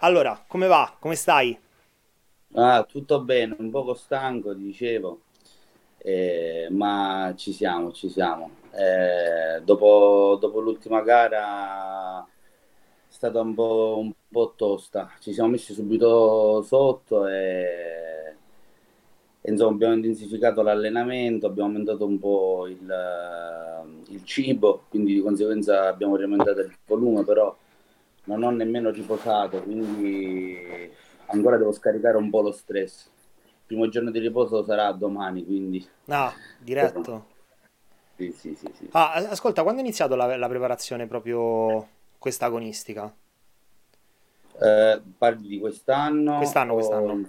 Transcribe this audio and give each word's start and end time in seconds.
Allora, 0.00 0.44
come 0.46 0.66
va? 0.66 0.94
Come 0.98 1.14
stai? 1.14 1.58
Ah, 2.54 2.84
tutto 2.84 3.22
bene, 3.22 3.54
un 3.58 3.70
poco 3.70 3.94
stanco, 3.94 4.52
dicevo, 4.54 5.20
eh, 5.98 6.66
ma 6.70 7.32
ci 7.36 7.52
siamo, 7.52 7.92
ci 7.92 8.08
siamo. 8.08 8.50
Eh, 8.72 9.62
dopo, 9.62 10.36
dopo 10.40 10.60
l'ultima 10.60 11.00
gara 11.02 12.24
è 12.24 12.28
stata 13.12 13.40
un 13.40 13.54
po', 13.54 13.96
un 14.00 14.12
po' 14.28 14.52
tosta, 14.56 15.12
ci 15.20 15.32
siamo 15.32 15.50
messi 15.50 15.72
subito 15.74 16.62
sotto 16.62 17.26
e, 17.28 18.36
e, 19.42 19.50
insomma 19.50 19.72
abbiamo 19.72 19.94
intensificato 19.94 20.62
l'allenamento, 20.62 21.46
abbiamo 21.46 21.68
aumentato 21.70 22.04
un 22.04 22.18
po' 22.18 22.66
il, 22.66 22.78
il 24.08 24.24
cibo, 24.24 24.84
quindi 24.88 25.14
di 25.14 25.20
conseguenza 25.20 25.88
abbiamo 25.88 26.16
riaumentato 26.16 26.60
il 26.60 26.76
volume, 26.86 27.24
però 27.24 27.54
non 28.36 28.42
ho 28.44 28.50
nemmeno 28.50 28.90
riposato, 28.90 29.60
quindi 29.62 30.90
ancora 31.26 31.56
devo 31.56 31.72
scaricare 31.72 32.16
un 32.16 32.30
po' 32.30 32.42
lo 32.42 32.52
stress. 32.52 33.08
Il 33.44 33.66
primo 33.66 33.88
giorno 33.88 34.10
di 34.10 34.18
riposo 34.20 34.62
sarà 34.64 34.92
domani, 34.92 35.44
quindi... 35.44 35.86
Ah, 36.06 36.32
diretto. 36.58 37.26
Sì, 38.16 38.32
sì, 38.32 38.54
sì, 38.54 38.70
sì. 38.76 38.88
Ah, 38.92 39.12
ascolta, 39.14 39.62
quando 39.62 39.80
è 39.80 39.84
iniziato 39.84 40.14
la, 40.14 40.36
la 40.36 40.48
preparazione 40.48 41.06
proprio 41.06 41.86
questa 42.18 42.46
agonistica? 42.46 43.12
Eh, 44.60 45.02
parli 45.16 45.48
di 45.48 45.58
quest'anno? 45.58 46.36
Quest'anno, 46.36 46.72
o- 46.72 46.74
quest'anno. 46.74 47.26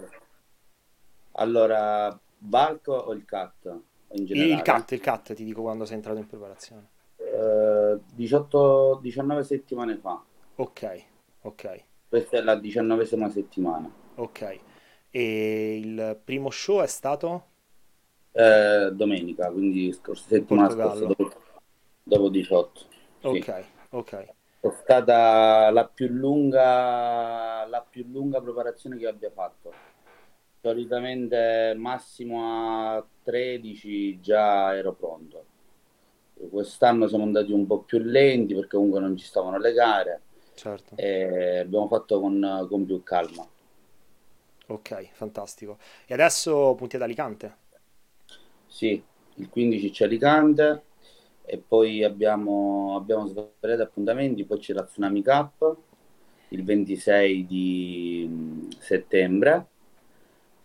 Allora, 1.32 2.18
Bulk 2.38 2.88
o 2.88 3.12
il 3.12 3.24
CAT 3.24 3.80
Il, 4.10 4.62
cut, 4.62 4.90
il 4.92 5.00
cut, 5.00 5.32
ti 5.32 5.44
dico 5.44 5.62
quando 5.62 5.84
sei 5.86 5.96
entrato 5.96 6.18
in 6.18 6.26
preparazione. 6.26 6.88
Eh, 7.16 7.98
18, 8.14 8.98
19 9.00 9.44
settimane 9.44 9.96
fa. 9.96 10.22
Ok, 10.64 10.80
ok, 11.42 11.62
Questa 12.08 12.36
è 12.36 12.42
la 12.42 12.54
diciannovesima 12.54 13.28
settimana. 13.28 13.90
ok. 14.16 14.60
E 15.10 15.76
il 15.78 16.20
primo 16.24 16.50
show 16.50 16.80
è 16.80 16.86
stato 16.86 17.48
Eh, 18.34 18.90
domenica, 18.94 19.50
quindi 19.50 19.92
scorsa, 19.92 20.26
settimana 20.28 20.70
scorsa, 20.70 21.04
dopo, 21.06 21.32
dopo 22.02 22.28
18. 22.30 22.80
Sì. 23.20 23.28
Ok, 23.28 23.64
ok. 23.90 24.34
È 24.60 24.68
stata 24.82 25.70
la 25.70 25.86
più 25.88 26.08
lunga, 26.08 27.66
la 27.66 27.82
più 27.88 28.04
lunga 28.08 28.40
preparazione 28.40 28.96
che 28.96 29.06
abbia 29.06 29.30
fatto. 29.30 29.72
Solitamente 30.60 31.74
massimo 31.76 32.94
a 32.96 33.06
13 33.22 34.20
già 34.20 34.74
ero 34.76 34.92
pronto. 34.94 35.44
Quest'anno 36.50 37.08
siamo 37.08 37.24
andati 37.24 37.52
un 37.52 37.66
po' 37.66 37.80
più 37.82 37.98
lenti 38.00 38.54
perché 38.54 38.76
comunque 38.76 39.00
non 39.00 39.16
ci 39.16 39.24
stavano 39.24 39.58
le 39.58 39.72
gare 39.72 40.20
Certo. 40.54 41.00
e 41.02 41.58
abbiamo 41.58 41.88
fatto 41.88 42.20
con, 42.20 42.66
con 42.68 42.86
più 42.86 43.02
calma. 43.02 43.46
Ok, 44.68 45.10
fantastico. 45.12 45.78
E 46.06 46.14
adesso 46.14 46.74
punti 46.74 46.96
ad 46.96 47.02
Alicante? 47.02 47.56
Sì, 48.66 49.02
il 49.36 49.48
15 49.48 49.90
c'è 49.90 50.04
Alicante 50.04 50.82
e 51.44 51.58
poi 51.58 52.04
abbiamo, 52.04 52.96
abbiamo 52.96 53.26
svariati 53.26 53.82
appuntamenti, 53.82 54.44
poi 54.44 54.58
c'è 54.58 54.72
la 54.72 54.84
Tsunami 54.84 55.22
Cup 55.22 55.76
il 56.48 56.64
26 56.64 57.46
di 57.46 58.26
mm, 58.28 58.68
settembre, 58.78 59.66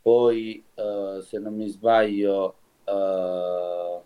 poi 0.02 0.64
eh, 0.76 1.20
se 1.24 1.40
non 1.40 1.56
mi 1.56 1.68
sbaglio 1.70 2.56
eh, 2.86 4.02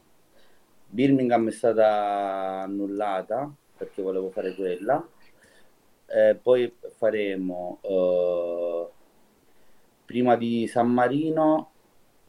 Birmingham 0.87 1.47
è 1.47 1.51
stata 1.51 2.61
annullata 2.63 3.51
perché 3.77 4.01
volevo 4.01 4.29
fare 4.29 4.53
quella, 4.55 5.05
Eh, 6.13 6.35
poi 6.35 6.73
faremo 6.97 7.79
eh, 7.83 8.87
prima 10.05 10.35
di 10.35 10.67
San 10.67 10.91
Marino, 10.91 11.71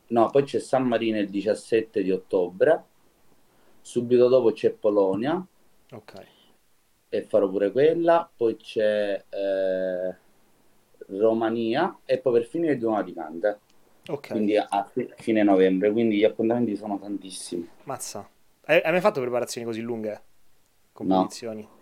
no, 0.08 0.30
poi 0.30 0.44
c'è 0.44 0.60
San 0.60 0.86
Marino 0.86 1.18
il 1.18 1.28
17 1.28 2.02
di 2.02 2.10
ottobre, 2.12 2.84
subito 3.80 4.28
dopo 4.28 4.52
c'è 4.52 4.70
Polonia 4.70 5.44
Ok, 5.92 6.12
e 7.08 7.22
farò 7.22 7.48
pure 7.48 7.70
quella, 7.70 8.30
poi 8.34 8.56
c'è 8.56 9.22
eh, 9.28 10.16
Romania 11.08 11.98
e 12.04 12.18
poi 12.18 12.32
per 12.32 12.44
finire 12.46 12.76
di 12.76 12.82
nuovo 12.82 12.98
Alicante, 12.98 13.60
ok. 14.08 14.28
quindi 14.28 14.56
a 14.56 14.84
fi- 14.90 15.10
fine 15.16 15.42
novembre, 15.42 15.92
quindi 15.92 16.16
gli 16.16 16.24
appuntamenti 16.24 16.74
sono 16.76 16.98
tantissimi. 16.98 17.68
Mazza. 17.84 18.28
Hai, 18.64 18.80
hai 18.80 18.92
mai 18.92 19.00
fatto 19.00 19.20
preparazioni 19.20 19.66
così 19.66 19.80
lunghe? 19.80 20.22
Competizioni? 20.92 21.62
no, 21.62 21.81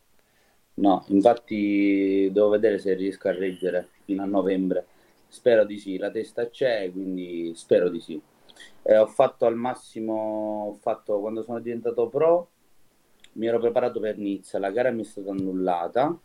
infatti 1.09 2.31
devo 2.33 2.49
vedere 2.49 2.79
se 2.79 2.95
riesco 2.95 3.29
a 3.29 3.33
reggere 3.33 3.89
fino 4.05 4.23
a 4.23 4.27
novembre. 4.27 4.87
Spero 5.29 5.65
di 5.65 5.79
sì, 5.79 5.97
la 5.99 6.11
testa 6.11 6.49
c'è, 6.49 6.91
quindi 6.91 7.53
spero 7.55 7.89
di 7.89 8.01
sì. 8.01 8.21
Eh, 8.83 8.97
ho 8.97 9.07
fatto 9.07 9.47
al 9.47 9.57
massimo, 9.57 10.77
fatto 10.81 11.21
quando 11.21 11.43
sono 11.43 11.61
diventato 11.61 12.09
pro, 12.09 12.49
mi 13.35 13.47
ero 13.47 13.59
preparato 13.61 14.01
per 14.01 14.19
Nizza, 14.19 14.59
la 14.59 14.71
gara 14.71 14.91
mi 14.91 15.03
è 15.03 15.05
stata 15.05 15.31
annullata. 15.31 16.19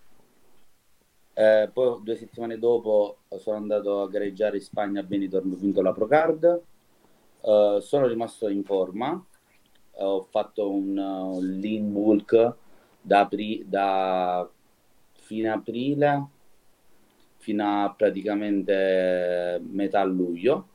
Eh, 1.33 1.69
poi 1.71 2.01
due 2.01 2.15
settimane 2.15 2.57
dopo 2.57 3.17
sono 3.37 3.57
andato 3.57 4.01
a 4.01 4.07
gareggiare 4.07 4.57
in 4.57 4.63
Spagna 4.63 5.01
a 5.01 5.03
Benidorm, 5.03 5.51
ho 5.51 5.55
vinto 5.55 5.81
la 5.81 5.91
Procard. 5.91 6.61
Eh, 7.41 7.77
sono 7.81 8.07
rimasto 8.07 8.47
in 8.47 8.63
forma, 8.63 9.23
Eh, 9.97 10.03
ho 10.03 10.23
fatto 10.23 10.69
un, 10.69 10.97
un 10.97 11.59
lean 11.59 11.91
bulk 11.91 12.55
da, 13.05 13.19
apri- 13.21 13.63
da 13.67 14.49
fine 15.13 15.49
aprile 15.49 16.27
fino 17.37 17.63
a 17.83 17.93
praticamente 17.95 19.61
metà 19.63 20.03
luglio, 20.03 20.67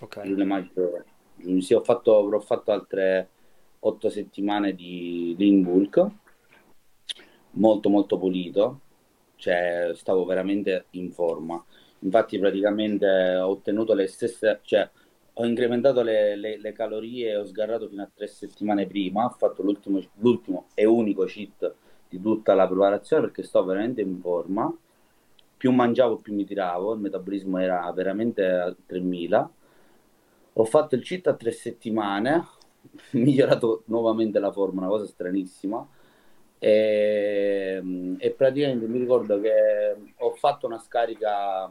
Ok, 0.00 0.16
luglio, 0.20 0.44
maggio, 0.44 1.04
giugno. 1.36 1.60
Sì, 1.60 1.74
ho 1.74 1.82
fatto, 1.82 2.18
avrò 2.18 2.38
fatto 2.40 2.72
altre 2.72 3.28
otto 3.80 4.10
settimane 4.10 4.74
di 4.74 5.34
lean 5.38 5.62
bulk, 5.62 6.10
molto 7.52 7.88
molto 7.88 8.18
pulito, 8.18 8.80
cioè 9.36 9.92
stavo 9.94 10.24
veramente 10.24 10.86
in 10.90 11.10
forma. 11.12 11.62
Infatti 12.00 12.38
praticamente 12.38 13.36
ho 13.36 13.48
ottenuto 13.48 13.94
le 13.94 14.06
stesse, 14.06 14.60
cioè 14.64 14.88
ho 15.34 15.44
incrementato 15.46 16.02
le, 16.02 16.36
le- 16.36 16.58
le 16.58 16.72
calorie 16.72 17.36
ho 17.36 17.44
sgarrato 17.44 17.88
fino 17.88 18.02
a 18.02 18.10
tre 18.12 18.26
settimane 18.26 18.86
prima, 18.86 19.24
ho 19.24 19.30
fatto 19.30 19.62
l'ultimo 19.62 20.00
l'ultimo 20.16 20.66
e 20.74 20.84
unico 20.84 21.24
cheat 21.24 21.74
di 22.08 22.20
tutta 22.20 22.54
la 22.54 22.66
preparazione 22.66 23.22
perché 23.24 23.42
sto 23.42 23.64
veramente 23.64 24.00
in 24.02 24.20
forma. 24.20 24.74
Più 25.56 25.70
mangiavo, 25.70 26.16
più 26.18 26.34
mi 26.34 26.44
tiravo, 26.44 26.92
il 26.94 27.00
metabolismo 27.00 27.58
era 27.58 27.90
veramente 27.92 28.44
a 28.44 28.74
3000. 28.86 29.48
Ho 30.54 30.64
fatto 30.64 30.94
il 30.96 31.02
cheat 31.02 31.26
a 31.28 31.34
tre 31.34 31.52
settimane, 31.52 32.44
migliorato 33.12 33.84
nuovamente 33.86 34.38
la 34.38 34.52
forma, 34.52 34.80
una 34.82 34.90
cosa 34.90 35.06
stranissima. 35.06 35.86
E, 36.58 37.82
e 38.18 38.30
praticamente 38.32 38.86
mi 38.86 38.98
ricordo 38.98 39.40
che 39.40 39.96
ho 40.18 40.30
fatto 40.32 40.66
una 40.66 40.78
scarica 40.78 41.70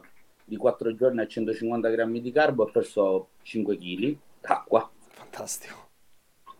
di 0.52 0.56
4 0.58 0.94
giorni 0.94 1.20
a 1.20 1.26
150 1.26 1.88
grammi 1.88 2.20
di 2.20 2.32
carbo, 2.32 2.64
ho 2.64 2.70
perso 2.70 3.28
5 3.42 3.76
kg 3.76 4.18
d'acqua, 4.40 4.90
fantastico. 5.14 5.90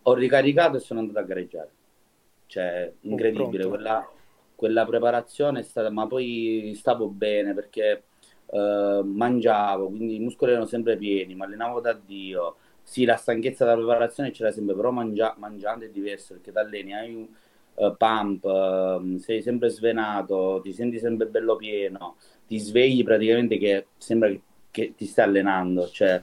ho 0.05 0.15
ricaricato 0.15 0.77
e 0.77 0.81
sono 0.81 1.01
andato 1.01 1.19
a 1.19 1.23
gareggiare. 1.23 1.71
Cioè, 2.47 2.93
Oh, 3.11 3.23
incredibile, 3.23 3.67
quella, 3.67 4.09
quella 4.55 4.85
preparazione 4.87 5.61
è 5.61 5.63
stata, 5.63 5.91
ma 5.91 6.07
poi 6.07 6.73
stavo 6.77 7.09
bene 7.09 7.55
perché 7.55 8.05
eh, 8.47 9.03
mangiavo, 9.05 9.89
quindi 9.89 10.17
i 10.17 10.21
muscoli 10.21 10.53
erano 10.53 10.67
sempre 10.67 10.97
pieni, 10.97 11.35
mi 11.35 11.43
allenavo 11.43 11.81
da 11.81 11.93
Dio. 11.95 12.57
Sì, 12.83 13.05
la 13.05 13.17
stanchezza 13.17 13.65
della 13.65 13.77
preparazione 13.79 14.31
c'era 14.33 14.51
sempre, 14.53 14.75
però 14.75 14.91
mangia- 14.91 15.35
mangiando 15.39 15.85
è 15.85 15.91
diverso 15.91 16.35
perché 16.35 16.53
ti 16.53 16.59
alleni, 16.59 16.95
hai 16.95 17.15
un 17.15 17.29
eh, 17.75 17.95
pump, 17.97 18.45
ehm, 18.45 19.17
sei 19.19 19.41
sempre 19.43 19.69
svenato, 19.71 20.61
ti 20.63 20.73
senti 20.73 20.99
sempre 20.99 21.27
bello 21.27 21.57
pieno, 21.57 22.17
ti 22.53 22.59
svegli 22.59 23.03
praticamente 23.03 23.57
che 23.57 23.87
sembra 23.97 24.29
che, 24.29 24.41
che 24.71 24.93
ti 24.95 25.07
stai 25.07 25.25
allenando, 25.25 25.89
cioè 25.89 26.23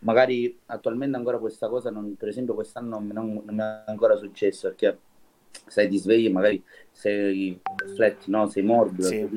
magari 0.00 0.58
attualmente 0.66 1.16
ancora 1.16 1.38
questa 1.38 1.68
cosa, 1.68 1.88
non- 1.90 2.16
per 2.16 2.26
esempio 2.26 2.54
quest'anno 2.54 2.98
non, 2.98 3.06
non- 3.12 3.42
mi 3.54 3.58
è 3.60 3.82
ancora 3.86 4.16
successo 4.16 4.66
perché 4.68 4.98
sai, 5.68 5.88
ti 5.88 5.96
svegli 5.98 6.28
magari 6.30 6.60
sei 6.90 7.60
flat, 7.94 8.26
no? 8.26 8.48
Sei 8.48 8.64
morbido, 8.64 9.06
Sì. 9.06 9.28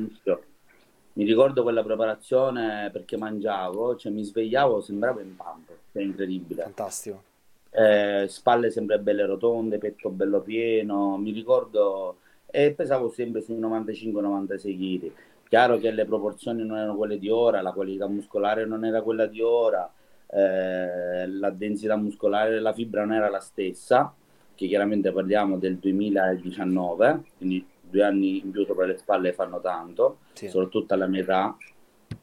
Mi 1.14 1.24
ricordo 1.24 1.62
quella 1.62 1.84
preparazione 1.84 2.88
perché 2.90 3.16
mangiavo, 3.16 3.94
cioè 3.96 4.10
mi 4.10 4.24
svegliavo, 4.24 4.80
sembrava 4.80 5.20
in 5.20 5.36
pump, 5.36 5.70
cioè 5.92 6.02
incredibile. 6.02 6.62
fantastico. 6.62 7.22
Eh, 7.70 8.26
spalle 8.28 8.70
sempre 8.70 8.98
belle 8.98 9.26
rotonde, 9.26 9.78
petto 9.78 10.10
bello 10.10 10.40
pieno, 10.40 11.18
mi 11.18 11.30
ricordo, 11.30 12.16
e 12.46 12.72
pesavo 12.72 13.10
sempre 13.10 13.42
sui 13.42 13.58
95-96 13.58 14.76
kg. 14.76 15.12
Chiaro 15.52 15.76
che 15.76 15.90
le 15.90 16.06
proporzioni 16.06 16.64
non 16.64 16.78
erano 16.78 16.96
quelle 16.96 17.18
di 17.18 17.28
ora, 17.28 17.60
la 17.60 17.72
qualità 17.72 18.08
muscolare 18.08 18.64
non 18.64 18.86
era 18.86 19.02
quella 19.02 19.26
di 19.26 19.42
ora, 19.42 19.86
eh, 20.28 21.26
la 21.28 21.50
densità 21.50 21.94
muscolare 21.94 22.48
della 22.52 22.72
fibra 22.72 23.04
non 23.04 23.12
era 23.14 23.28
la 23.28 23.38
stessa, 23.38 24.14
che 24.54 24.66
chiaramente 24.66 25.12
parliamo 25.12 25.58
del 25.58 25.76
2019, 25.76 27.24
quindi 27.36 27.66
due 27.82 28.02
anni 28.02 28.38
in 28.42 28.50
più 28.50 28.64
sopra 28.64 28.86
le 28.86 28.96
spalle 28.96 29.34
fanno 29.34 29.60
tanto, 29.60 30.20
Sì, 30.32 30.48
soprattutto 30.48 30.94
alla 30.94 31.06
mia 31.06 31.20
età. 31.20 31.54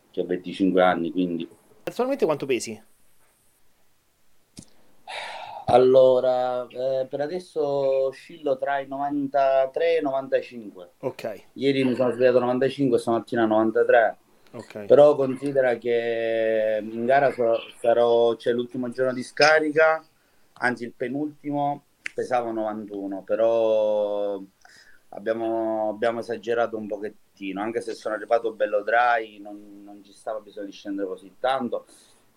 che 0.09 0.21
ho 0.21 0.25
25 0.25 0.81
anni, 0.81 1.11
quindi 1.11 1.47
Attualmente 1.83 2.25
quanto 2.25 2.47
pesi? 2.47 2.81
Allora, 5.71 6.68
eh, 6.68 7.06
per 7.07 7.21
adesso 7.21 7.62
oscillo 8.07 8.57
tra 8.57 8.80
i 8.80 8.88
93 8.88 9.95
e 9.95 10.00
i 10.00 10.01
95. 10.01 10.89
Ok, 11.00 11.44
Ieri 11.54 11.83
mi 11.83 11.94
sono 11.94 12.12
svegliato 12.12 12.38
a 12.38 12.42
95, 12.42 12.98
stamattina 12.98 13.44
a 13.44 13.45
93. 13.45 14.18
ok, 14.51 14.86
Però 14.86 15.16
considera 15.16 15.75
che 15.77 16.80
in 16.81 17.06
gara 17.06 17.31
so- 17.31 17.60
sarò, 17.80 18.36
c'è 18.36 18.51
l'ultimo 18.51 18.89
giorno 18.89 19.13
di 19.13 19.21
scarica, 19.21 20.04
anzi 20.54 20.86
il 20.86 20.94
penultimo, 20.94 21.83
pesavo 22.15 22.51
91, 22.51 23.22
però 23.22 24.42
abbiamo, 25.10 25.89
abbiamo 25.89 26.19
esagerato 26.19 26.77
un 26.77 26.88
pochettino, 26.88 27.62
anche 27.62 27.81
se 27.81 27.94
sono 27.94 28.15
arrivato 28.15 28.54
bello 28.54 28.81
dry, 28.81 29.39
non, 29.39 29.83
non 29.83 30.04
ci 30.04 30.13
stava 30.13 30.39
bisogno 30.39 30.65
di 30.65 30.72
scendere 30.72 31.07
così 31.07 31.36
tanto, 31.39 31.86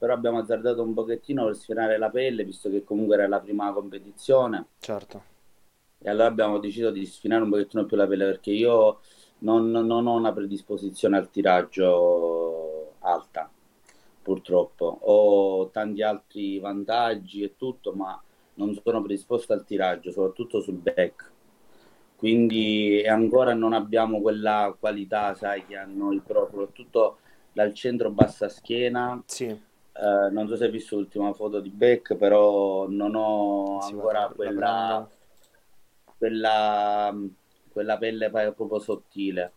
però 0.03 0.15
abbiamo 0.15 0.39
azzardato 0.39 0.83
un 0.83 0.95
pochettino 0.95 1.45
per 1.45 1.55
sfrenare 1.55 1.97
la 1.97 2.11
pelle, 2.11 2.43
visto 2.43 2.69
che 2.69 2.83
comunque 2.83 3.15
era 3.15 3.29
la 3.29 3.39
prima 3.39 3.73
competizione. 3.73 4.67
certo. 4.81 5.23
E 5.97 6.11
allora 6.11 6.27
abbiamo 6.27 6.59
deciso 6.59 6.91
di 6.91 7.07
sfinare 7.07 7.45
un 7.45 7.51
pochettino 7.51 7.87
più 7.87 7.97
la 7.97 8.09
pelle 8.09 8.25
perché 8.25 8.51
io 8.51 8.99
non, 9.39 9.71
non 9.71 10.09
ho 10.09 10.17
una 10.17 10.33
predisposizione 10.33 11.17
al 11.17 11.31
tiraggio 11.31 12.95
alta, 12.99 13.49
purtroppo. 14.21 14.99
Ho 15.03 15.71
tanti 15.71 16.03
altri 16.03 16.59
vantaggi 16.59 17.45
e 17.45 17.55
tutto, 17.57 17.93
ma 17.93 18.21
non 18.55 18.75
sono 18.75 19.03
predisposto 19.03 19.53
al 19.53 19.65
tiraggio, 19.65 20.11
soprattutto 20.11 20.61
sul 20.61 20.79
back. 20.79 21.31
Quindi 22.17 23.05
ancora 23.07 23.55
non 23.55 23.73
abbiamo 23.73 24.21
quella 24.21 24.75
qualità, 24.77 25.33
sai, 25.37 25.65
che 25.65 25.77
hanno 25.77 26.13
i 26.13 26.19
pro, 26.19 26.49
soprattutto 26.51 27.19
dal 27.53 27.73
centro 27.73 28.11
bassa 28.11 28.49
schiena. 28.49 29.23
Sì, 29.27 29.71
Eh, 30.03 30.31
non 30.31 30.49
so 30.49 30.57
se 30.57 30.65
hai 30.65 30.71
visto 30.73 30.97
l'ultima 30.97 31.33
foto 31.33 31.61
di 31.61 31.71
Beck, 31.71 32.17
però 32.17 32.89
non 32.89 33.15
ho 33.15 33.79
ancora 33.79 34.23
la 34.23 34.33
quella 34.35 35.09
quella, 36.19 37.15
quella 37.71 37.99
pelle 37.99 38.29
proprio 38.31 38.81
sottile. 38.81 39.53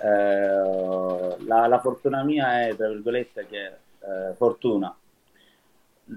Eh, 0.00 0.08
la, 0.08 1.66
la 1.68 1.80
fortuna 1.80 2.24
mia 2.24 2.66
è, 2.66 2.74
tra 2.74 2.88
virgolette, 2.88 3.46
che 3.46 3.66
eh, 3.66 4.34
fortuna. 4.34 4.96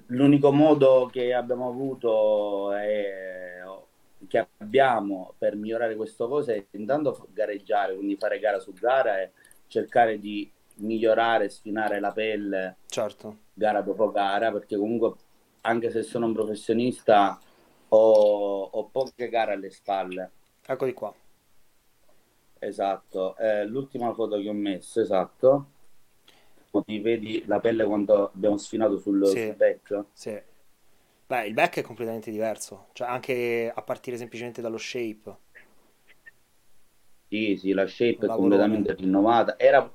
L'unico 0.07 0.51
modo 0.51 1.07
che 1.11 1.31
abbiamo 1.35 1.69
avuto 1.69 2.71
è, 2.71 3.61
che 4.27 4.47
abbiamo 4.57 5.35
per 5.37 5.55
migliorare 5.55 5.95
questa 5.95 6.25
cosa 6.25 6.53
è 6.53 6.65
intanto 6.71 7.27
gareggiare, 7.31 7.93
quindi 7.93 8.15
fare 8.15 8.39
gara 8.39 8.59
su 8.59 8.73
gara 8.73 9.21
e 9.21 9.31
cercare 9.67 10.17
di 10.17 10.51
migliorare, 10.77 11.49
sfinare 11.49 11.99
la 11.99 12.11
pelle 12.11 12.77
Certo, 12.93 13.37
gara 13.53 13.81
dopo 13.81 14.11
gara, 14.11 14.51
perché 14.51 14.77
comunque 14.77 15.13
anche 15.61 15.89
se 15.91 16.03
sono 16.03 16.25
un 16.27 16.33
professionista 16.33 17.39
ho, 17.89 18.61
ho 18.63 18.89
poche 18.89 19.29
gare 19.29 19.53
alle 19.53 19.69
spalle. 19.69 20.31
eccoli 20.67 20.93
qua. 20.93 21.13
Esatto, 22.59 23.35
Eh, 23.37 23.63
l'ultima 23.67 24.11
foto 24.15 24.39
che 24.41 24.49
ho 24.49 24.53
messo, 24.53 24.99
esatto, 25.01 25.67
ti 26.85 26.99
vedi 26.99 27.43
la 27.45 27.59
pelle 27.61 27.85
quando 27.85 28.31
abbiamo 28.31 28.57
sfinato 28.57 28.97
sul, 28.97 29.37
sul 29.37 29.53
Sì, 29.53 29.55
back? 29.55 30.03
sì. 30.11 30.39
Beh, 31.27 31.47
il 31.47 31.53
back 31.53 31.77
è 31.79 31.81
completamente 31.83 32.31
diverso, 32.31 32.89
cioè 32.93 33.07
anche 33.07 33.71
a 33.73 33.81
partire 33.83 34.17
semplicemente 34.17 34.61
dallo 34.61 34.77
shape, 34.77 35.37
Sì, 37.27 37.57
sì, 37.57 37.71
la 37.73 37.87
shape 37.87 38.27
è 38.27 38.29
completamente 38.29 38.93
rinnovata. 38.93 39.57
Era, 39.57 39.91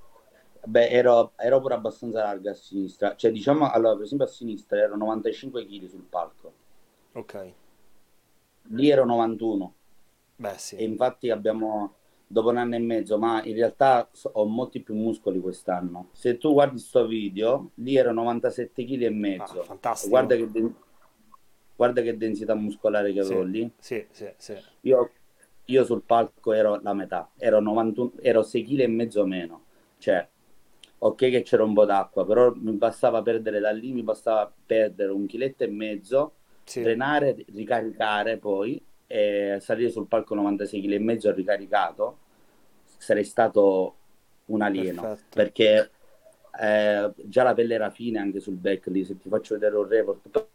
beh, 0.64 0.88
ero, 0.90 1.32
ero 1.37 1.60
pure 1.60 1.75
abbastanza 1.75 2.22
larga 2.22 2.50
a 2.52 2.55
sinistra, 2.55 3.14
cioè 3.16 3.31
diciamo, 3.32 3.70
allora 3.70 3.94
per 3.94 4.05
esempio 4.05 4.26
a 4.26 4.31
sinistra 4.31 4.78
ero 4.78 4.96
95 4.96 5.64
kg 5.66 5.87
sul 5.87 6.02
palco, 6.08 6.52
Ok, 7.14 7.34
lì 8.70 8.88
ero 8.88 9.05
91 9.05 9.75
beh 10.38 10.58
sì, 10.58 10.76
e 10.76 10.84
infatti 10.84 11.31
abbiamo, 11.31 11.94
dopo 12.26 12.50
un 12.50 12.58
anno 12.58 12.76
e 12.76 12.78
mezzo, 12.78 13.19
ma 13.19 13.43
in 13.44 13.55
realtà 13.55 14.08
ho 14.32 14.44
molti 14.46 14.81
più 14.81 14.94
muscoli 14.94 15.40
quest'anno. 15.40 16.08
Se 16.12 16.38
tu 16.38 16.52
guardi 16.52 16.78
sto 16.78 17.06
video, 17.06 17.70
lì 17.76 17.96
ero 17.96 18.12
97 18.12 18.84
kg 18.84 19.02
e 19.02 19.06
ah, 19.06 19.12
mezzo, 19.12 19.62
guarda 20.00 20.37
fantastico. 20.37 20.37
che, 20.37 20.50
den- 20.50 20.75
guarda 21.76 22.02
che 22.02 22.16
densità 22.16 22.55
muscolare 22.55 23.12
che 23.12 23.20
avevo 23.20 23.43
Sì, 23.43 23.50
lì. 23.50 23.72
sì, 23.81 24.06
sì, 24.10 24.32
sì. 24.37 24.58
Io, 24.82 25.10
io 25.66 25.84
sul 25.84 26.02
palco 26.02 26.52
ero 26.52 26.81
la 26.82 26.94
metà, 26.94 27.31
ero 27.37 27.60
91, 27.60 28.12
ero 28.20 28.43
6 28.43 28.64
kg 28.64 28.81
e 28.81 28.87
mezzo 28.87 29.26
meno, 29.26 29.64
cioè, 29.99 30.26
ok 31.00 31.16
che 31.16 31.42
c'era 31.42 31.62
un 31.64 31.74
po' 31.74 31.84
d'acqua, 31.84 32.26
però 32.26 32.52
mi 32.54 32.72
bastava 32.72 33.22
perdere 33.22 33.60
da 33.60 33.70
lì, 33.70 33.92
mi 33.92 34.02
bastava 34.02 34.52
perdere 34.66 35.12
un 35.12 35.26
chiletto 35.26 35.64
e 35.64 35.68
mezzo, 35.68 36.32
Sì, 36.66 36.80
drenare, 36.80 37.36
ricaricare 37.54 38.38
poi 38.38 38.82
e 39.06 39.58
salire 39.60 39.90
sul 39.90 40.06
palco 40.06 40.34
96 40.34 40.80
kg 40.82 40.92
e 40.92 40.98
mezzo 40.98 41.32
ricaricato, 41.32 42.18
sarei 42.98 43.24
stato 43.24 43.94
un 44.46 44.62
alieno, 44.62 45.12
perfetto. 45.14 45.28
perché 45.32 45.90
eh, 46.60 47.12
già 47.24 47.42
la 47.44 47.54
pelle 47.54 47.74
era 47.74 47.90
fine 47.90 48.18
anche 48.18 48.40
sul 48.40 48.54
back 48.56 48.86
lì, 48.88 49.04
se 49.04 49.16
ti 49.18 49.28
faccio 49.28 49.54
vedere 49.54 49.76
un 49.76 49.86
report, 49.88 50.46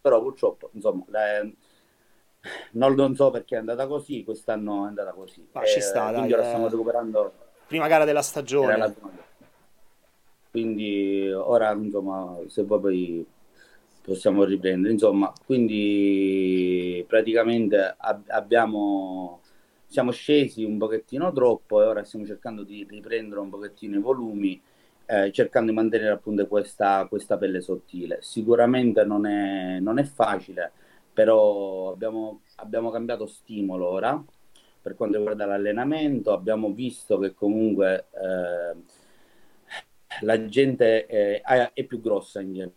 però 0.00 0.20
purtroppo, 0.22 0.70
insomma, 0.74 1.04
la- 1.08 1.46
non, 2.72 2.94
non 2.94 3.14
so 3.14 3.30
perché 3.30 3.54
è 3.56 3.58
andata 3.58 3.86
così, 3.86 4.24
quest'anno 4.24 4.84
è 4.84 4.88
andata 4.88 5.12
così. 5.12 5.46
Ma 5.52 5.64
ci 5.64 5.80
sta, 5.80 6.10
Eh, 6.10 6.12
quindi 6.12 6.32
dai, 6.32 6.32
ora 6.32 6.42
stiamo 6.42 6.68
eh. 6.68 6.68
recuperando, 6.68 7.32
Prima 7.66 7.88
gara 7.88 8.04
della 8.04 8.22
stagione. 8.22 8.96
Quindi 10.54 11.28
ora, 11.32 11.72
insomma, 11.72 12.38
se 12.46 12.62
vuoi 12.62 12.80
poi 12.80 13.26
possiamo 14.02 14.44
riprendere. 14.44 14.92
Insomma, 14.92 15.32
quindi 15.44 17.04
praticamente 17.08 17.94
ab- 17.98 18.28
abbiamo, 18.28 19.40
siamo 19.86 20.12
scesi 20.12 20.62
un 20.64 20.78
pochettino 20.78 21.32
troppo 21.32 21.82
e 21.82 21.86
ora 21.86 22.04
stiamo 22.04 22.24
cercando 22.26 22.62
di 22.62 22.86
riprendere 22.88 23.40
un 23.40 23.50
pochettino 23.50 23.96
i 23.98 24.00
volumi, 24.00 24.60
eh, 25.06 25.32
cercando 25.32 25.70
di 25.70 25.76
mantenere 25.76 26.12
appunto 26.12 26.46
questa, 26.46 27.04
questa 27.08 27.36
pelle 27.36 27.60
sottile. 27.60 28.18
Sicuramente 28.22 29.04
non 29.04 29.26
è, 29.26 29.80
non 29.80 29.98
è 29.98 30.04
facile, 30.04 30.70
però 31.12 31.90
abbiamo, 31.92 32.42
abbiamo 32.56 32.90
cambiato 32.90 33.26
stimolo 33.26 33.88
ora 33.88 34.22
per 34.82 34.94
quanto 34.94 35.16
riguarda 35.16 35.46
l'allenamento. 35.46 36.32
Abbiamo 36.32 36.70
visto 36.72 37.18
che 37.18 37.34
comunque 37.34 38.06
eh, 38.12 38.76
la 40.20 40.46
gente 40.46 41.06
è, 41.06 41.40
è 41.72 41.84
più 41.84 42.00
grossa 42.00 42.40
in 42.40 42.70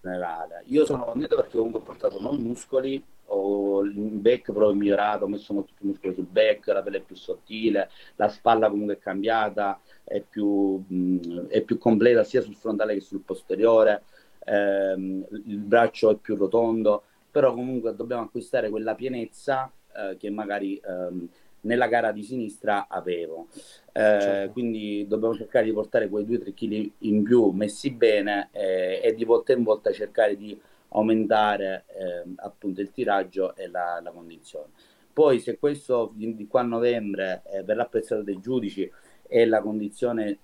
generale. 0.00 0.62
Io 0.66 0.84
sono 0.84 1.04
contento 1.04 1.36
perché 1.36 1.56
comunque 1.56 1.80
ho 1.80 1.84
portato 1.84 2.20
non 2.20 2.40
muscoli, 2.40 3.02
ho 3.26 3.82
il 3.82 3.92
back 3.92 4.52
proprio 4.52 4.74
migliorato, 4.74 5.24
ho 5.24 5.28
messo 5.28 5.52
molti 5.52 5.72
più 5.76 5.88
muscoli 5.88 6.14
sul 6.14 6.26
back, 6.26 6.66
la 6.68 6.82
pelle 6.82 6.98
è 6.98 7.02
più 7.02 7.16
sottile, 7.16 7.90
la 8.16 8.28
spalla 8.28 8.70
comunque 8.70 8.94
è 8.94 8.98
cambiata, 8.98 9.80
è 10.04 10.20
più, 10.20 10.82
mh, 10.86 11.48
è 11.48 11.62
più 11.62 11.78
completa 11.78 12.24
sia 12.24 12.40
sul 12.40 12.56
frontale 12.56 12.94
che 12.94 13.00
sul 13.00 13.20
posteriore, 13.20 14.04
ehm, 14.44 15.26
il 15.46 15.58
braccio 15.58 16.10
è 16.10 16.16
più 16.16 16.36
rotondo, 16.36 17.02
però 17.30 17.52
comunque 17.52 17.94
dobbiamo 17.94 18.22
acquistare 18.22 18.70
quella 18.70 18.94
pienezza 18.94 19.70
eh, 19.94 20.16
che 20.16 20.30
magari 20.30 20.80
ehm, 20.82 21.28
nella 21.68 21.86
gara 21.86 22.10
di 22.10 22.22
sinistra 22.22 22.86
avevo. 22.88 23.48
Eh, 23.92 24.20
Certo, 24.20 24.52
quindi 24.52 25.06
dobbiamo 25.06 25.34
cercare 25.34 25.66
di 25.66 25.72
portare 25.72 26.08
quei 26.08 26.24
2-3 26.24 26.54
kg 26.54 26.90
in 27.00 27.22
più 27.22 27.50
messi 27.50 27.90
bene 27.90 28.48
eh, 28.52 29.00
e 29.02 29.14
di 29.14 29.24
volta 29.24 29.52
in 29.52 29.62
volta 29.62 29.92
cercare 29.92 30.36
di 30.36 30.58
aumentare 30.90 31.84
eh, 31.88 32.24
appunto 32.36 32.80
il 32.80 32.90
tiraggio 32.90 33.54
e 33.54 33.68
la, 33.68 34.00
la 34.02 34.10
condizione. 34.10 34.70
Poi 35.12 35.40
se 35.40 35.58
questo 35.58 36.12
di, 36.14 36.34
di 36.34 36.46
qua 36.46 36.60
a 36.60 36.64
novembre 36.64 37.42
eh, 37.44 37.62
verrà 37.62 37.82
apprezzato 37.82 38.22
dai 38.22 38.40
giudici 38.40 38.90
e 39.26 39.46
la 39.46 39.60
condizione 39.60 40.38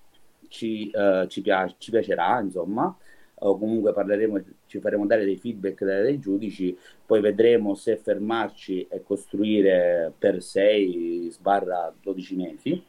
ci, 0.47 0.89
eh, 0.91 1.25
ci, 1.27 1.41
piace, 1.41 1.75
ci 1.79 1.91
piacerà, 1.91 2.39
insomma, 2.39 2.95
o 3.39 3.57
comunque 3.57 3.93
parleremo, 3.93 4.41
ci 4.65 4.79
faremo 4.79 5.05
dare 5.05 5.25
dei 5.25 5.37
feedback 5.37 5.83
dai, 5.83 6.19
giudici, 6.19 6.77
poi 7.05 7.21
vedremo 7.21 7.75
se 7.75 7.97
fermarci 7.97 8.87
e 8.89 9.03
costruire 9.03 10.13
per 10.17 10.37
6-12 10.37 12.35
mesi 12.35 12.83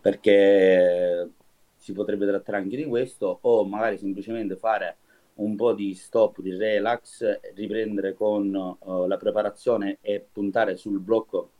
perché 0.00 1.30
si 1.76 1.92
potrebbe 1.92 2.26
trattare 2.26 2.58
anche 2.58 2.76
di 2.76 2.84
questo, 2.84 3.38
o 3.42 3.64
magari 3.64 3.98
semplicemente 3.98 4.56
fare 4.56 4.96
un 5.34 5.54
po' 5.56 5.72
di 5.72 5.94
stop, 5.94 6.40
di 6.40 6.56
relax, 6.56 7.40
riprendere 7.54 8.14
con 8.14 8.52
uh, 8.54 9.06
la 9.06 9.16
preparazione 9.16 9.98
e 10.00 10.26
puntare 10.32 10.76
sul 10.76 10.98
blocco 10.98 11.50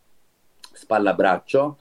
spalla-braccio 0.73 1.79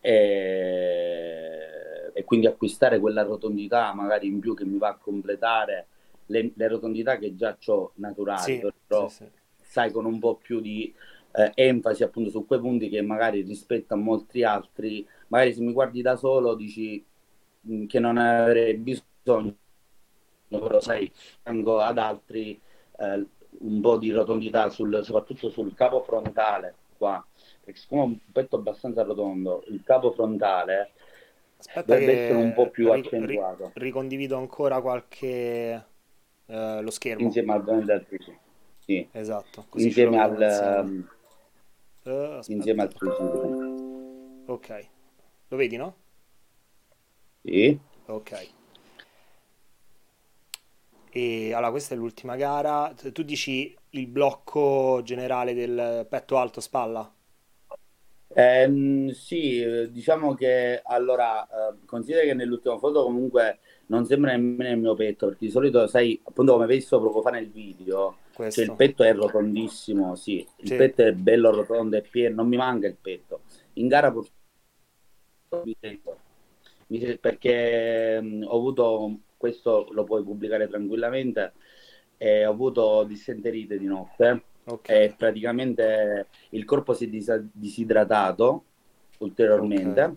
e, 0.00 1.75
e, 2.16 2.24
quindi 2.24 2.46
acquistare 2.46 2.98
quella 2.98 3.22
rotondità 3.22 3.92
magari 3.92 4.26
in 4.26 4.40
più 4.40 4.54
che 4.54 4.64
mi 4.64 4.78
va 4.78 4.88
a 4.88 4.96
completare 4.96 5.86
le, 6.26 6.52
le 6.54 6.68
rotondità 6.68 7.18
che 7.18 7.34
già 7.34 7.56
ho 7.66 7.92
naturali, 7.96 8.40
sì, 8.40 8.72
però 8.86 9.08
sì, 9.08 9.24
sì. 9.24 9.30
sai 9.62 9.90
con 9.90 10.04
un 10.04 10.18
po' 10.18 10.36
più 10.36 10.60
di 10.60 10.92
eh, 11.32 11.52
enfasi 11.54 12.02
appunto 12.02 12.30
su 12.30 12.46
quei 12.46 12.60
punti 12.60 12.88
che 12.88 13.02
magari 13.02 13.42
rispetto 13.42 13.94
a 13.94 13.96
molti 13.96 14.42
altri 14.42 15.06
magari 15.28 15.52
se 15.52 15.60
mi 15.60 15.72
guardi 15.72 16.02
da 16.02 16.16
solo 16.16 16.54
dici 16.54 17.04
che 17.88 17.98
non 17.98 18.16
avrei 18.16 18.74
bisogno, 18.74 19.56
però 20.48 20.80
sai, 20.80 21.10
tengo 21.42 21.80
ad 21.80 21.98
altri 21.98 22.60
eh, 22.98 23.26
un 23.58 23.80
po' 23.80 23.96
di 23.98 24.10
rotondità, 24.10 24.68
sul, 24.70 25.00
soprattutto 25.02 25.50
sul 25.50 25.74
capo 25.74 26.02
frontale 26.02 26.74
qua, 26.96 27.24
perché 27.64 27.80
siccome 27.80 28.00
ho 28.00 28.04
un 28.04 28.18
petto 28.32 28.56
abbastanza 28.56 29.02
rotondo, 29.02 29.64
il 29.68 29.82
capo 29.84 30.12
frontale 30.12 30.92
Aspetta 31.68 31.82
dovrebbe 31.86 32.12
essere 32.22 32.38
un 32.38 32.52
po' 32.54 32.70
più 32.70 32.90
ri- 32.90 33.02
ri- 33.02 33.10
accentuato, 33.10 33.72
ricondivido 33.74 34.36
ancora 34.36 34.80
qualche 34.80 35.86
eh, 36.46 36.80
lo 36.82 36.90
schermo. 36.90 37.26
insieme 37.26 37.52
al 37.52 37.62
Blender 37.62 38.06
3D. 38.08 38.38
Sì, 38.78 39.08
Esatto, 39.12 39.64
così 39.68 39.90
ce 39.90 40.02
lo 40.04 40.10
insieme 40.10 40.22
al, 40.22 40.40
insieme. 40.42 40.80
ehm, 40.80 41.08
Eh, 42.04 42.40
insieme 42.46 42.82
al 42.82 42.88
3D. 42.94 44.44
Ok. 44.46 44.88
Lo 45.48 45.56
vedi, 45.56 45.76
no? 45.76 45.94
Sì. 47.44 47.78
Ok. 48.06 48.32
E 51.10 51.52
allora, 51.52 51.70
questa 51.72 51.94
è 51.94 51.96
l'ultima 51.96 52.36
gara. 52.36 52.94
Tu 53.12 53.22
dici 53.24 53.76
il 53.90 54.06
blocco 54.06 55.00
generale 55.02 55.52
del 55.54 56.06
petto 56.08 56.36
alto 56.38 56.60
spalla? 56.60 57.12
Ehm, 58.38 59.10
sì, 59.12 59.62
eh, 59.62 59.90
diciamo 59.90 60.34
che 60.34 60.82
allora, 60.84 61.46
eh, 61.70 61.76
considera 61.86 62.22
che 62.26 62.34
nell'ultima 62.34 62.76
foto 62.76 63.02
comunque 63.02 63.60
non 63.86 64.04
sembra 64.04 64.32
nemmeno 64.32 64.70
il 64.70 64.78
mio 64.78 64.94
petto, 64.94 65.26
perché 65.28 65.46
di 65.46 65.50
solito, 65.50 65.86
sai, 65.86 66.20
appunto 66.22 66.52
come 66.52 66.64
hai 66.64 66.70
visto 66.76 67.00
poco 67.00 67.22
fa 67.22 67.30
nel 67.30 67.48
video, 67.48 68.16
cioè 68.50 68.64
il 68.64 68.72
Questo. 68.72 68.74
petto 68.74 69.02
è 69.04 69.14
rotondissimo, 69.14 70.14
sì, 70.16 70.46
il 70.58 70.68
Sì. 70.68 70.76
petto 70.76 71.02
è 71.02 71.12
bello 71.12 71.50
rotondo 71.50 71.96
e 71.96 72.02
pieno, 72.02 72.34
non 72.36 72.48
mi 72.48 72.56
manca 72.56 72.86
il 72.86 72.96
petto. 73.00 73.40
In 73.74 73.88
gara 73.88 74.10
purtroppo 74.12 74.34
mi 75.64 75.76
sento, 75.80 76.18
mi 76.88 77.18
perché 77.18 78.20
mh, 78.20 78.44
ho 78.46 78.56
avuto, 78.56 79.20
questo 79.38 79.88
lo 79.92 80.04
puoi 80.04 80.22
pubblicare 80.22 80.68
tranquillamente, 80.68 81.54
e 82.18 82.44
ho 82.46 82.50
avuto 82.50 83.04
dissenterite 83.04 83.78
di 83.78 83.86
notte 83.86 84.44
Ok, 84.68 84.88
e 84.88 85.14
praticamente 85.16 86.26
il 86.50 86.64
corpo 86.64 86.92
si 86.92 87.04
è 87.04 87.08
disa- 87.08 87.40
disidratato 87.52 88.64
ulteriormente 89.18 90.02
ok. 90.02 90.16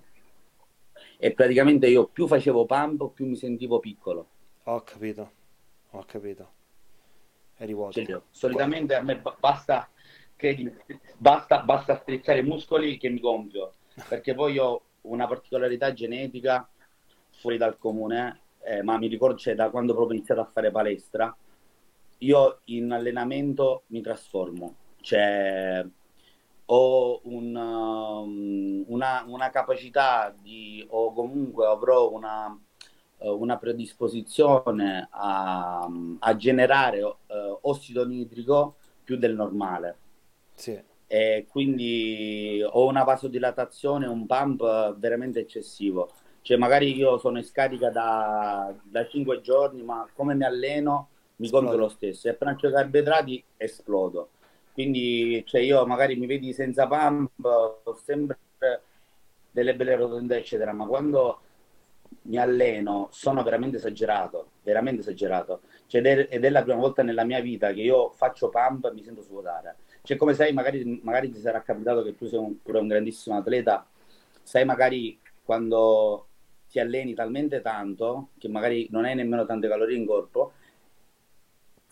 e 1.17 1.31
praticamente 1.33 1.87
io 1.87 2.07
più 2.07 2.25
facevo 2.27 2.65
pump 2.65 3.11
più 3.13 3.27
mi 3.27 3.35
sentivo 3.35 3.79
piccolo. 3.79 4.27
Ho 4.63 4.81
capito. 4.81 5.31
Ho 5.91 6.03
capito. 6.05 6.51
Eri 7.57 7.75
Cioè, 7.89 8.05
vuoto. 8.05 8.05
Qua- 8.05 8.23
solitamente 8.31 8.95
a 8.95 9.01
me 9.03 9.17
ba- 9.19 9.35
basta, 9.39 9.87
credimi, 10.35 10.75
basta, 11.17 11.61
basta 11.61 11.97
strizzare 11.97 12.39
i 12.39 12.43
muscoli 12.43 12.97
che 12.97 13.09
mi 13.09 13.19
gonfio, 13.19 13.73
perché 14.07 14.33
poi 14.33 14.57
ho 14.57 14.81
una 15.01 15.27
particolarità 15.27 15.93
genetica 15.93 16.67
fuori 17.39 17.57
dal 17.57 17.77
comune, 17.77 18.39
eh, 18.63 18.81
ma 18.81 18.97
mi 18.97 19.07
ricordo, 19.07 19.37
cioè, 19.37 19.53
da 19.55 19.69
quando 19.69 19.93
proprio 19.93 20.15
ho 20.15 20.17
iniziato 20.17 20.41
a 20.41 20.49
fare 20.51 20.71
palestra, 20.71 21.35
io 22.19 22.61
in 22.65 22.91
allenamento 22.91 23.83
mi 23.87 24.01
trasformo, 24.01 24.77
cioè 25.01 25.85
ho 26.71 27.21
un, 27.23 27.55
um, 27.55 28.83
una, 28.87 29.23
una 29.27 29.49
capacità 29.49 30.29
di, 30.37 30.85
o 30.89 31.13
comunque 31.13 31.65
avrò 31.65 32.11
una, 32.11 32.55
eh, 33.19 33.29
una 33.29 33.57
predisposizione 33.57 35.07
a, 35.11 35.89
a 36.19 36.35
generare 36.35 36.99
eh, 36.99 37.57
ossido 37.61 38.05
nitrico 38.05 38.77
più 39.03 39.17
del 39.17 39.35
normale 39.35 39.99
Sì. 40.55 40.79
e 41.07 41.47
quindi 41.49 42.61
ho 42.63 42.85
una 42.87 43.03
vasodilatazione, 43.03 44.05
un 44.07 44.25
pump 44.27 44.95
veramente 44.97 45.39
eccessivo. 45.39 46.11
Cioè, 46.41 46.57
magari 46.57 46.95
io 46.95 47.17
sono 47.17 47.37
in 47.39 47.43
scarica 47.43 47.89
da, 47.89 48.73
da 48.83 49.07
5 49.07 49.41
giorni, 49.41 49.81
ma 49.83 50.07
come 50.13 50.35
mi 50.35 50.43
alleno 50.43 51.09
mi 51.39 51.45
Esplode. 51.45 51.75
lo 51.77 51.89
stesso. 51.89 52.29
E 52.29 52.37
mangio 52.39 52.69
carboidrati 52.71 53.43
esplodo. 53.57 54.29
Quindi, 54.73 55.43
cioè, 55.45 55.61
io 55.61 55.85
magari 55.85 56.15
mi 56.15 56.25
vedi 56.25 56.53
senza 56.53 56.87
pump, 56.87 57.43
ho 57.43 57.95
sempre 57.95 58.37
delle 59.51 59.75
belle 59.75 59.95
rotondità, 59.95 60.35
eccetera, 60.35 60.71
ma 60.73 60.85
quando 60.85 61.41
mi 62.23 62.37
alleno 62.37 63.07
sono 63.11 63.43
veramente 63.43 63.77
esagerato, 63.77 64.51
veramente 64.63 65.01
esagerato. 65.01 65.61
Cioè, 65.87 66.01
ed 66.01 66.05
è, 66.07 66.27
ed 66.29 66.45
è 66.45 66.49
la 66.49 66.63
prima 66.63 66.79
volta 66.79 67.03
nella 67.03 67.23
mia 67.23 67.39
vita 67.41 67.73
che 67.73 67.81
io 67.81 68.11
faccio 68.11 68.49
pump 68.49 68.85
e 68.85 68.93
mi 68.93 69.03
sento 69.03 69.21
svuotare. 69.21 69.77
Cioè, 70.03 70.17
come 70.17 70.33
sai, 70.33 70.53
magari, 70.53 70.99
magari 71.03 71.31
ti 71.31 71.39
sarà 71.39 71.61
capitato 71.61 72.03
che 72.03 72.15
tu 72.15 72.27
sei 72.27 72.39
un, 72.39 72.61
pure 72.61 72.79
un 72.79 72.87
grandissimo 72.87 73.37
atleta, 73.37 73.85
sai 74.43 74.65
magari 74.65 75.19
quando 75.43 76.27
ti 76.69 76.79
alleni 76.79 77.13
talmente 77.15 77.61
tanto 77.61 78.29
che 78.37 78.47
magari 78.47 78.87
non 78.91 79.05
hai 79.05 79.15
nemmeno 79.15 79.45
tante 79.45 79.67
calorie 79.67 79.97
in 79.97 80.05
corpo 80.05 80.53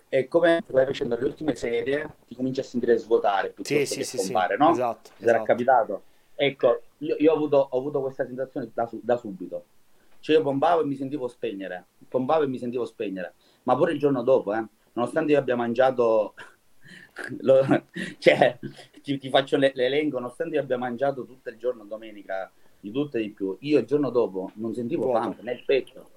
e 0.10 0.28
come 0.28 0.64
stai 0.68 0.86
facendo 0.86 1.18
le 1.18 1.26
ultime 1.26 1.56
serie 1.56 2.16
ti 2.28 2.36
cominci 2.36 2.60
a 2.60 2.64
sentire 2.64 2.98
svuotare 2.98 3.50
Sì, 3.62 3.86
piuttosto 3.86 3.86
sì, 3.86 4.04
che 4.04 4.04
sì, 4.04 4.18
sì. 4.18 4.34
pompare, 4.34 4.58
no? 4.58 4.72
Esatto, 4.72 5.12
Ti 5.16 5.24
sarà 5.24 5.42
esatto. 5.42 5.44
capitato? 5.44 6.04
Ecco, 6.36 6.82
io, 7.00 7.16
io 7.20 7.32
ho 7.32 7.36
avuto, 7.36 7.68
ho 7.72 7.78
avuto 7.78 8.02
questa 8.02 8.26
sensazione 8.26 8.70
da, 8.74 8.90
da 9.02 9.18
subito. 9.18 9.66
Cioè 10.20 10.36
io 10.38 10.42
pompavo 10.44 10.82
e 10.82 10.86
mi 10.86 10.96
sentivo 10.96 11.28
spegnere, 11.28 11.86
pompavo 12.08 12.44
e 12.44 12.48
mi 12.48 12.58
sentivo 12.58 12.86
spegnere, 12.86 13.34
ma 13.64 13.76
pure 13.76 13.94
il 13.94 14.00
giorno 14.00 14.24
dopo, 14.24 14.54
eh, 14.54 14.66
nonostante 14.94 15.32
io 15.32 15.40
abbia 15.40 15.56
mangiato, 15.56 16.34
lo- 17.42 17.86
cioè 18.20 18.58
ti, 19.02 19.18
ti 19.18 19.30
faccio 19.30 19.58
l'e- 19.58 19.72
l'elenco, 19.76 20.20
nonostante 20.20 20.56
io 20.56 20.62
abbia 20.62 20.78
mangiato 20.78 21.26
tutto 21.26 21.50
il 21.50 21.58
giorno 21.58 21.86
domenica, 21.86 22.52
di 22.80 22.92
tutto 22.92 23.18
e 23.18 23.22
di 23.22 23.30
più, 23.32 23.56
io 23.62 23.80
il 23.80 23.86
giorno 23.86 24.10
dopo 24.10 24.52
non 24.56 24.74
sentivo 24.74 25.04
Vuoto. 25.04 25.30
pump 25.30 25.40
nel 25.42 25.64
petto, 25.64 26.10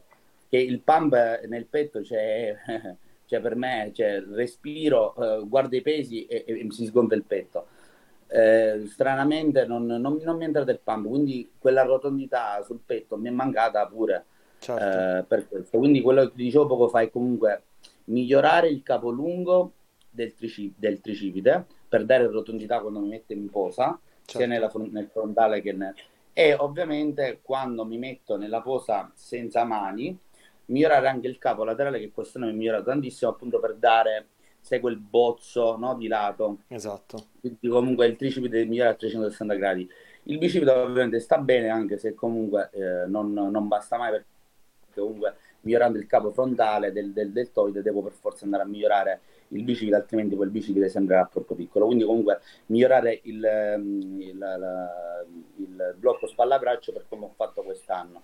che 0.49 0.59
il 0.59 0.81
pump 0.81 1.15
nel 1.47 1.67
petto 1.67 2.01
c'è, 2.01 2.57
cioè 2.67 2.97
per 3.39 3.55
me, 3.55 3.93
cioè, 3.95 4.21
respiro, 4.23 5.15
eh, 5.15 5.47
guardo 5.47 5.77
i 5.77 5.83
pesi 5.83 6.27
e, 6.27 6.45
e 6.47 6.65
mi 6.65 6.73
si 6.73 6.87
sgonfia 6.87 7.17
il 7.17 7.23
petto. 7.25 7.67
Eh, 8.27 8.85
stranamente 8.87 9.67
non, 9.67 9.87
non- 9.87 10.21
non 10.23 10.37
mi 10.37 10.43
è 10.43 10.47
entrato 10.47 10.71
il 10.71 10.81
pump, 10.83 11.07
quindi 11.09 11.51
quella 11.59 11.83
rotondità 11.83 12.63
sul 12.63 12.81
petto 12.85 13.17
mi 13.17 13.29
è 13.29 13.31
mancata 13.31 13.87
pure 13.87 14.25
Certo. 14.59 15.19
eh, 15.19 15.25
per 15.27 15.49
questo. 15.49 15.79
Quindi 15.79 16.01
quello 16.01 16.23
che 16.29 16.35
ti 16.35 16.43
dicevo 16.45 16.67
poco 16.67 16.89
fa 16.89 17.01
è 17.01 17.11
comunque 17.11 17.63
migliorare 18.05 18.69
il 18.69 18.83
capo 18.83 19.11
lungo 19.11 19.73
del, 20.11 20.35
trici- 20.35 20.73
del 20.77 21.01
tricipite 21.01 21.67
per 21.89 22.05
dare 22.05 22.27
rotondità 22.29 22.81
quando 22.81 23.01
mi 23.01 23.09
metto 23.09 23.33
in 23.33 23.49
posa, 23.51 23.99
sia 24.25 24.39
Certo. 24.41 24.47
nella 24.47 24.69
fron- 24.69 24.91
nel 24.93 25.09
frontale 25.09 25.61
che 25.61 25.73
nel... 25.73 25.95
E 26.33 26.55
ovviamente 26.55 27.41
quando 27.43 27.85
mi 27.85 27.99
metto 27.99 28.37
nella 28.37 28.61
posa 28.61 29.11
senza 29.15 29.65
mani, 29.65 30.17
migliorare 30.71 31.09
anche 31.09 31.27
il 31.27 31.39
capo 31.39 31.65
laterale, 31.65 31.99
che 31.99 32.11
quest'anno 32.11 32.49
è 32.49 32.53
migliorato 32.53 32.85
tantissimo 32.85 33.31
appunto 33.31 33.61
per 33.61 33.75
dare, 33.75 34.29
sai, 34.61 34.81
quel 34.81 34.97
bozzo, 34.97 35.77
no, 35.77 35.95
di 35.97 36.09
lato. 36.09 36.59
Esatto. 36.69 37.27
Quindi 37.41 37.69
comunque 37.69 38.07
il 38.07 38.17
tricipite 38.17 38.57
deve 38.57 38.69
migliorare 38.69 38.95
a 38.95 38.99
360 38.99 39.55
gradi. 39.55 39.89
Il 40.25 40.39
bicipite 40.39 40.71
ovviamente 40.71 41.21
sta 41.21 41.39
bene 41.39 41.69
anche 41.69 41.99
se 41.99 42.15
comunque 42.15 42.71
eh, 42.73 43.07
non, 43.07 43.33
non 43.33 43.69
basta 43.69 43.97
mai 43.97 44.11
perché 44.11 44.27
comunque 45.01 45.35
migliorando 45.63 45.99
il 45.99 46.07
capo 46.07 46.31
frontale 46.31 46.93
del, 46.93 47.13
del 47.13 47.33
deltoide 47.33 47.83
devo 47.83 48.03
per 48.03 48.13
forza 48.13 48.45
andare 48.45 48.63
a 48.63 48.67
migliorare 48.67 49.21
il 49.49 49.63
bicipite, 49.65 49.97
altrimenti 49.97 50.37
quel 50.37 50.51
bicipite 50.51 50.89
sembrerà 50.89 51.27
troppo 51.31 51.55
piccolo. 51.55 51.87
Quindi 51.87 52.05
comunque 52.05 52.41
migliorare 52.67 53.21
il, 53.25 53.45
ehm, 53.45 54.21
il, 54.21 54.39
la- 54.39 55.25
il 55.57 55.95
blocco 55.99 56.27
spalla-braccio 56.27 56.93
per 56.93 57.07
come 57.09 57.25
ho 57.25 57.33
fatto 57.35 57.63
quest'anno. 57.63 58.23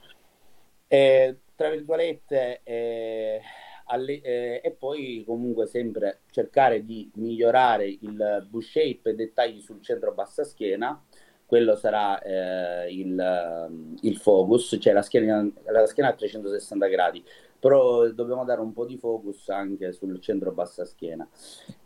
E, 0.89 1.37
tra 1.57 1.71
virgolette, 1.71 2.61
eh, 2.63 3.41
alle- 3.87 4.21
eh, 4.21 4.61
e 4.63 4.71
poi 4.73 5.25
comunque 5.27 5.67
sempre 5.67 6.21
cercare 6.31 6.85
di 6.85 7.11
migliorare 7.15 7.87
il 7.89 8.47
V-shape 8.51 9.11
e 9.11 9.15
dettagli 9.15 9.61
sul 9.61 9.81
centro-bassa 9.83 10.45
schiena. 10.45 11.03
Quello 11.47 11.77
sarà 11.77 12.21
eh, 12.23 12.93
il, 12.93 13.97
il 14.03 14.17
focus, 14.17 14.79
cioè 14.81 14.93
la 14.93 15.03
schiena, 15.03 15.49
la 15.67 15.87
schiena 15.87 16.09
a 16.11 16.13
360 16.15 16.87
gradi, 16.89 17.25
però 17.59 18.09
dobbiamo 18.09 18.45
dare 18.45 18.61
un 18.61 18.73
po' 18.73 18.85
di 18.85 18.97
focus 18.99 19.49
anche 19.51 19.93
sul 19.93 20.21
centro-bassa 20.21 20.85
schiena. 20.85 21.27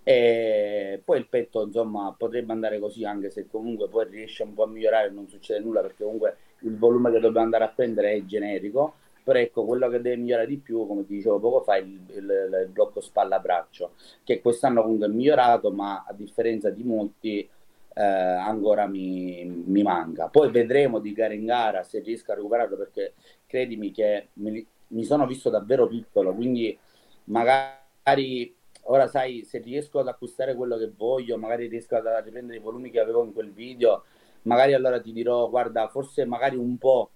E 0.02 1.00
poi 1.04 1.18
il 1.18 1.28
petto, 1.28 1.62
insomma, 1.64 2.14
potrebbe 2.16 2.52
andare 2.52 2.78
così, 2.78 3.04
anche 3.04 3.30
se 3.30 3.46
comunque 3.46 3.88
poi 3.88 4.06
riesce 4.08 4.42
un 4.42 4.54
po' 4.54 4.64
a 4.64 4.66
migliorare 4.66 5.10
non 5.10 5.28
succede 5.28 5.60
nulla, 5.60 5.82
perché 5.82 6.04
comunque 6.04 6.36
il 6.60 6.76
volume 6.78 7.10
che 7.10 7.20
dobbiamo 7.20 7.44
andare 7.44 7.64
a 7.64 7.68
prendere 7.68 8.12
è 8.12 8.24
generico. 8.24 8.94
Però 9.30 9.38
ecco, 9.38 9.64
quello 9.64 9.88
che 9.88 10.00
deve 10.00 10.16
migliorare 10.16 10.48
di 10.48 10.58
più, 10.58 10.86
come 10.86 11.04
ti 11.06 11.14
dicevo 11.14 11.38
poco 11.38 11.60
fa, 11.62 11.76
è 11.76 11.78
il, 11.80 12.00
il- 12.08 12.60
il 12.64 12.68
blocco 12.72 13.00
spalla-braccio, 13.00 13.92
che 14.24 14.40
quest'anno 14.40 14.82
comunque 14.82 15.06
è 15.06 15.10
migliorato, 15.10 15.70
ma 15.70 16.04
a 16.06 16.12
differenza 16.12 16.70
di 16.70 16.82
molti 16.82 17.48
eh, 17.94 18.02
ancora 18.02 18.86
mi, 18.86 19.44
mi 19.44 19.82
manca. 19.82 20.28
Poi 20.28 20.50
vedremo 20.50 20.98
di 20.98 21.12
gara 21.12 21.34
in 21.34 21.44
gara 21.46 21.82
se 21.84 22.00
riesco 22.00 22.32
a 22.32 22.34
recuperarlo, 22.34 22.76
perché 22.76 23.14
credimi 23.46 23.92
che 23.92 24.28
mi, 24.34 24.66
mi 24.88 25.04
sono 25.04 25.26
visto 25.26 25.48
davvero 25.50 25.86
piccolo, 25.86 26.34
quindi 26.34 26.76
magari 27.24 28.54
ora 28.84 29.06
sai, 29.06 29.44
se 29.44 29.58
riesco 29.58 30.00
ad 30.00 30.08
acquistare 30.08 30.54
quello 30.54 30.76
che 30.76 30.90
voglio, 30.96 31.36
magari 31.38 31.68
riesco 31.68 31.96
a 31.96 32.20
riprendere 32.20 32.58
i 32.58 32.60
volumi 32.60 32.90
che 32.90 32.98
avevo 33.00 33.22
in 33.24 33.32
quel 33.32 33.52
video, 33.52 34.04
magari 34.42 34.72
allora 34.74 35.00
ti 35.00 35.12
dirò, 35.12 35.48
guarda, 35.48 35.88
forse 35.88 36.24
magari 36.24 36.56
un 36.56 36.76
po' 36.78 37.10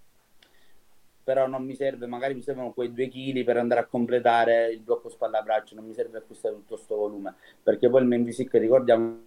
però 1.24 1.46
non 1.46 1.64
mi 1.64 1.74
serve, 1.74 2.06
magari 2.06 2.34
mi 2.34 2.42
servono 2.42 2.72
quei 2.72 2.92
due 2.92 3.08
chili 3.08 3.42
per 3.44 3.56
andare 3.56 3.80
a 3.80 3.86
completare 3.86 4.70
il 4.70 4.80
blocco 4.80 5.08
spalla 5.08 5.40
braccio, 5.40 5.74
non 5.74 5.86
mi 5.86 5.94
serve 5.94 6.18
acquistare 6.18 6.54
tutto 6.54 6.74
questo 6.74 6.96
volume, 6.96 7.34
perché 7.62 7.88
poi 7.88 8.06
il 8.06 8.24
physique 8.24 8.58
ricordiamoci 8.58 9.24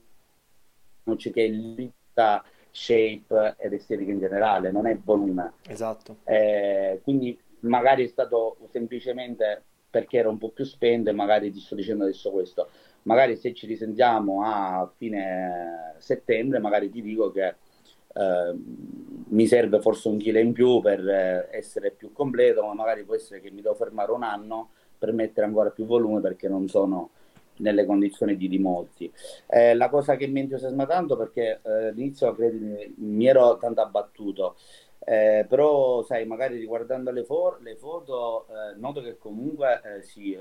che 1.34 1.46
è 1.46 1.48
l'unica 1.48 2.44
shape 2.70 3.56
ed 3.58 3.74
estetica 3.74 4.12
in 4.12 4.20
generale, 4.20 4.72
non 4.72 4.86
è 4.86 4.96
volume. 4.96 5.54
Esatto. 5.68 6.18
Eh, 6.24 7.00
quindi 7.04 7.38
magari 7.62 8.06
è 8.06 8.08
stato 8.08 8.58
semplicemente 8.70 9.64
perché 9.90 10.20
ero 10.20 10.30
un 10.30 10.38
po' 10.38 10.50
più 10.50 10.64
spento 10.64 11.10
e 11.10 11.14
magari 11.14 11.52
ti 11.52 11.60
sto 11.60 11.74
dicendo 11.74 12.04
adesso 12.04 12.30
questo. 12.30 12.70
Magari 13.04 13.38
se 13.38 13.54
ci 13.54 13.66
risentiamo 13.66 14.44
a 14.44 14.92
fine 14.96 15.96
settembre, 15.98 16.60
magari 16.60 16.92
ti 16.92 17.02
dico 17.02 17.32
che 17.32 17.56
eh, 18.14 18.56
mi 19.30 19.46
serve 19.48 19.82
forse 19.82 20.08
un 20.08 20.18
chilo 20.18 20.40
in 20.40 20.54
più 20.54 20.80
per 20.82 21.08
eh, 21.08 21.50
essere 21.52 21.92
più 21.92 22.12
completo, 22.12 22.64
ma 22.66 22.74
magari 22.74 23.04
può 23.04 23.16
essere 23.16 23.42
che 23.42 23.52
mi 23.52 23.62
devo 23.62 23.76
fermare 23.76 24.12
un 24.12 24.24
anno 24.24 24.70
per 24.98 25.14
mettere 25.14 25.46
ancora 25.46 25.70
più 25.70 25.86
volume 25.86 26.22
perché 26.22 26.48
non 26.48 26.68
sono 26.68 27.12
nelle 27.58 27.86
condizioni 27.86 28.38
di, 28.38 28.48
di 28.48 28.60
molti. 28.60 29.12
Eh, 29.48 29.74
la 29.76 29.90
cosa 29.90 30.16
che 30.16 30.28
mi 30.28 30.42
entusiasma 30.42 30.86
tanto 30.86 31.16
perché 31.18 31.60
eh, 31.64 31.88
all'inizio 31.88 32.34
credimi, 32.34 32.94
mi 32.98 33.28
ero 33.28 33.58
tanto 33.58 33.82
abbattuto, 33.82 34.56
eh, 35.00 35.46
però 35.48 36.04
sai, 36.04 36.26
magari 36.26 36.58
riguardando 36.58 37.12
le, 37.12 37.24
for- 37.24 37.62
le 37.62 37.76
foto 37.76 38.48
eh, 38.50 38.78
noto 38.78 39.02
che 39.02 39.18
comunque 39.18 39.82
eh, 39.84 40.02
sì, 40.04 40.38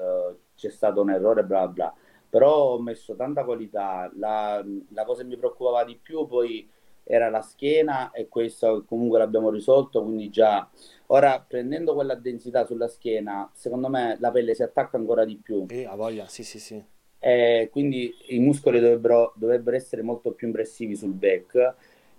c'è 0.55 0.71
stato 0.71 1.01
un 1.03 1.11
errore, 1.11 1.45
bla 1.45 1.69
bla, 1.69 1.95
però 2.29 2.73
ho 2.73 2.81
messo 2.81 3.15
tanta 3.15 3.45
qualità, 3.45 4.11
la, 4.17 4.65
la 4.93 5.05
cosa 5.05 5.23
che 5.23 5.29
mi 5.29 5.37
preoccupava 5.37 5.85
di 5.85 5.99
più 6.01 6.27
poi 6.27 6.69
era 7.09 7.31
la 7.31 7.41
schiena 7.41 8.11
e 8.11 8.29
questo 8.29 8.85
comunque 8.85 9.19
l'abbiamo 9.19 9.51
risolto, 9.51 10.03
quindi 10.03 10.29
già 10.29 10.69
ora 11.07 11.45
prendendo 11.47 11.95
quella 11.95 12.17
densità 12.17 12.67
sulla 12.67 12.89
schiena, 12.89 13.49
secondo 13.55 13.89
me 13.89 14.17
la 14.19 14.33
pelle 14.33 14.55
si 14.55 14.65
attacca 14.65 14.97
ancora 14.97 15.25
di 15.25 15.37
più. 15.37 15.67
E 15.69 15.85
a 15.87 15.95
voglia, 15.95 16.27
sì, 16.27 16.43
sì, 16.43 16.59
sì. 16.59 16.83
E 17.19 17.69
quindi 17.71 18.13
i 18.29 18.41
muscoli 18.41 18.81
dovrebbero, 18.81 19.33
dovrebbero 19.37 19.77
essere 19.77 20.03
molto 20.03 20.33
più 20.33 20.49
impressivi 20.49 20.97
sul 20.97 21.13
back 21.13 21.75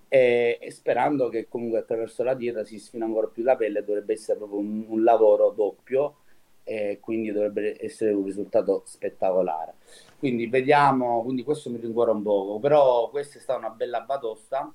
e, 0.08 0.58
e, 0.60 0.72
sperando 0.72 1.28
che 1.28 1.48
comunque 1.50 1.80
attraverso 1.80 2.24
la 2.24 2.34
dieta 2.34 2.64
si 2.64 2.80
sfina 2.80 3.06
ancora 3.06 3.28
più 3.28 3.44
la 3.44 3.58
pelle, 3.58 3.84
dovrebbe 3.84 4.14
essere 4.14 4.38
proprio 4.38 4.60
un, 4.60 4.86
un 4.88 5.04
lavoro 5.04 5.52
doppio 5.52 6.16
e 6.64 7.00
quindi 7.02 7.32
dovrebbe 7.32 7.78
essere 7.84 8.12
un 8.12 8.24
risultato 8.24 8.84
spettacolare. 8.86 9.76
Quindi 10.18 10.48
vediamo, 10.48 11.22
quindi 11.24 11.44
questo 11.44 11.70
mi 11.70 11.78
rincuora 11.78 12.12
un 12.12 12.24
poco, 12.24 12.60
però 12.60 13.10
questa 13.10 13.38
è 13.38 13.42
stata 13.42 13.60
una 13.60 13.70
bella 13.70 14.02
batosta 14.02 14.74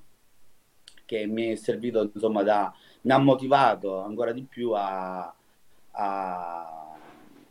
che 1.05 1.25
mi 1.25 1.51
è 1.51 1.55
servito, 1.55 2.09
insomma, 2.13 2.43
da, 2.43 2.73
mi 3.01 3.11
ha 3.11 3.17
motivato 3.17 3.99
ancora 3.99 4.31
di 4.31 4.43
più 4.43 4.71
a, 4.71 5.33
a, 5.91 6.95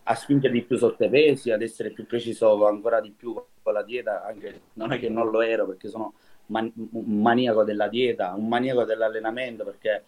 a 0.05 0.15
spingere 0.15 0.53
di 0.53 0.63
più 0.63 0.77
sotto 0.79 1.05
i 1.05 1.11
pesi, 1.11 1.51
ad 1.51 1.63
essere 1.63 1.91
più 1.91 2.07
preciso 2.07 2.67
ancora 2.67 3.01
di 3.01 3.11
più 3.11 3.35
con 3.63 3.73
la 3.73 3.83
dieta, 3.83 4.25
anche 4.25 4.63
non 4.75 4.93
è 4.93 4.99
che 4.99 5.09
non 5.09 5.31
lo 5.31 5.41
ero 5.43 5.67
perché 5.67 5.89
sono 5.89 6.15
man- 6.47 6.73
un 6.75 7.21
maniaco 7.21 7.63
della 7.63 7.89
dieta, 7.89 8.33
un 8.35 8.49
maniaco 8.49 8.85
dell'allenamento 8.85 9.65
perché 9.65 10.05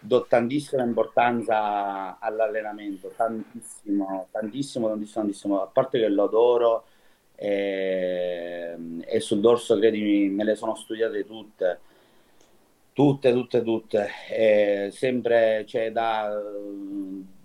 do 0.00 0.26
tantissima 0.28 0.82
importanza 0.82 2.18
all'allenamento, 2.18 3.12
tantissimo, 3.16 4.28
tantissimo, 4.30 4.88
tantissimo, 4.88 5.20
tantissimo, 5.20 5.62
a 5.62 5.66
parte 5.66 5.98
che 5.98 6.08
lo 6.08 6.24
adoro 6.24 6.84
e, 7.40 8.76
e 9.06 9.20
sul 9.20 9.38
dorso, 9.38 9.78
credimi, 9.78 10.28
me 10.28 10.42
le 10.42 10.56
sono 10.56 10.74
studiate 10.74 11.24
tutte, 11.24 11.78
tutte, 12.92 13.32
tutte, 13.32 13.62
tutte, 13.62 14.08
e 14.28 14.88
sempre, 14.92 15.64
cioè, 15.64 15.92
da, 15.92 16.36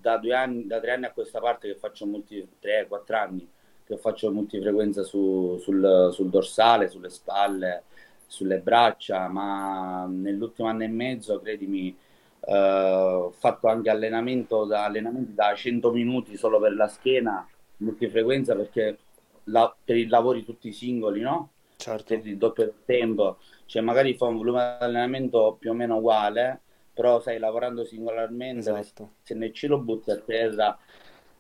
da, 0.02 0.18
due 0.18 0.34
anni, 0.34 0.66
da 0.66 0.80
tre 0.80 0.94
anni 0.94 1.06
a 1.06 1.12
questa 1.12 1.40
parte 1.40 1.68
che 1.68 1.76
faccio 1.76 2.08
molti, 2.08 2.44
tre, 2.60 2.88
quattro 2.88 3.18
anni, 3.18 3.48
che 3.86 3.98
faccio 3.98 4.32
multifrequenza 4.32 5.04
su, 5.04 5.60
sul, 5.62 6.10
sul 6.12 6.30
dorsale, 6.30 6.90
sulle 6.90 7.10
spalle, 7.10 7.84
sulle 8.26 8.58
braccia, 8.62 9.28
ma 9.28 10.08
nell'ultimo 10.10 10.68
anno 10.70 10.86
e 10.86 10.88
mezzo, 10.88 11.40
credimi, 11.40 11.96
eh, 12.40 12.58
ho 12.58 13.32
fatto 13.32 13.68
anche 13.68 13.92
allenamento 13.92 14.66
da, 14.66 14.86
allenamenti 14.86 15.36
da 15.36 15.54
100 15.54 15.92
minuti 15.92 16.36
solo 16.36 16.60
per 16.60 16.74
la 16.74 16.88
schiena, 16.88 17.48
multifrequenza, 17.78 18.56
perché 18.56 18.98
la, 19.46 19.74
per 19.84 19.98
i 19.98 20.08
lavori 20.08 20.44
tutti 20.44 20.72
singoli, 20.72 21.22
no? 21.22 21.50
Certo. 21.76 22.16
Per 22.16 22.26
il 22.26 22.38
doppio 22.38 22.74
tempo, 22.86 23.38
cioè 23.66 23.82
magari 23.82 24.16
fa 24.16 24.26
un 24.26 24.38
volume 24.38 24.78
di 24.80 24.86
allenamento 24.86 25.58
più 25.60 25.72
o 25.72 25.74
meno 25.74 25.98
uguale, 25.98 26.62
però 26.94 27.20
stai 27.20 27.40
lavorando 27.40 27.84
singolarmente, 27.84 28.60
esatto. 28.60 29.10
se 29.24 29.34
nel 29.34 29.54
cielo 29.54 29.80
butti 29.80 30.12
a 30.12 30.18
terra, 30.18 30.78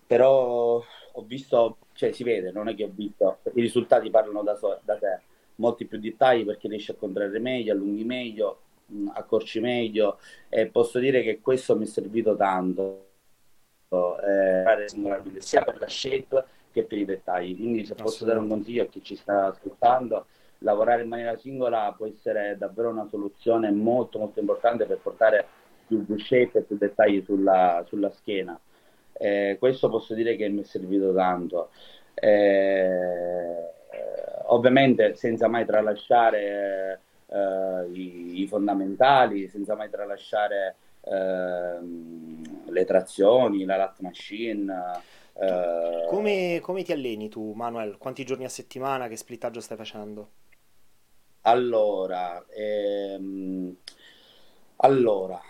però 0.05 0.83
ho 1.15 1.21
visto, 1.23 1.77
cioè 1.93 2.11
si 2.11 2.23
vede, 2.23 2.51
non 2.51 2.67
è 2.67 2.75
che 2.75 2.83
ho 2.85 2.91
visto, 2.93 3.39
i 3.53 3.61
risultati 3.61 4.09
parlano 4.09 4.43
da, 4.43 4.55
so, 4.55 4.79
da 4.83 4.95
te, 4.97 5.21
molti 5.55 5.85
più 5.85 5.99
dettagli 5.99 6.43
perché 6.43 6.67
riesci 6.67 6.91
a 6.91 6.95
contrarre 6.95 7.39
meglio, 7.39 7.73
allunghi 7.73 8.03
meglio, 8.03 8.59
accorci 9.13 9.59
meglio 9.59 10.19
e 10.49 10.67
posso 10.67 10.99
dire 10.99 11.23
che 11.23 11.39
questo 11.39 11.75
mi 11.77 11.85
è 11.85 11.87
servito 11.87 12.35
tanto 12.35 13.07
eh, 13.89 14.87
sia 15.39 15.63
per 15.63 15.79
la 15.79 15.87
shape 15.87 16.45
che 16.73 16.83
per 16.83 16.97
i 16.97 17.05
dettagli. 17.05 17.55
Quindi 17.55 17.85
se 17.85 17.95
posso 17.95 18.25
dare 18.25 18.39
un 18.39 18.49
consiglio 18.49 18.83
a 18.83 18.87
chi 18.87 19.01
ci 19.01 19.15
sta 19.15 19.45
ascoltando, 19.45 20.25
lavorare 20.59 21.03
in 21.03 21.09
maniera 21.09 21.37
singola 21.37 21.93
può 21.95 22.07
essere 22.07 22.55
davvero 22.57 22.89
una 22.89 23.07
soluzione 23.07 23.71
molto 23.71 24.17
molto 24.17 24.39
importante 24.39 24.85
per 24.85 24.97
portare 24.97 25.45
più, 25.85 26.05
shape 26.17 26.59
e 26.59 26.61
più 26.61 26.77
dettagli 26.77 27.21
sulla, 27.23 27.83
sulla 27.87 28.09
schiena. 28.09 28.59
Eh, 29.13 29.57
questo 29.59 29.89
posso 29.89 30.13
dire 30.13 30.35
che 30.35 30.49
mi 30.49 30.61
è 30.61 30.65
servito 30.65 31.13
tanto. 31.13 31.69
Eh, 32.15 33.71
ovviamente 34.47 35.15
senza 35.15 35.47
mai 35.47 35.65
tralasciare 35.65 36.99
eh, 37.27 37.89
i, 37.91 38.41
i, 38.41 38.47
fondamentali, 38.47 39.47
senza 39.47 39.75
mai 39.75 39.89
tralasciare 39.89 40.75
ehm, 41.01 42.69
le 42.69 42.85
trazioni, 42.85 43.65
la 43.65 43.75
lat 43.75 43.99
machine 43.99 44.73
eh, 45.33 46.05
come, 46.09 46.59
come 46.61 46.83
ti 46.83 46.91
alleni 46.91 47.29
tu, 47.29 47.53
Manuel? 47.53 47.97
Quanti 47.97 48.25
giorni 48.25 48.45
a 48.45 48.49
settimana? 48.49 49.07
Che 49.07 49.15
splittaggio 49.15 49.61
stai 49.61 49.77
facendo? 49.77 50.41
allora, 51.43 52.45
ehm, 52.49 53.75
allora, 54.77 55.41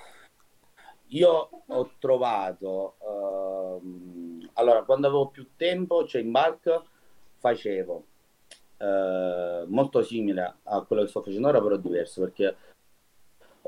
io 1.08 1.50
ho 1.68 1.92
trovato, 2.00 2.96
ehm, 3.82 4.50
allora, 4.54 4.84
quando 4.84 5.08
avevo 5.08 5.28
più 5.28 5.50
tempo, 5.56 6.06
cioè 6.06 6.22
in 6.22 6.32
bulk, 6.32 6.82
facevo 7.38 8.06
eh, 8.78 9.66
molto 9.68 10.02
simile 10.04 10.56
a 10.64 10.82
quello 10.82 11.04
che 11.04 11.10
sto 11.10 11.22
facendo 11.22 11.48
ora, 11.50 11.62
però 11.62 11.78
diverso, 11.78 12.22
perché 12.22 12.56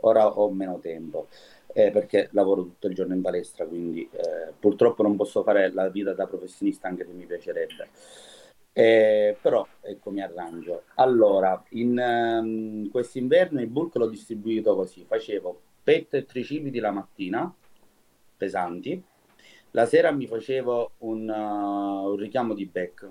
ora 0.01 0.27
ho 0.27 0.49
meno 0.51 0.79
tempo 0.79 1.27
eh, 1.77 1.91
perché 1.91 2.29
lavoro 2.31 2.63
tutto 2.63 2.87
il 2.87 2.95
giorno 2.95 3.13
in 3.15 3.21
palestra, 3.21 3.65
quindi 3.65 4.07
eh, 4.09 4.53
purtroppo 4.57 5.03
non 5.03 5.17
posso 5.17 5.43
fare 5.43 5.73
la 5.73 5.89
vita 5.89 6.13
da 6.13 6.25
professionista 6.25 6.87
anche 6.87 7.03
se 7.05 7.11
mi 7.11 7.25
piacerebbe. 7.25 7.89
Eh, 8.71 9.37
però 9.41 9.67
ecco 9.81 10.09
mi 10.09 10.21
arrangio. 10.21 10.83
Allora, 10.95 11.61
in 11.71 11.97
um, 11.99 12.89
quest'inverno 12.89 13.59
il 13.59 13.67
bulk 13.67 13.95
l'ho 13.95 14.07
distribuito 14.07 14.73
così: 14.73 15.03
facevo 15.05 15.61
petto 15.83 16.15
e 16.15 16.23
tricipiti 16.25 16.79
la 16.79 16.91
mattina, 16.91 17.53
pesanti, 18.37 19.03
la 19.71 19.85
sera 19.85 20.11
mi 20.11 20.27
facevo 20.27 20.91
un, 20.99 21.27
uh, 21.27 22.09
un 22.09 22.15
richiamo 22.15 22.53
di 22.53 22.65
back. 22.65 23.09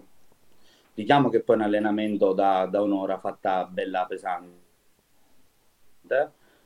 Richiamo 0.94 1.28
che 1.28 1.40
poi 1.40 1.56
è 1.56 1.58
un 1.58 1.64
allenamento 1.66 2.32
da, 2.32 2.64
da 2.64 2.80
un'ora 2.80 3.18
fatta 3.18 3.66
bella 3.66 4.06
pesante 4.06 4.62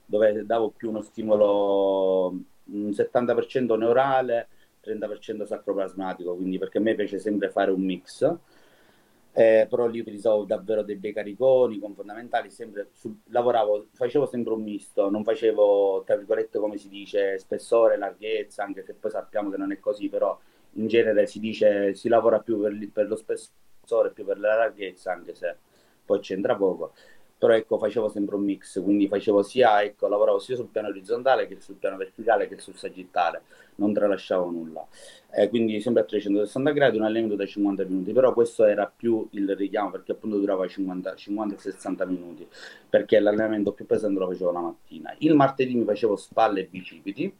dove 0.08 0.46
davo 0.46 0.70
più 0.70 0.88
uno 0.88 1.02
stimolo 1.02 2.28
un 2.28 2.92
70% 2.92 3.76
neurale, 3.76 4.48
30% 4.80 5.44
sacroplasmatico, 5.44 6.34
quindi 6.34 6.58
perché 6.58 6.78
a 6.78 6.80
me 6.80 6.94
piace 6.94 7.18
sempre 7.18 7.50
fare 7.50 7.70
un 7.70 7.82
mix. 7.82 8.36
Eh, 9.32 9.66
però 9.68 9.86
lì 9.86 10.00
utilizzavo 10.00 10.44
davvero 10.44 10.82
dei 10.82 10.96
bei 10.96 11.12
cariconi 11.12 11.78
con 11.78 11.94
fondamentali, 11.94 12.50
sempre 12.50 12.88
su, 12.92 13.14
lavoravo, 13.26 13.88
facevo 13.92 14.26
sempre 14.26 14.54
un 14.54 14.62
misto, 14.62 15.10
non 15.10 15.22
facevo, 15.22 16.02
tra 16.04 16.16
virgolette, 16.16 16.58
come 16.58 16.78
si 16.78 16.88
dice, 16.88 17.38
spessore, 17.38 17.98
larghezza, 17.98 18.64
anche 18.64 18.82
se 18.82 18.94
poi 18.94 19.10
sappiamo 19.10 19.50
che 19.50 19.58
non 19.58 19.70
è 19.72 19.78
così, 19.78 20.08
però 20.08 20.36
in 20.72 20.86
genere 20.88 21.26
si 21.26 21.38
dice, 21.38 21.94
si 21.94 22.08
lavora 22.08 22.40
più 22.40 22.60
per, 22.60 22.76
per 22.92 23.06
lo 23.08 23.16
spessore, 23.16 24.10
più 24.12 24.24
per 24.24 24.40
la 24.40 24.56
larghezza, 24.56 25.12
anche 25.12 25.34
se 25.34 25.56
poi 26.04 26.20
c'entra 26.20 26.56
poco 26.56 26.94
però 27.38 27.54
ecco 27.54 27.78
facevo 27.78 28.08
sempre 28.08 28.34
un 28.34 28.42
mix, 28.42 28.82
quindi 28.82 29.06
facevo 29.06 29.42
sia, 29.42 29.80
ecco, 29.82 30.08
lavoravo 30.08 30.40
sia 30.40 30.56
sul 30.56 30.66
piano 30.66 30.88
orizzontale 30.88 31.46
che 31.46 31.60
sul 31.60 31.76
piano 31.76 31.96
verticale 31.96 32.48
che 32.48 32.58
sul 32.58 32.74
sagittale, 32.74 33.42
non 33.76 33.92
tralasciavo 33.92 34.50
nulla. 34.50 34.86
Eh, 35.30 35.48
quindi 35.48 35.80
sempre 35.80 36.02
a 36.02 36.04
360 36.04 36.72
gradi, 36.72 36.96
un 36.96 37.04
allenamento 37.04 37.36
da 37.36 37.46
50 37.46 37.84
minuti, 37.84 38.12
però 38.12 38.32
questo 38.32 38.64
era 38.64 38.92
più 38.94 39.28
il 39.32 39.54
richiamo 39.54 39.90
perché 39.90 40.12
appunto 40.12 40.38
durava 40.38 40.64
50-60 40.64 42.08
minuti, 42.08 42.48
perché 42.88 43.20
l'allenamento 43.20 43.72
più 43.72 43.86
pesante 43.86 44.18
lo 44.18 44.28
facevo 44.28 44.50
la 44.50 44.60
mattina. 44.60 45.14
Il 45.18 45.34
martedì 45.34 45.76
mi 45.76 45.84
facevo 45.84 46.16
spalle 46.16 46.60
e 46.62 46.66
bicipiti, 46.66 47.32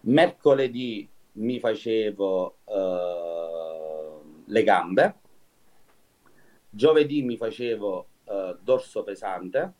mercoledì 0.00 1.08
mi 1.32 1.60
facevo 1.60 2.56
uh, 2.64 4.42
le 4.46 4.62
gambe, 4.64 5.14
giovedì 6.70 7.22
mi 7.22 7.36
facevo 7.36 8.07
uh, 8.28 8.56
dorso 8.62 9.02
pesante, 9.02 9.72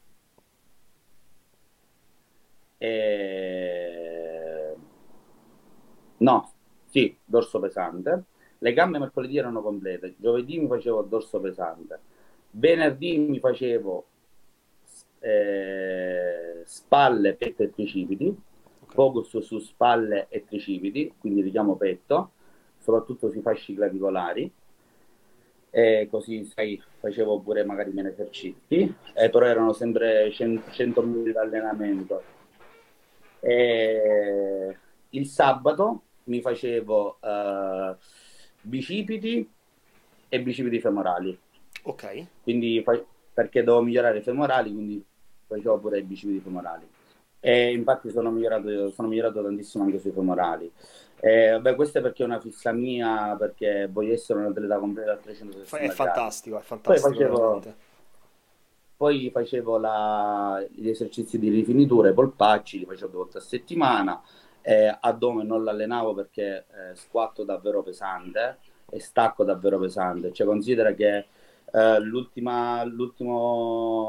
e... 2.79 4.75
no, 6.19 6.53
sì, 6.87 7.17
dorso 7.25 7.61
pesante. 7.61 8.25
Le 8.61 8.73
gambe 8.73 8.99
mercoledì 8.99 9.39
erano 9.39 9.63
complete, 9.63 10.17
giovedì 10.19 10.59
mi 10.59 10.67
facevo 10.67 11.03
dorso 11.03 11.39
pesante, 11.41 12.01
venerdì 12.51 13.19
mi 13.19 13.39
facevo 13.39 14.07
eh, 15.21 16.63
spalle, 16.65 17.35
petto 17.35 17.63
e 17.63 17.71
tricipiti, 17.71 18.37
focus 18.87 19.39
su 19.39 19.59
spalle 19.59 20.27
e 20.29 20.45
tricipiti, 20.45 21.15
quindi 21.19 21.43
richiamo 21.43 21.77
petto, 21.77 22.33
soprattutto 22.79 23.31
sui 23.31 23.43
fasci 23.43 23.75
clavicolari. 23.75 24.53
E 25.71 26.09
così 26.11 26.45
sai, 26.45 26.83
facevo 26.99 27.41
pure 27.41 27.65
magari 27.65 27.93
meno 27.93 28.09
esercizi, 28.09 28.95
eh, 29.15 29.29
però 29.29 29.47
erano 29.47 29.73
sempre 29.73 30.31
100, 30.33 30.71
100 30.71 31.03
minuti 31.03 31.31
di 31.31 31.37
allenamento. 31.37 32.23
E 33.41 34.77
il 35.11 35.27
sabato 35.27 36.03
mi 36.25 36.41
facevo 36.41 37.19
uh, 37.21 37.97
bicipiti 38.61 39.49
e 40.29 40.41
bicipiti 40.41 40.81
femorali. 40.81 41.39
Ok. 41.83 42.27
Quindi 42.43 42.85
perché 43.33 43.63
devo 43.63 43.83
migliorare 43.83 44.19
i 44.19 44.23
femorali, 44.23 44.73
quindi 44.73 45.05
facevo 45.47 45.79
pure 45.79 45.99
i 45.99 46.03
bicipiti 46.03 46.41
femorali. 46.41 46.87
E 47.41 47.73
infatti 47.73 48.11
sono 48.11 48.31
migliorato, 48.31 48.91
sono 48.91 49.09
migliorato 49.09 49.43
tantissimo 49.43 49.85
anche 49.85 49.99
sui 49.99 50.11
femorali. 50.11 50.71
E, 51.21 51.51
vabbè, 51.51 51.75
questo 51.75 51.99
è 51.99 52.01
perché 52.01 52.23
è 52.23 52.27
una 52.27 52.41
fissa 52.41 52.73
mia, 52.73 53.35
perché 53.39 53.89
voglio 53.91 54.13
essere 54.13 54.39
un 54.39 54.47
atleta 54.47 54.79
completo 54.79 55.11
a 55.11 55.17
360 55.17 55.93
È 55.93 55.95
fantastico, 55.95 56.59
è 56.59 56.63
fantastico. 56.63 57.09
Poi 57.09 57.17
facevo, 57.17 57.63
poi 58.97 59.31
facevo 59.31 59.79
la, 59.79 60.65
gli 60.71 60.89
esercizi 60.89 61.39
di 61.39 61.49
rifinitura, 61.49 62.11
i 62.11 62.15
polpacci, 62.15 62.79
li 62.79 62.85
facevo 62.85 63.09
due 63.09 63.21
volte 63.23 63.39
a 63.39 63.43
settimana. 63.43 64.21
Eh, 64.61 64.97
addome 65.01 65.45
non 65.45 65.65
l'allenavo 65.65 66.15
perché 66.15 66.67
eh, 66.67 66.95
squatto 66.95 67.43
davvero 67.43 67.83
pesante 67.83 68.59
e 68.91 69.01
stacco 69.01 69.45
davvero 69.45 69.79
pesante. 69.79 70.33
Cioè, 70.33 70.47
considera 70.47 70.93
che 70.93 71.27
eh, 71.73 71.99
l'ultimo 72.01 72.85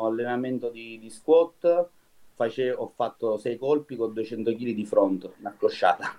allenamento 0.05 0.69
di, 0.69 0.99
di 0.99 1.09
squat 1.09 1.87
face, 2.35 2.71
ho 2.71 2.87
fatto 2.87 3.37
6 3.37 3.57
colpi 3.57 3.95
con 3.97 4.13
200 4.13 4.51
kg 4.51 4.73
di 4.73 4.85
front, 4.85 5.29
una 5.39 5.53
crociata. 5.57 6.17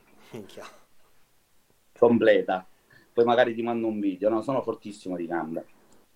Completa. 2.01 2.67
Poi 3.13 3.25
magari 3.25 3.55
ti 3.55 3.63
mando 3.63 3.87
un 3.87 4.01
video, 4.01 4.31
no? 4.31 4.41
Sono 4.41 4.63
fortissimo 4.63 5.17
di 5.17 5.27
gambe. 5.27 5.65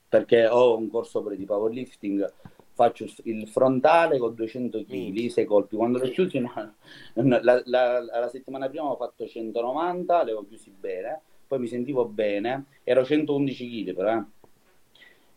Perché 0.08 0.46
ho 0.46 0.76
un 0.76 0.88
corso 0.88 1.20
pure 1.20 1.36
di 1.36 1.44
powerlifting, 1.44 2.32
faccio 2.72 3.06
il 3.24 3.46
frontale 3.48 4.18
con 4.18 4.34
200 4.34 4.84
kg, 4.84 5.26
6 5.26 5.44
colpi. 5.44 5.76
Quando 5.76 5.98
l'ho 5.98 6.08
chiuso, 6.08 6.40
no, 6.40 6.74
la, 7.14 7.62
la, 7.64 8.00
la, 8.00 8.28
settimana 8.28 8.68
prima 8.68 8.86
ho 8.86 8.96
fatto 8.96 9.26
190, 9.26 10.22
le 10.22 10.32
ho 10.32 10.46
chiusi 10.46 10.70
bene, 10.70 11.20
poi 11.46 11.58
mi 11.58 11.66
sentivo 11.66 12.06
bene, 12.06 12.64
ero 12.84 13.04
111 13.04 13.68
kg 13.68 13.94
però, 13.94 14.16
eh 14.16 14.24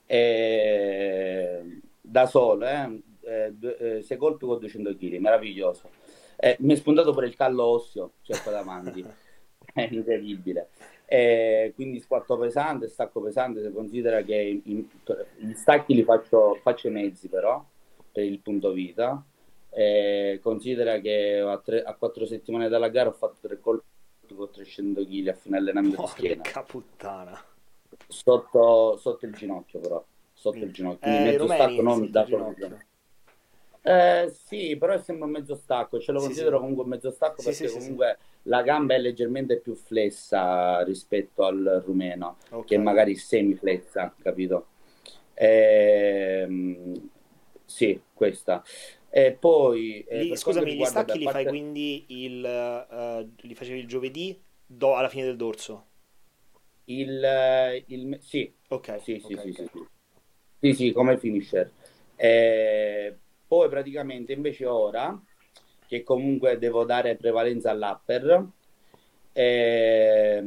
eh, 0.07 1.81
da 2.01 2.25
solo, 2.25 2.65
eh, 2.65 3.03
eh, 3.59 4.01
sei 4.01 4.17
colpi 4.17 4.45
con 4.45 4.59
200 4.59 4.95
kg, 4.95 5.17
meraviglioso. 5.17 5.89
Eh, 6.37 6.55
mi 6.59 6.73
è 6.73 6.75
spuntato 6.77 7.11
pure 7.13 7.27
il 7.27 7.35
callo 7.35 7.65
osseo, 7.65 8.13
cioè 8.21 8.41
qua 8.41 8.51
davanti, 8.51 9.03
è 9.77 9.89
incredibile. 9.93 10.69
Eh, 11.05 11.71
quindi 11.75 11.99
squatto 11.99 12.37
pesante, 12.37 12.87
stacco 12.87 13.21
pesante, 13.21 13.61
se 13.61 13.71
considera 13.71 14.21
che 14.23 14.61
gli 14.63 15.53
stacchi 15.53 15.93
li 15.93 16.03
faccio, 16.03 16.59
faccio 16.61 16.87
i 16.87 16.91
mezzi 16.91 17.27
però, 17.29 17.63
per 18.11 18.23
il 18.23 18.39
punto 18.39 18.71
vita. 18.71 19.23
Eh, 19.69 20.39
considera 20.41 20.99
che 20.99 21.39
a, 21.39 21.57
tre, 21.59 21.83
a 21.83 21.93
quattro 21.93 22.25
settimane 22.25 22.67
dalla 22.67 22.89
gara 22.89 23.09
ho 23.09 23.13
fatto 23.13 23.35
tre 23.41 23.59
colpi 23.59 23.85
con 24.35 24.49
300 24.51 25.05
kg 25.05 25.27
a 25.27 25.33
fine 25.33 25.57
allenamento 25.57 25.97
Porca 25.97 26.21
di 26.21 26.27
schiena. 26.41 26.63
puttana 26.63 27.43
sotto, 28.07 28.97
sotto 28.97 29.25
il 29.25 29.33
ginocchio 29.33 29.79
però 29.79 30.03
sotto 30.33 30.57
il 30.57 30.71
ginocchio 30.71 30.99
quindi 30.99 31.19
eh, 31.19 31.31
mezzo 31.31 31.45
stacco 31.47 31.81
non 31.81 32.11
da 32.11 32.25
solo 32.25 32.55
eh, 33.87 34.29
sì, 34.31 34.75
però 34.75 34.93
è 34.93 34.99
sempre 34.99 35.23
un 35.23 35.31
mezzo 35.31 35.55
stacco, 35.55 35.97
ce 35.99 36.11
lo 36.11 36.19
considero 36.19 36.57
sì. 36.57 36.59
comunque 36.59 36.83
un 36.83 36.89
mezzo 36.89 37.09
stacco 37.09 37.39
sì, 37.39 37.47
perché 37.47 37.67
sì, 37.69 37.77
comunque 37.77 38.17
la 38.43 38.61
gamba 38.61 38.95
è 38.95 38.97
leggermente 38.97 39.59
più 39.59 39.75
flessa 39.75 40.83
rispetto 40.83 41.45
al 41.45 41.81
rumeno, 41.85 42.35
okay. 42.49 42.65
che 42.65 42.77
magari 42.77 43.15
semiflessa, 43.15 44.13
capito? 44.21 44.67
Ehm, 45.35 47.09
sì, 47.63 48.01
questa. 48.13 48.61
E 49.09 49.31
poi... 49.31 50.03
Eh, 50.05 50.35
scusami, 50.35 50.75
gli 50.75 50.83
stacchi 50.83 51.19
li 51.19 51.23
parte... 51.23 51.43
fai 51.43 51.49
quindi 51.49 52.05
il... 52.09 52.87
Uh, 52.89 53.47
li 53.47 53.55
facevi 53.55 53.79
il 53.79 53.87
giovedì 53.87 54.37
do, 54.65 54.95
alla 54.95 55.07
fine 55.07 55.23
del 55.23 55.37
dorso? 55.37 55.85
Il, 56.85 57.83
il 57.87 58.17
sì, 58.21 58.53
ok, 58.67 58.99
sì, 59.01 59.19
sì, 59.25 59.33
okay, 59.33 59.53
sì, 59.53 59.61
okay. 59.61 59.69
sì, 59.71 59.87
sì, 60.59 60.73
sì, 60.73 60.91
come 60.91 61.17
finisher. 61.17 61.71
Eh, 62.17 63.15
poi 63.47 63.69
praticamente 63.69 64.33
invece 64.33 64.65
ora, 64.65 65.19
che 65.87 66.03
comunque 66.03 66.57
devo 66.57 66.83
dare 66.83 67.15
prevalenza 67.15 67.71
all'upper, 67.71 68.45
eh, 69.31 70.43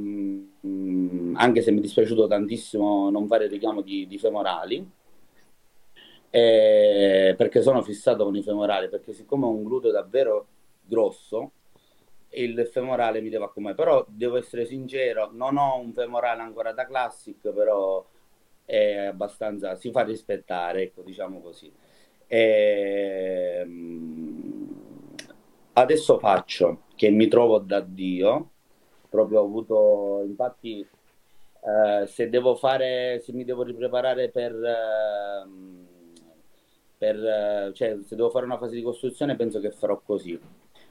anche 1.35 1.63
se 1.63 1.71
mi 1.71 1.79
è 1.79 1.81
dispiaciuto 1.81 2.27
tantissimo 2.27 3.09
non 3.09 3.27
fare 3.27 3.45
il 3.45 3.51
richiamo 3.51 3.81
di, 3.81 4.07
di 4.07 4.19
femorali, 4.19 4.91
eh, 6.31 7.35
perché 7.37 7.63
sono 7.63 7.83
fissato 7.83 8.25
con 8.25 8.37
i 8.37 8.43
femorali, 8.43 8.89
perché 8.89 9.13
siccome 9.13 9.47
ho 9.47 9.51
un 9.51 9.65
gluteo 9.65 9.91
davvero 9.91 10.47
grosso, 10.83 11.53
il 12.31 12.69
femorale 12.71 13.21
mi 13.21 13.29
deve 13.29 13.45
accomodare. 13.45 13.83
Però 13.83 14.05
devo 14.09 14.37
essere 14.37 14.67
sincero, 14.67 15.31
non 15.33 15.57
ho 15.57 15.79
un 15.79 15.93
femorale 15.93 16.43
ancora 16.43 16.73
da 16.73 16.87
classic, 16.87 17.51
però 17.51 18.05
è 18.65 19.07
abbastanza, 19.07 19.75
si 19.77 19.91
fa 19.91 20.03
rispettare, 20.03 20.83
ecco, 20.83 21.03
diciamo 21.03 21.41
così. 21.41 21.73
E, 22.33 23.59
ehm, 23.61 24.69
adesso 25.73 26.19
faccio 26.21 26.83
che 26.95 27.11
mi 27.11 27.27
trovo 27.27 27.59
da 27.59 27.81
Dio, 27.81 28.51
proprio 29.09 29.41
ho 29.41 29.45
avuto, 29.45 30.23
infatti, 30.25 30.79
eh, 30.81 32.07
se 32.07 32.29
devo 32.29 32.55
fare, 32.55 33.21
se 33.25 33.33
mi 33.33 33.45
devo 33.45 33.65
ripreparare 33.65 34.29
per... 34.31 34.53
Eh, 34.55 35.89
per, 37.01 37.73
cioè, 37.73 37.97
se 38.05 38.15
devo 38.15 38.29
fare 38.29 38.45
una 38.45 38.59
fase 38.59 38.75
di 38.75 38.83
costruzione 38.83 39.35
penso 39.35 39.59
che 39.59 39.71
farò 39.71 39.99
così. 40.01 40.39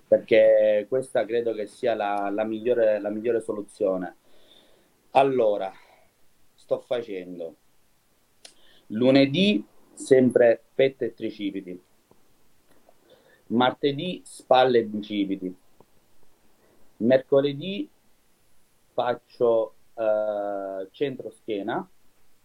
Perché 0.08 0.88
questa 0.90 1.24
credo 1.24 1.54
che 1.54 1.68
sia 1.68 1.94
la, 1.94 2.32
la, 2.34 2.44
migliore, 2.46 3.00
la 3.00 3.10
migliore 3.10 3.42
soluzione. 3.42 4.16
Allora, 5.12 5.72
sto 6.56 6.80
facendo. 6.80 7.56
Lunedì 8.88 9.64
sempre 9.94 10.64
petto 10.80 11.04
e 11.04 11.14
tricipiti, 11.14 11.78
martedì 13.48 14.22
spalle 14.24 14.78
e 14.78 14.84
bicipiti, 14.86 15.54
mercoledì 16.98 17.90
faccio 18.94 19.74
uh, 19.94 20.88
centro 20.92 21.32
schiena, 21.32 21.86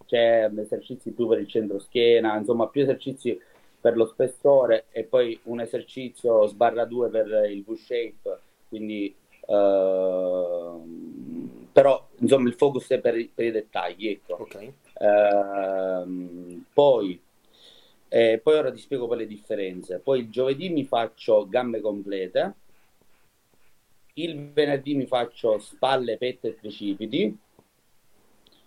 c'è 0.05 0.51
esercizi 0.53 1.12
più 1.12 1.29
per 1.29 1.38
il 1.38 1.47
centro 1.47 1.79
schiena, 1.79 2.37
insomma 2.37 2.66
più 2.66 2.83
esercizi 2.83 3.40
per 3.81 3.94
lo 3.97 4.07
spessore 4.07 4.87
e 4.90 5.05
poi 5.05 5.38
un 5.44 5.61
esercizio 5.61 6.44
sbarra 6.49 6.87
2 6.87 7.11
per 7.11 7.49
il 7.49 7.62
V-shape, 7.62 8.40
quindi 8.68 9.14
uh, 9.47 10.83
però 11.70 12.05
insomma 12.16 12.49
il 12.49 12.55
focus 12.55 12.88
è 12.88 12.99
per, 12.99 13.29
per 13.33 13.44
i 13.44 13.53
dettagli, 13.53 14.09
ecco. 14.09 14.42
Okay. 14.42 14.75
Uh, 14.94 16.64
poi, 16.73 17.23
eh, 18.14 18.38
poi 18.40 18.55
ora 18.55 18.70
ti 18.70 18.79
spiego 18.79 19.09
poi 19.09 19.16
le 19.16 19.27
differenze. 19.27 19.98
Poi 19.98 20.20
il 20.20 20.31
giovedì 20.31 20.68
mi 20.68 20.85
faccio 20.85 21.48
gambe 21.48 21.81
complete, 21.81 22.55
il 24.14 24.53
venerdì 24.53 24.94
mi 24.94 25.07
faccio 25.07 25.59
spalle, 25.59 26.16
petto 26.16 26.46
e 26.46 26.55
tricipiti, 26.55 27.37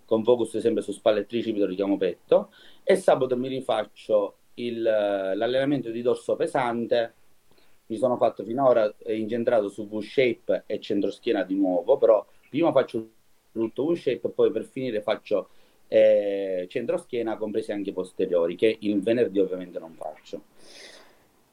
con 0.03 0.25
focus 0.25 0.57
sempre 0.57 0.83
su 0.83 0.91
spalle 0.91 1.21
e 1.21 1.25
tricipiti, 1.25 1.65
richiamo 1.65 1.95
petto, 1.95 2.51
e 2.83 2.97
sabato 2.97 3.37
mi 3.37 3.47
rifaccio 3.47 4.35
il, 4.55 4.81
l'allenamento 4.81 5.91
di 5.91 6.01
dorso 6.01 6.35
pesante. 6.35 7.13
Mi 7.85 7.95
sono 7.95 8.17
fatto 8.17 8.43
finora 8.43 8.93
incentrato 9.05 9.69
su 9.69 9.87
V-shape 9.87 10.63
e 10.65 10.81
centroschiena 10.81 11.43
di 11.43 11.55
nuovo, 11.55 11.97
però 11.97 12.25
prima 12.49 12.73
faccio 12.73 13.11
tutto 13.53 13.85
V-shape 13.85 14.27
e 14.27 14.31
poi 14.31 14.51
per 14.51 14.65
finire 14.65 15.01
faccio 15.01 15.51
eh, 15.87 16.65
centroschiena 16.69 17.37
compresi 17.37 17.71
anche 17.71 17.89
i 17.89 17.93
posteriori, 17.93 18.55
che 18.55 18.77
il 18.81 19.01
venerdì 19.01 19.39
ovviamente 19.39 19.79
non 19.79 19.93
faccio. 19.93 20.43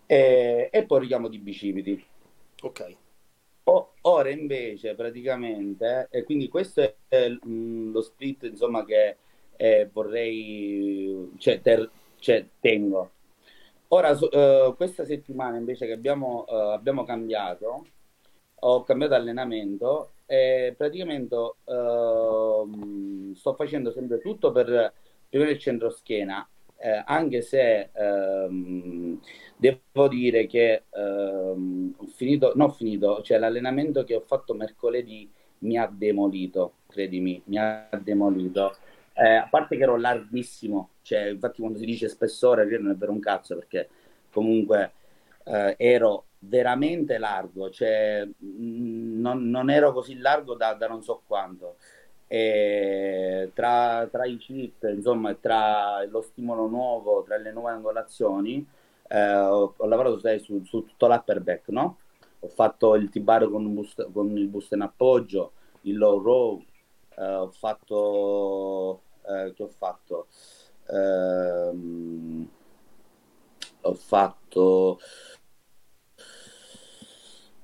E, 0.06 0.68
e 0.70 0.84
poi 0.84 1.00
richiamo 1.00 1.28
di 1.28 1.38
bicipiti. 1.38 2.04
Ok. 2.62 2.96
O, 3.64 3.92
ora 4.02 4.28
invece 4.30 4.94
praticamente, 4.94 6.08
e 6.10 6.22
quindi 6.24 6.48
questo 6.48 6.96
è 7.08 7.28
mh, 7.28 7.48
mm, 7.48 7.92
lo 7.92 8.02
split 8.02 8.42
insomma 8.44 8.84
che 8.84 9.16
eh, 9.56 9.88
vorrei, 9.92 11.32
cioè, 11.38 11.60
ter, 11.60 11.88
cioè, 12.18 12.46
tengo. 12.60 13.10
Ora, 13.88 14.10
uh, 14.10 14.74
questa 14.76 15.04
settimana 15.04 15.56
invece 15.56 15.86
che 15.86 15.92
abbiamo, 15.92 16.44
uh, 16.48 16.72
abbiamo 16.72 17.04
cambiato, 17.04 17.86
ho 18.60 18.82
cambiato 18.82 19.14
allenamento 19.14 20.13
e 20.26 20.74
praticamente 20.76 21.34
uh, 21.34 23.32
sto 23.34 23.54
facendo 23.54 23.90
sempre 23.92 24.20
tutto 24.20 24.52
per 24.52 24.92
prima 25.28 25.48
il 25.48 25.58
centro 25.58 25.90
schiena, 25.90 26.46
eh, 26.76 27.02
anche 27.04 27.40
se 27.40 27.90
ehm, 27.92 29.20
devo 29.56 30.08
dire 30.08 30.46
che 30.46 30.84
ehm, 30.90 31.94
ho 31.96 32.06
finito, 32.06 32.52
non 32.54 32.68
ho 32.68 32.72
finito, 32.72 33.22
cioè 33.22 33.38
l'allenamento 33.38 34.04
che 34.04 34.14
ho 34.14 34.20
fatto 34.20 34.54
mercoledì 34.54 35.28
mi 35.60 35.76
ha 35.78 35.90
demolito, 35.90 36.74
credimi, 36.88 37.40
mi 37.46 37.58
ha 37.58 37.88
demolito. 38.02 38.76
Eh, 39.14 39.34
a 39.36 39.48
parte 39.48 39.76
che 39.76 39.82
ero 39.82 39.96
larghissimo, 39.96 40.90
cioè, 41.02 41.30
infatti 41.30 41.60
quando 41.60 41.78
si 41.78 41.86
dice 41.86 42.08
spessore 42.08 42.66
non 42.78 42.92
è 42.92 42.94
per 42.96 43.08
un 43.08 43.20
cazzo 43.20 43.56
perché 43.56 43.88
comunque 44.30 44.92
eh, 45.44 45.74
ero 45.78 46.26
veramente 46.46 47.18
largo, 47.18 47.70
cioè 47.70 48.24
mh, 48.24 49.20
non, 49.20 49.48
non, 49.50 49.70
ero 49.70 49.92
così 49.92 50.16
largo 50.18 50.54
da, 50.54 50.74
da 50.74 50.88
non 50.88 51.02
so 51.02 51.22
quanto. 51.26 51.76
Tra, 52.26 54.08
tra 54.10 54.24
i 54.24 54.36
cheat, 54.38 54.90
insomma, 54.92 55.34
tra 55.34 56.04
lo 56.06 56.20
stimolo 56.20 56.66
nuovo, 56.66 57.22
tra 57.22 57.36
le 57.36 57.52
nuove 57.52 57.70
angolazioni, 57.72 58.66
eh, 59.08 59.36
ho, 59.36 59.74
ho, 59.76 59.86
lavorato 59.86 60.18
su, 60.38 60.64
su, 60.64 60.84
tutto 60.84 61.06
l'upper 61.06 61.40
back, 61.40 61.68
no? 61.68 61.98
Ho 62.40 62.48
fatto 62.48 62.94
il 62.96 63.08
T-bar 63.10 63.48
con, 63.48 63.72
boost, 63.72 64.10
con 64.12 64.36
il 64.36 64.48
boost 64.48 64.72
in 64.72 64.80
appoggio, 64.80 65.52
il 65.82 65.96
low 65.96 66.20
row, 66.20 66.62
eh, 67.16 67.24
ho 67.24 67.50
fatto... 67.50 69.02
Eh, 69.26 69.52
che 69.54 69.62
ho 69.62 69.68
fatto? 69.68 70.26
Ehm, 70.88 72.48
ho 73.82 73.94
fatto... 73.94 74.98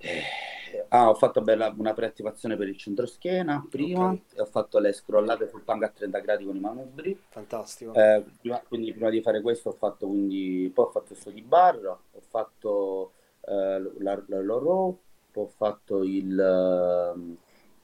Eh, 0.00 0.22
Ah, 0.88 1.08
ho 1.08 1.14
fatto 1.14 1.40
bella, 1.40 1.72
una 1.76 1.94
preattivazione 1.94 2.56
per 2.56 2.68
il 2.68 2.76
centro 2.76 3.06
schiena 3.06 3.64
prima 3.68 4.06
okay. 4.06 4.22
e 4.34 4.40
ho 4.40 4.46
fatto 4.46 4.78
le 4.78 4.92
scrollate 4.92 5.48
sul 5.48 5.62
pang 5.62 5.82
a 5.82 5.88
30 5.88 6.18
gradi 6.18 6.44
con 6.44 6.56
i 6.56 6.60
manubri. 6.60 7.18
Fantastico. 7.28 7.94
Eh, 7.94 8.24
prima, 8.40 8.60
quindi 8.66 8.92
prima 8.92 9.10
di 9.10 9.22
fare 9.22 9.40
questo 9.40 9.70
ho 9.70 9.72
fatto 9.72 10.06
quindi, 10.06 10.70
poi 10.74 10.86
ho 10.86 10.90
fatto 10.90 11.06
questo 11.08 11.30
di 11.30 11.42
barra, 11.42 11.90
ho 11.90 12.20
fatto 12.28 13.12
eh, 13.42 13.80
la, 13.98 14.22
la, 14.26 14.42
la 14.42 14.58
row, 14.58 14.98
ho 15.32 15.46
fatto 15.46 16.02
il, 16.02 17.14
uh, 17.14 17.36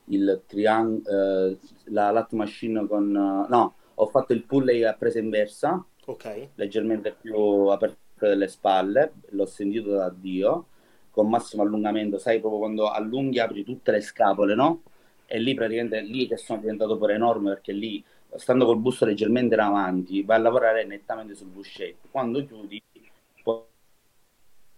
il 0.06 0.42
triangolo, 0.46 1.50
uh, 1.50 1.58
la 1.84 2.10
lat 2.10 2.32
machine 2.32 2.86
con... 2.86 3.08
Uh, 3.08 3.48
no, 3.48 3.74
ho 3.94 4.06
fatto 4.06 4.32
il 4.32 4.42
pull 4.42 4.68
a 4.84 4.94
presa 4.94 5.20
inversa, 5.20 5.82
ok 6.06 6.48
leggermente 6.56 7.12
più 7.12 7.36
aperto 7.36 7.98
delle 8.18 8.48
spalle, 8.48 9.12
l'ho 9.30 9.46
sentito 9.46 9.90
da 9.90 10.10
Dio 10.10 10.66
con 11.16 11.30
massimo 11.30 11.62
allungamento, 11.62 12.18
sai 12.18 12.40
proprio 12.40 12.60
quando 12.60 12.90
allunghi 12.90 13.38
apri 13.38 13.64
tutte 13.64 13.90
le 13.90 14.02
scapole, 14.02 14.54
no? 14.54 14.82
E 15.24 15.38
lì 15.38 15.54
praticamente 15.54 16.02
lì 16.02 16.28
che 16.28 16.36
sono 16.36 16.60
diventato 16.60 16.98
pure 16.98 17.14
enorme 17.14 17.54
perché 17.54 17.72
lì 17.72 18.04
stando 18.34 18.66
col 18.66 18.76
busto 18.76 19.06
leggermente 19.06 19.54
in 19.54 19.60
avanti 19.60 20.22
vai 20.22 20.36
a 20.36 20.40
lavorare 20.42 20.84
nettamente 20.84 21.34
sul 21.34 21.48
shape. 21.64 21.96
Quando 22.10 22.44
chiudi 22.44 22.82
poi 23.42 23.62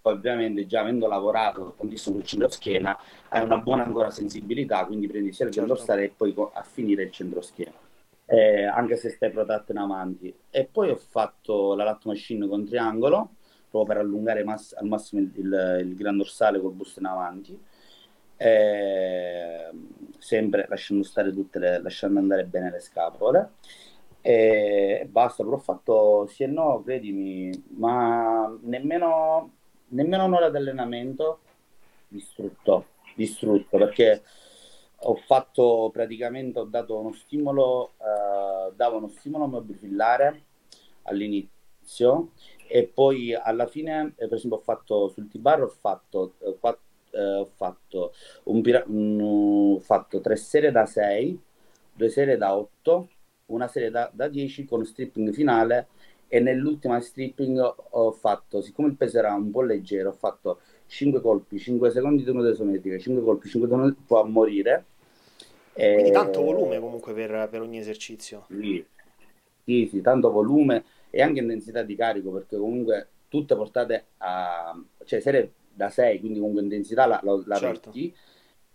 ovviamente 0.03 0.65
già 0.69 0.83
avendo 0.83 1.09
lavorato 1.09 1.75
tantissimo 1.77 2.19
sul 2.19 2.25
centro 2.25 2.49
schiena 2.49 2.97
hai 3.31 3.43
una 3.43 3.59
buona 3.59 3.85
ancora 3.85 4.11
sensibilità, 4.11 4.87
quindi 4.87 5.09
prendi 5.09 5.33
sia 5.33 5.47
il 5.47 5.53
certo. 5.53 5.75
dorsale 5.75 6.05
e 6.05 6.13
poi 6.17 6.33
a 6.53 6.63
finire 6.63 7.03
il 7.03 7.11
centro 7.11 7.41
schiena. 7.41 7.75
Eh, 8.27 8.63
anche 8.63 8.95
se 8.95 9.11
stai 9.11 9.33
protetto 9.33 9.73
in 9.73 9.79
avanti. 9.79 10.33
E 10.51 10.69
poi 10.71 10.91
ho 10.91 10.97
fatto 10.97 11.75
la 11.75 11.83
lat 11.83 12.05
machine 12.05 12.47
con 12.47 12.65
triangolo 12.65 13.31
proprio 13.71 13.95
per 13.95 14.05
allungare 14.05 14.45
mass- 14.45 14.75
al 14.75 14.87
massimo 14.87 15.21
il, 15.23 15.31
il, 15.35 15.79
il, 15.87 15.95
gran 15.95 16.17
dorsale 16.17 16.61
col 16.61 16.73
busto 16.73 17.01
in 17.01 17.07
avanti. 17.07 17.59
E, 18.37 19.71
sempre 20.19 20.67
lasciando 20.69 21.03
stare 21.03 21.33
tutte 21.33 21.59
le, 21.59 21.81
lasciando 21.81 22.19
andare 22.19 22.45
bene 22.45 22.71
le 22.71 22.81
scapole 22.81 23.51
e, 24.21 24.99
e 25.03 25.07
basta, 25.07 25.43
però 25.43 25.57
ho 25.57 25.61
fatto 25.61 26.27
sì 26.29 26.43
e 26.43 26.47
no, 26.47 26.83
credimi, 26.85 27.51
ma 27.77 28.57
nemmeno, 28.63 29.53
nemmeno 29.89 30.25
un'ora 30.25 30.51
di 30.51 30.57
allenamento 30.57 31.41
distrutto, 32.09 32.87
distrutto 33.15 33.79
perché 33.79 34.23
ho 35.03 35.15
fatto 35.15 35.91
praticamente, 35.93 36.59
ho 36.59 36.65
dato 36.65 36.99
uno 36.99 37.13
stimolo, 37.13 37.93
uh, 37.99 38.73
davo 38.75 38.97
uno 38.97 39.09
stimolo 39.09 39.47
mobilare 39.47 40.45
all'inizio 41.03 42.33
e 42.69 42.85
poi 42.93 43.35
alla 43.35 43.67
fine, 43.67 44.13
eh, 44.17 44.29
per 44.29 44.35
esempio, 44.39 44.59
ho 44.59 44.63
fatto 44.63 45.09
sul 45.09 45.29
T-Bar 45.29 45.63
ho 45.63 45.69
fatto, 45.69 46.35
eh, 46.41 46.57
quatt- 46.61 46.79
eh, 47.11 47.35
ho 47.41 47.45
fatto, 47.47 48.13
un 48.45 48.61
pira- 48.63 48.85
un, 48.87 49.75
ho 49.77 49.79
fatto 49.81 50.21
tre 50.21 50.37
serie 50.37 50.71
da 50.71 50.87
6, 50.87 51.39
due 51.93 52.09
serie 52.09 52.37
da 52.37 52.57
8, 52.57 53.09
una 53.47 53.67
serie 53.69 53.91
da, 53.91 54.11
da 54.13 54.29
10 54.29 54.65
con 54.65 54.85
stripping 54.85 55.33
finale 55.33 55.89
e 56.29 56.41
nell'ultima 56.41 57.01
stripping 57.01 57.75
ho 57.91 58.13
fatto, 58.13 58.61
siccome 58.61 58.89
il 58.89 58.97
peso 58.97 59.19
era 59.19 59.33
un 59.35 59.51
po' 59.51 59.63
leggero, 59.63 60.11
ho 60.11 60.13
fatto 60.13 60.61
5 60.87 61.21
colpi, 61.21 61.59
5 61.59 61.91
secondi 61.91 62.23
di 62.23 62.31
unità 62.31 62.51
isometrica, 62.51 62.99
5 62.99 63.23
colpi, 63.23 63.49
5 63.49 63.69
secondi 63.69 63.97
può 64.07 64.23
morire. 64.25 64.85
Quindi 65.93 66.11
tanto 66.13 66.43
volume 66.43 66.79
comunque 66.81 67.13
per, 67.13 67.49
per 67.51 67.61
ogni 67.61 67.79
esercizio. 67.79 68.47
Sì. 68.49 68.85
sì, 69.65 69.89
sì, 69.91 70.01
tanto 70.01 70.31
volume 70.31 70.85
e 71.11 71.23
anche 71.23 71.41
intensità 71.41 71.83
di 71.83 71.95
carico 71.95 72.31
perché 72.31 72.57
comunque 72.57 73.09
tutte 73.29 73.55
portate 73.55 74.07
a 74.19 74.79
cioè 75.05 75.21
serie 75.21 75.53
da 75.73 75.91
6 75.91 76.21
quindi 76.21 76.39
comunque 76.39 76.63
intensità 76.63 77.07
la, 77.07 77.21
la, 77.23 77.43
la 77.47 77.57
certo. 77.57 77.89
metti 77.89 78.15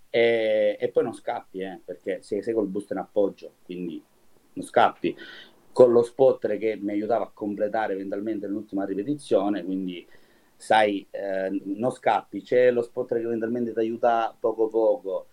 e, 0.09 0.77
e, 0.79 0.89
poi 0.89 1.03
non 1.03 1.13
scappi 1.13 1.59
eh, 1.59 1.79
perché 1.83 2.21
sei, 2.21 2.43
sei 2.43 2.53
col 2.53 2.67
boost 2.67 2.91
in 2.91 2.97
appoggio 2.97 3.53
quindi 3.63 4.03
non 4.53 4.65
scappi. 4.65 5.15
Con 5.71 5.91
lo 5.91 6.03
spotter 6.03 6.57
che 6.59 6.77
mi 6.79 6.91
aiutava 6.91 7.25
a 7.25 7.31
completare 7.33 7.93
eventualmente 7.93 8.47
l'ultima 8.47 8.85
ripetizione 8.85 9.63
quindi 9.63 10.05
sai 10.55 11.05
eh, 11.09 11.49
non 11.63 11.91
scappi. 11.91 12.41
C'è 12.41 12.71
lo 12.71 12.81
spotter 12.81 13.19
che 13.19 13.25
eventualmente 13.25 13.73
ti 13.73 13.79
aiuta 13.79 14.35
poco 14.39 14.67
poco. 14.67 15.27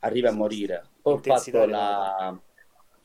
Arrivi 0.00 0.26
a 0.26 0.32
morire. 0.32 0.84
poi 1.02 1.14
ho 1.14 1.18
fatto 1.18 1.66
la 1.66 2.40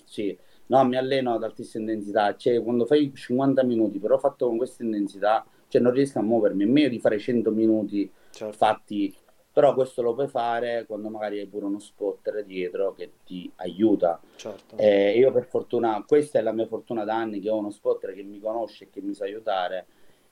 sì 0.06 0.38
no, 0.68 0.86
mi 0.86 0.98
alleno 0.98 1.34
ad 1.34 1.44
altissima 1.44 1.84
intensità, 1.84 2.36
cioè 2.36 2.62
quando 2.62 2.86
fai 2.86 3.12
50 3.14 3.64
minuti, 3.64 4.00
però 4.00 4.18
fatto 4.18 4.48
con 4.48 4.58
questa 4.58 4.84
intensità, 4.84 5.46
cioè 5.68 5.82
non 5.82 5.92
riesco 5.92 6.20
a 6.20 6.22
muovermi, 6.22 6.64
è 6.64 6.68
meglio 6.68 6.90
di 6.90 7.00
fare 7.00 7.20
100 7.20 7.52
minuti 7.52 8.12
certo. 8.32 8.56
fatti, 8.56 9.16
però 9.52 9.74
questo 9.74 10.02
lo 10.02 10.14
puoi 10.14 10.28
fare 10.28 10.86
quando 10.86 11.10
magari 11.10 11.40
hai 11.40 11.48
pure 11.48 11.66
uno 11.66 11.80
spotter 11.80 12.44
dietro 12.44 12.94
che 12.94 13.12
ti 13.26 13.50
aiuta. 13.56 14.20
Certo. 14.36 14.78
Eh, 14.78 15.18
io 15.18 15.32
per 15.32 15.46
fortuna, 15.46 16.04
questa 16.06 16.40
è 16.40 16.42
la 16.42 16.52
mia 16.52 16.68
fortuna 16.68 17.06
da 17.06 17.16
anni, 17.16 17.40
che 17.40 17.50
ho 17.50 17.58
uno 17.58 17.70
spotter 17.72 18.14
che 18.14 18.24
mi 18.24 18.40
conosce 18.40 18.86
e 18.86 18.90
che 18.90 19.02
mi 19.02 19.14
sa 19.14 19.24
aiutare 19.24 19.86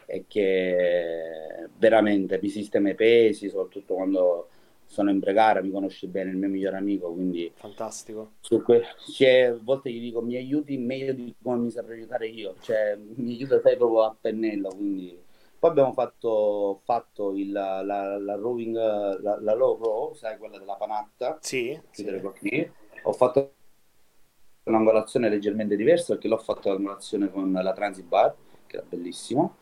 e 0.05 0.25
che 0.27 1.69
veramente 1.77 2.39
mi 2.41 2.49
sistema 2.49 2.89
i 2.89 2.95
pesi, 2.95 3.47
soprattutto 3.47 3.93
quando 3.93 4.49
sono 4.93 5.09
in 5.09 5.19
pregara, 5.19 5.61
mi 5.61 5.71
conosce 5.71 6.07
bene 6.07 6.29
il 6.29 6.37
mio 6.37 6.47
migliore 6.49 6.77
amico, 6.77 7.11
quindi... 7.11 7.51
Fantastico. 7.55 8.33
Que- 8.63 8.83
cioè, 9.11 9.41
a 9.41 9.59
volte 9.61 9.91
gli 9.91 9.99
dico 9.99 10.21
mi 10.21 10.35
aiuti 10.37 10.77
meglio 10.77 11.13
di 11.13 11.35
come 11.41 11.57
mi 11.57 11.71
saprei 11.71 11.97
aiutare 11.97 12.27
io, 12.27 12.55
cioè 12.61 12.97
mi 12.97 13.33
aiuta 13.33 13.59
sai 13.59 13.75
proprio 13.75 14.03
a 14.03 14.15
pennello, 14.19 14.69
quindi... 14.69 15.19
Poi 15.63 15.71
abbiamo 15.71 15.93
fatto, 15.93 16.81
fatto 16.83 17.33
il, 17.37 17.49
la, 17.49 17.81
la, 17.81 18.17
la 18.17 18.35
rowing, 18.35 18.75
la, 18.75 19.39
la 19.39 19.53
low 19.53 19.81
row, 19.81 20.13
sai, 20.13 20.37
quella 20.37 20.57
della 20.59 20.75
panatta. 20.75 21.37
Sì. 21.39 21.79
sì. 21.89 22.69
Ho 23.03 23.13
fatto 23.13 23.53
un'angolazione 24.63 25.29
leggermente 25.29 25.77
diversa 25.77 26.15
perché 26.15 26.27
l'ho 26.27 26.37
fatto 26.37 26.67
l'angolazione 26.67 27.31
con 27.31 27.49
la 27.53 27.71
transit 27.71 28.05
bar, 28.05 28.35
che 28.67 28.75
era 28.75 28.85
bellissimo, 28.85 29.55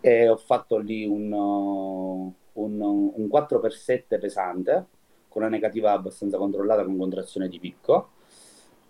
e 0.00 0.28
ho 0.28 0.36
fatto 0.36 0.78
lì 0.78 1.06
un 1.06 2.32
un, 2.54 2.80
un 2.80 3.28
4x7 3.30 4.18
pesante 4.18 4.86
con 5.28 5.42
una 5.42 5.50
negativa 5.50 5.92
abbastanza 5.92 6.36
controllata 6.36 6.84
con 6.84 6.98
contrazione 6.98 7.48
di 7.48 7.58
picco 7.58 8.10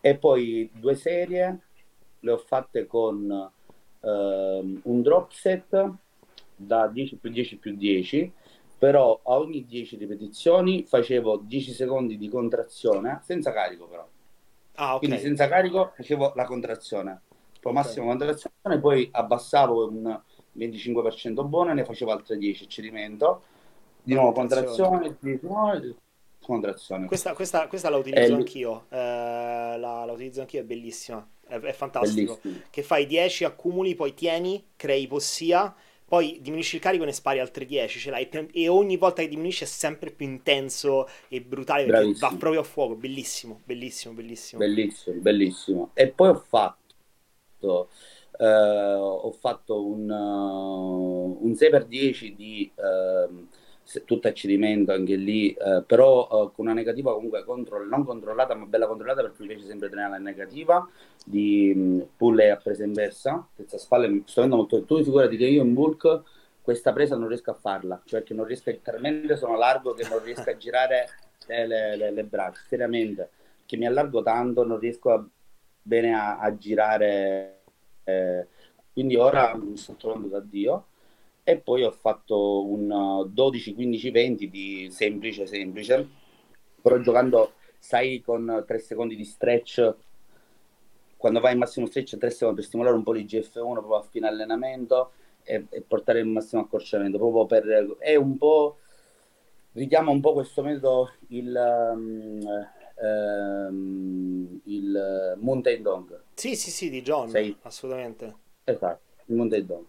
e 0.01 0.16
poi 0.16 0.68
due 0.75 0.94
serie 0.96 1.61
le 2.18 2.31
ho 2.31 2.37
fatte 2.37 2.87
con 2.87 3.51
uh, 4.01 4.81
un 4.83 5.03
drop 5.03 5.31
set 5.31 5.90
da 6.57 6.88
10 6.88 7.16
più 7.16 7.31
10 7.31 7.57
più 7.59 7.77
10 7.77 8.33
però 8.79 9.20
a 9.22 9.38
ogni 9.38 9.64
10 9.64 9.96
ripetizioni 9.96 10.85
facevo 10.85 11.42
10 11.44 11.72
secondi 11.72 12.18
di 12.18 12.29
contrazione 12.29 13.20
senza 13.22 13.53
carico 13.53 13.87
però 13.87 14.07
ah, 14.75 14.96
okay. 14.96 14.98
quindi 15.07 15.25
senza 15.25 15.46
carico 15.46 15.92
facevo 15.94 16.33
la 16.35 16.44
contrazione 16.44 17.20
poi 17.61 17.70
okay. 17.70 17.85
massima 17.85 18.07
contrazione 18.07 18.81
poi 18.81 19.09
abbassavo 19.12 19.87
un 19.87 20.20
25% 20.59 21.46
buono 21.46 21.70
e 21.70 21.75
ne 21.75 21.85
facevo 21.85 22.11
altre 22.11 22.37
10 22.37 22.68
cedimento 22.68 23.42
di 24.02 24.14
nuovo 24.14 24.32
contrazione, 24.32 25.16
di 25.20 25.38
nuovo, 25.42 25.96
contrazione. 26.40 27.06
Questa, 27.06 27.32
questa, 27.34 27.66
questa 27.68 27.88
la 27.88 27.96
utilizzo 27.96 28.34
anch'io, 28.34 28.86
eh, 28.90 28.96
la, 28.96 30.04
la 30.04 30.12
utilizzo 30.12 30.40
anch'io, 30.40 30.60
è 30.60 30.64
bellissima, 30.64 31.26
è, 31.46 31.58
è 31.58 31.72
fantastico. 31.72 32.38
Bellissimo. 32.42 32.66
Che 32.70 32.82
fai 32.82 33.06
10, 33.06 33.44
accumuli, 33.44 33.94
poi 33.94 34.14
tieni, 34.14 34.64
crei 34.76 35.06
possia, 35.06 35.74
poi 36.12 36.40
diminuisci 36.42 36.76
il 36.76 36.82
carico 36.82 37.04
e 37.04 37.06
ne 37.06 37.12
spari 37.12 37.38
altre 37.38 37.64
10, 37.64 37.98
ce 37.98 38.10
l'hai, 38.10 38.28
e 38.52 38.68
ogni 38.68 38.98
volta 38.98 39.22
che 39.22 39.28
diminuisce 39.28 39.64
è 39.64 39.68
sempre 39.68 40.10
più 40.10 40.26
intenso 40.26 41.08
e 41.28 41.40
brutale 41.40 41.84
perché 41.84 42.00
Bravissimo. 42.00 42.28
va 42.30 42.36
proprio 42.36 42.60
a 42.60 42.64
fuoco, 42.64 42.96
bellissimo, 42.96 43.60
bellissimo, 43.64 44.12
bellissimo. 44.12 44.58
Bellissimo, 44.58 45.20
bellissimo. 45.20 45.90
E 45.94 46.08
poi 46.08 46.28
ho 46.28 46.34
fatto, 46.34 47.88
eh, 48.38 48.46
ho 48.46 49.30
fatto 49.30 49.86
un, 49.86 50.10
uh, 50.10 51.38
un 51.46 51.52
6x10 51.52 52.34
di 52.36 52.70
ehm, 52.74 53.48
tutto 54.05 54.29
a 54.29 54.33
cedimento 54.33 54.92
anche 54.92 55.16
lì, 55.16 55.53
eh, 55.53 55.83
però 55.87 56.25
eh, 56.25 56.55
con 56.55 56.64
una 56.66 56.73
negativa 56.75 57.12
comunque 57.12 57.45
contro- 57.45 57.85
non 57.85 58.05
controllata, 58.05 58.55
ma 58.55 58.64
bella 58.66 58.87
controllata 58.87 59.23
perché 59.23 59.42
mi 59.42 59.49
piace 59.49 59.66
sempre 59.66 59.88
tenere 59.88 60.11
la 60.11 60.18
negativa 60.18 60.88
di 61.25 61.73
mh, 61.75 62.07
pull 62.16 62.38
e 62.40 62.49
a 62.51 62.57
presa 62.57 62.85
inversa, 62.85 63.47
senza 63.55 63.79
spalle, 63.79 64.09
mi 64.09 64.23
sto 64.27 64.40
avendo 64.40 64.57
molto... 64.57 64.83
Tu 64.85 65.03
figurati 65.03 65.37
che 65.37 65.47
io 65.47 65.62
in 65.62 65.75
bulk 65.75 66.23
questa 66.62 66.92
presa 66.92 67.16
non 67.16 67.29
riesco 67.29 67.51
a 67.51 67.55
farla, 67.55 68.01
cioè 68.05 68.21
perché 68.21 68.35
non 68.35 68.45
riesco, 68.47 68.73
talmente 68.83 69.37
sono 69.37 69.57
largo 69.57 69.95
che 69.95 70.07
non 70.09 70.23
riesco 70.23 70.51
a 70.51 70.57
girare 70.57 71.09
le, 71.47 71.66
le- 71.66 71.97
le- 71.97 72.11
le 72.12 72.25
braccia, 72.25 72.61
seriamente, 72.68 73.31
che 73.66 73.77
mi 73.77 73.87
allargo 73.87 74.23
tanto, 74.23 74.64
non 74.64 74.79
riesco 74.79 75.11
a- 75.12 75.25
bene 75.83 76.14
a, 76.14 76.38
a 76.38 76.57
girare, 76.57 77.62
eh, 78.05 78.47
quindi 78.92 79.16
ora 79.16 79.55
mi 79.57 79.77
sto 79.77 79.95
trovando 79.95 80.29
da 80.29 80.40
Dio. 80.40 80.87
E 81.44 81.59
poi 81.59 81.83
ho 81.83 81.90
fatto 81.90 82.64
un 82.68 82.90
uh, 82.90 83.24
12, 83.28 83.74
15, 83.74 84.11
20 84.11 84.48
di 84.48 84.88
semplice, 84.90 85.46
semplice, 85.46 86.09
però 86.81 86.98
giocando, 87.00 87.55
sai, 87.78 88.20
con 88.20 88.64
3 88.64 88.78
secondi 88.78 89.16
di 89.16 89.24
stretch, 89.24 89.94
quando 91.16 91.40
vai 91.40 91.52
in 91.52 91.59
massimo 91.59 91.87
stretch 91.87 92.16
3 92.16 92.31
secondi 92.31 92.61
per 92.61 92.64
stimolare 92.64 92.94
un 92.94 93.02
po' 93.02 93.12
l'IGF1 93.12 93.50
proprio 93.52 93.96
a 93.96 94.02
fine 94.02 94.28
allenamento 94.28 95.12
e, 95.42 95.66
e 95.68 95.81
portare 95.83 96.20
il 96.20 96.26
massimo 96.26 96.62
accorciamento, 96.62 97.18
proprio 97.18 97.46
per... 97.46 97.96
è 97.98 98.14
un 98.14 98.37
po', 98.38 98.78
richiama 99.72 100.12
un 100.12 100.20
po' 100.20 100.35
questo 100.35 100.62
metodo 100.62 101.11
il, 101.28 101.90
um, 101.92 102.40
ehm, 103.02 104.61
il 104.64 105.35
Mountain 105.40 105.83
Dong, 105.83 106.22
Sì, 106.35 106.55
sì, 106.55 106.70
sì, 106.70 106.88
di 106.88 107.02
John, 107.02 107.28
sai? 107.28 107.57
assolutamente. 107.62 108.37
Esatto, 108.64 109.22
il 109.26 109.35
Mountain 109.35 109.66
Dog. 109.66 109.87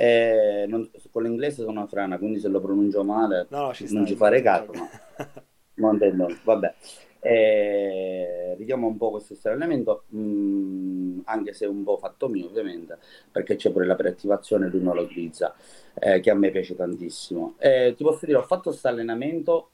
Eh, 0.00 0.64
non- 0.68 0.88
con 1.10 1.24
l'inglese 1.24 1.62
sono 1.62 1.72
una 1.72 1.88
frana, 1.88 2.18
quindi 2.18 2.38
se 2.38 2.46
lo 2.46 2.60
pronuncio 2.60 3.02
male 3.02 3.46
No, 3.50 3.74
ci 3.74 3.92
non 3.92 4.06
ci 4.06 4.14
fare 4.14 4.40
caso, 4.42 4.70
ma 4.72 4.88
Mountain 5.74 6.16
Dog, 6.16 6.38
vabbè. 6.44 6.74
Eh, 7.20 8.54
richiamo 8.56 8.86
un 8.86 8.96
po' 8.96 9.10
questo 9.10 9.36
allenamento, 9.48 10.04
mm, 10.14 11.20
anche 11.24 11.52
se 11.52 11.64
è 11.64 11.68
un 11.68 11.82
po' 11.82 11.96
fatto 11.98 12.28
mio, 12.28 12.46
ovviamente, 12.46 12.96
perché 13.32 13.56
c'è 13.56 13.72
pure 13.72 13.86
la 13.86 13.96
preattivazione, 13.96 14.68
lui 14.68 14.80
non 14.82 14.94
la 14.94 15.02
utilizza, 15.02 15.52
eh, 15.94 16.20
che 16.20 16.30
a 16.30 16.34
me 16.34 16.50
piace 16.52 16.76
tantissimo. 16.76 17.56
Eh, 17.58 17.94
ti 17.96 18.04
posso 18.04 18.24
dire, 18.24 18.38
ho 18.38 18.42
fatto 18.42 18.70
questo 18.70 18.86
allenamento, 18.86 19.70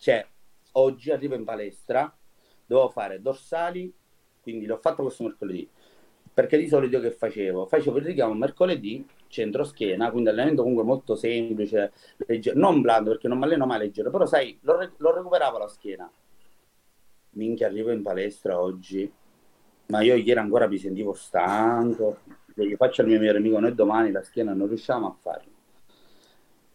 cioè, 0.00 0.26
oggi 0.72 1.12
arrivo 1.12 1.36
in 1.36 1.44
palestra, 1.44 2.12
devo 2.66 2.88
fare 2.88 3.22
dorsali, 3.22 3.94
quindi 4.40 4.66
l'ho 4.66 4.78
fatto 4.78 5.04
questo 5.04 5.22
mercoledì 5.22 5.68
perché 6.34 6.56
di 6.58 6.66
solito 6.68 7.00
che 7.00 7.10
facevo? 7.10 7.66
Facevo 7.66 7.98
il 7.98 8.04
richiamo 8.04 8.34
mercoledì, 8.34 9.06
centro 9.28 9.64
schiena, 9.64 10.10
quindi 10.10 10.30
allenamento 10.30 10.62
comunque 10.62 10.84
molto 10.84 11.14
semplice, 11.14 11.92
leggero, 12.26 12.58
non 12.58 12.80
blando 12.80 13.10
perché 13.10 13.28
non 13.28 13.38
mi 13.38 13.44
alleno 13.44 13.66
mai 13.66 13.78
leggero, 13.78 14.10
però 14.10 14.26
sai, 14.26 14.58
lo, 14.62 14.78
re- 14.78 14.92
lo 14.96 15.14
recuperavo 15.14 15.58
la 15.58 15.68
schiena. 15.68 16.10
Minchia, 17.34 17.66
arrivo 17.66 17.90
in 17.92 18.02
palestra 18.02 18.60
oggi, 18.60 19.10
ma 19.86 20.02
io 20.02 20.14
ieri 20.14 20.38
ancora 20.38 20.68
mi 20.68 20.78
sentivo 20.78 21.12
stanco, 21.14 22.18
gli 22.54 22.74
faccio 22.76 23.02
al 23.02 23.08
mio 23.08 23.18
migliore 23.18 23.38
amico, 23.38 23.58
noi 23.58 23.74
domani 23.74 24.10
la 24.10 24.22
schiena 24.22 24.52
non 24.52 24.68
riusciamo 24.68 25.06
a 25.06 25.16
farlo. 25.18 25.50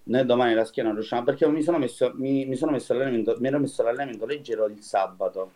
Noi 0.04 0.26
domani 0.26 0.54
la 0.54 0.64
schiena 0.64 0.90
non 0.90 0.98
riusciamo, 0.98 1.24
perché 1.24 1.48
mi 1.48 1.62
sono 1.62 1.78
messo, 1.78 2.12
mi, 2.16 2.46
mi 2.46 2.56
sono 2.56 2.72
messo 2.72 2.94
l'allenamento, 2.94 3.36
mi 3.40 3.48
ero 3.48 3.60
messo 3.60 3.84
l'allenamento 3.84 4.26
leggero 4.26 4.66
il 4.68 4.82
sabato. 4.82 5.52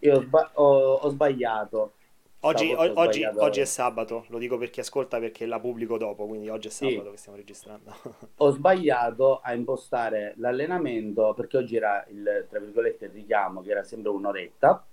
Io 0.00 0.16
ho, 0.16 0.20
sba- 0.22 0.50
ho- 0.54 0.94
ho 0.94 1.08
sbagliato, 1.08 1.94
Oggi, 2.40 2.72
o- 2.74 2.92
oggi- 2.96 3.32
oggi 3.36 3.60
è 3.60 3.64
sabato, 3.64 4.24
lo 4.30 4.38
dico 4.38 4.58
per 4.58 4.70
chi 4.70 4.80
ascolta 4.80 5.18
perché 5.20 5.46
la 5.46 5.60
pubblico 5.60 5.98
dopo, 5.98 6.26
quindi 6.26 6.48
oggi 6.48 6.66
è 6.68 6.70
Sì, 6.80 7.08
sabato 7.10 7.10
che 7.12 7.16
stiamo 7.16 7.36
registrando. 7.38 7.94
ho 8.40 8.50
sbagliato 8.50 9.40
a 9.40 9.52
impostare 9.54 10.34
l'allenamento 10.36 11.34
perché 11.34 11.56
oggi 11.56 11.76
era 11.76 12.04
il, 12.10 12.46
tra 12.48 12.60
virgolette, 12.60 13.06
il 13.06 13.10
richiamo, 13.10 13.62
che 13.62 13.70
era 13.70 13.82
sempre 13.82 14.10
un'oretta, 14.10 14.86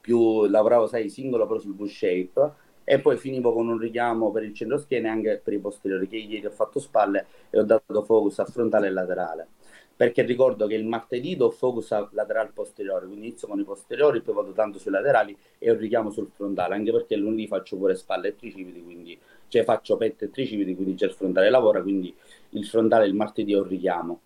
più 0.00 0.44
lavoravo, 0.46 0.86
sai, 0.86 1.08
singolo 1.08 1.46
però 1.46 1.58
sul 1.58 1.74
push 1.74 1.96
shape, 1.96 2.52
e 2.84 3.00
poi 3.00 3.16
finivo 3.16 3.52
con 3.52 3.68
un 3.68 3.78
richiamo 3.78 4.30
per 4.30 4.42
il 4.44 4.54
centro 4.54 4.78
schiena 4.78 5.08
e 5.08 5.10
anche 5.10 5.40
per 5.42 5.54
i 5.54 5.58
posteriori, 5.58 6.06
che 6.06 6.16
ieri 6.16 6.46
ho 6.46 6.50
fatto 6.50 6.78
spalle 6.78 7.26
e 7.50 7.58
ho 7.58 7.64
dato 7.64 8.04
focus 8.04 8.38
a 8.40 8.44
frontale 8.44 8.88
e 8.88 8.90
laterale. 8.90 9.48
Perché 9.96 10.22
ricordo 10.22 10.66
che 10.66 10.74
il 10.74 10.84
martedì 10.84 11.36
do 11.36 11.50
focus 11.50 11.92
a 11.92 12.06
laterale 12.12 12.50
posteriore, 12.52 13.06
quindi 13.06 13.28
inizio 13.28 13.48
con 13.48 13.58
i 13.58 13.64
posteriori, 13.64 14.20
poi 14.20 14.34
vado 14.34 14.52
tanto 14.52 14.78
sui 14.78 14.90
laterali 14.90 15.34
e 15.58 15.70
un 15.70 15.78
richiamo 15.78 16.10
sul 16.10 16.28
frontale, 16.30 16.74
anche 16.74 16.92
perché 16.92 17.16
lunedì 17.16 17.46
faccio 17.46 17.78
pure 17.78 17.94
spalle 17.94 18.28
e 18.28 18.36
tricipiti, 18.36 18.82
quindi 18.82 19.18
cioè 19.48 19.64
faccio 19.64 19.96
petto 19.96 20.24
e 20.24 20.30
tricipiti, 20.30 20.74
quindi 20.74 20.96
già 20.96 21.06
il 21.06 21.12
frontale 21.12 21.48
lavora, 21.48 21.80
quindi 21.80 22.14
il 22.50 22.66
frontale 22.66 23.06
il 23.06 23.14
martedì 23.14 23.54
ho 23.54 23.62
un 23.62 23.68
richiamo. 23.68 24.20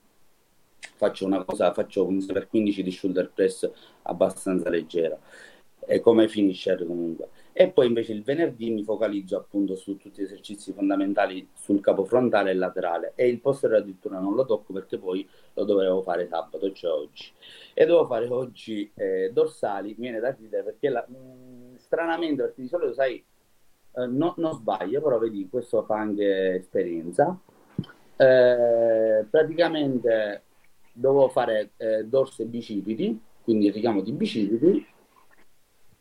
Faccio 0.96 1.24
una 1.24 1.44
cosa, 1.44 1.72
faccio 1.72 2.04
un 2.04 2.18
6x15 2.18 2.80
di 2.80 2.90
shoulder 2.90 3.30
press 3.33 3.70
abbastanza 4.02 4.68
leggera, 4.70 5.16
e 5.87 6.00
come 6.00 6.26
finisher 6.26 6.85
comunque. 6.85 7.28
E 7.61 7.68
poi 7.68 7.88
invece 7.88 8.14
il 8.14 8.23
venerdì 8.23 8.70
mi 8.70 8.83
focalizzo 8.83 9.37
appunto 9.37 9.77
su 9.77 9.99
tutti 9.99 10.23
gli 10.23 10.25
esercizi 10.25 10.73
fondamentali 10.73 11.46
sul 11.53 11.83
capo 11.83 12.07
frontale 12.07 12.53
e 12.53 12.55
laterale 12.55 13.12
e 13.14 13.29
il 13.29 13.38
posteriore 13.38 13.83
addirittura 13.83 14.18
non 14.18 14.35
lo 14.35 14.46
tocco 14.46 14.73
perché 14.73 14.96
poi 14.96 15.29
lo 15.53 15.64
dovevo 15.64 16.01
fare 16.01 16.27
sabato, 16.27 16.73
cioè 16.73 16.90
oggi. 16.90 17.31
E 17.75 17.85
devo 17.85 18.07
fare 18.07 18.29
oggi 18.29 18.90
eh, 18.94 19.31
dorsali, 19.35 19.88
mi 19.90 20.09
viene 20.09 20.20
da 20.20 20.31
ridere 20.31 20.62
perché 20.62 20.88
la- 20.88 21.07
mh, 21.07 21.77
stranamente, 21.77 22.44
perché 22.44 22.62
di 22.62 22.68
solito 22.68 22.94
sai, 22.94 23.23
eh, 23.96 24.07
no- 24.07 24.33
non 24.38 24.55
sbaglio, 24.55 25.03
però 25.03 25.18
vedi, 25.18 25.46
questo 25.51 25.83
fa 25.85 25.96
anche 25.99 26.55
esperienza. 26.55 27.38
Eh, 28.16 29.27
praticamente 29.29 30.44
dovevo 30.94 31.29
fare 31.29 31.73
eh, 31.77 32.05
dorso 32.07 32.40
e 32.40 32.46
bicipiti, 32.46 33.20
quindi 33.42 33.66
il 33.66 33.75
richiamo 33.75 34.01
di 34.01 34.12
bicipiti, 34.12 34.87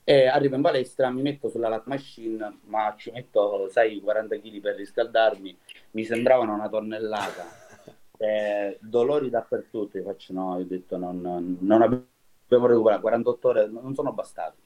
e 0.10 0.26
arrivo 0.26 0.56
in 0.56 0.64
palestra, 0.64 1.12
mi 1.12 1.22
metto 1.22 1.50
sulla 1.50 1.70
lat 1.70 1.86
machine, 1.86 2.62
ma 2.64 2.96
ci 2.98 3.12
metto, 3.12 3.70
sai, 3.70 4.02
40 4.02 4.40
kg 4.40 4.60
per 4.60 4.76
riscaldarmi, 4.76 5.56
mi 5.92 6.04
sembravano 6.04 6.56
una 6.56 6.68
tonnellata, 6.68 7.46
Eh, 8.22 8.78
dolori 8.82 9.30
dappertutto, 9.30 9.98
io 9.98 10.04
faccio 10.04 10.34
no, 10.34 10.56
ho 10.56 10.64
detto 10.64 10.98
non, 10.98 11.22
non, 11.22 11.58
non 11.62 11.82
abbiamo 11.82 12.68
recuperato, 12.68 13.02
48 13.04 13.48
ore 13.48 13.68
non 13.68 13.96
sono 13.96 14.12
bastate. 14.12 14.58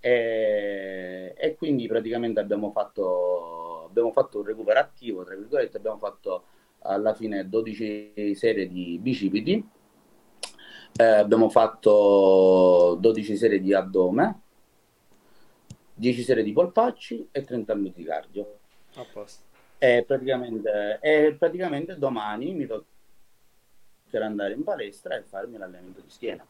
E, 0.00 1.32
e 1.36 1.54
quindi 1.54 1.86
praticamente 1.86 2.40
abbiamo 2.40 2.72
fatto, 2.72 3.84
abbiamo 3.88 4.10
fatto 4.10 4.38
un 4.38 4.44
recupero 4.46 4.80
attivo, 4.80 5.22
tra 5.22 5.36
virgolette, 5.36 5.76
abbiamo 5.76 5.98
fatto 5.98 6.44
alla 6.80 7.14
fine 7.14 7.48
12 7.48 8.34
serie 8.34 8.66
di 8.66 8.98
bicipiti, 9.00 9.64
eh, 10.96 11.04
abbiamo 11.04 11.48
fatto 11.50 12.96
12 12.98 13.36
serie 13.36 13.60
di 13.60 13.72
addome, 13.72 14.40
10 16.02 16.22
serie 16.24 16.42
di 16.42 16.52
polpacci 16.52 17.28
e 17.30 17.44
30 17.44 17.74
minuti 17.76 18.00
di 18.00 18.04
cardio. 18.04 18.58
A 18.96 19.06
posto. 19.12 19.44
E 19.78 20.02
praticamente, 20.04 20.98
e 21.00 21.36
praticamente 21.38 21.96
domani 21.96 22.52
mi 22.54 22.66
toccherà 22.66 24.26
andare 24.26 24.54
in 24.54 24.64
palestra 24.64 25.16
e 25.16 25.22
farmi 25.22 25.58
l'allenamento 25.58 26.00
di 26.00 26.10
schiena. 26.10 26.44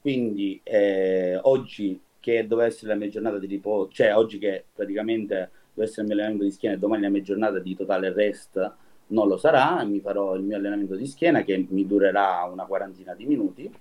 Quindi 0.00 0.60
eh, 0.64 1.38
oggi 1.42 2.00
che 2.18 2.48
doveva 2.48 2.66
essere 2.66 2.88
la 2.88 2.98
mia 2.98 3.08
giornata 3.08 3.38
di 3.38 3.46
riposo, 3.46 3.88
cioè 3.92 4.16
oggi 4.16 4.38
che 4.38 4.64
praticamente 4.74 5.50
deve 5.72 5.86
essere 5.88 6.00
il 6.00 6.06
mio 6.08 6.14
allenamento 6.14 6.44
di 6.44 6.50
schiena 6.50 6.74
e 6.74 6.78
domani 6.78 7.02
la 7.02 7.08
mia 7.08 7.22
giornata 7.22 7.60
di 7.60 7.76
totale 7.76 8.12
rest 8.12 8.74
non 9.08 9.28
lo 9.28 9.36
sarà, 9.36 9.84
mi 9.84 10.00
farò 10.00 10.34
il 10.34 10.42
mio 10.42 10.56
allenamento 10.56 10.96
di 10.96 11.06
schiena 11.06 11.44
che 11.44 11.66
mi 11.68 11.86
durerà 11.86 12.42
una 12.50 12.64
quarantina 12.64 13.14
di 13.14 13.26
minuti. 13.26 13.72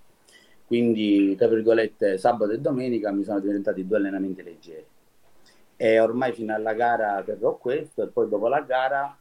Quindi, 0.67 1.35
tra 1.35 1.47
virgolette, 1.47 2.19
sabato 2.19 2.51
e 2.51 2.59
domenica 2.59 3.11
mi 3.11 3.23
sono 3.23 3.39
diventati 3.39 3.87
due 3.87 3.97
allenamenti 3.97 4.43
leggeri. 4.43 4.85
E 5.79 5.99
ormai 5.99 6.33
fino 6.33 6.53
alla 6.55 6.73
gara 6.73 7.21
terrò 7.23 7.55
questo 7.57 8.01
e 8.01 8.07
poi 8.07 8.27
dopo 8.27 8.47
la 8.47 8.61
gara 8.61 9.15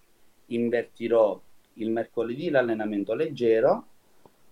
invertirò 0.46 1.38
il 1.74 1.90
mercoledì 1.90 2.48
l'allenamento 2.48 3.14
leggero. 3.14 3.86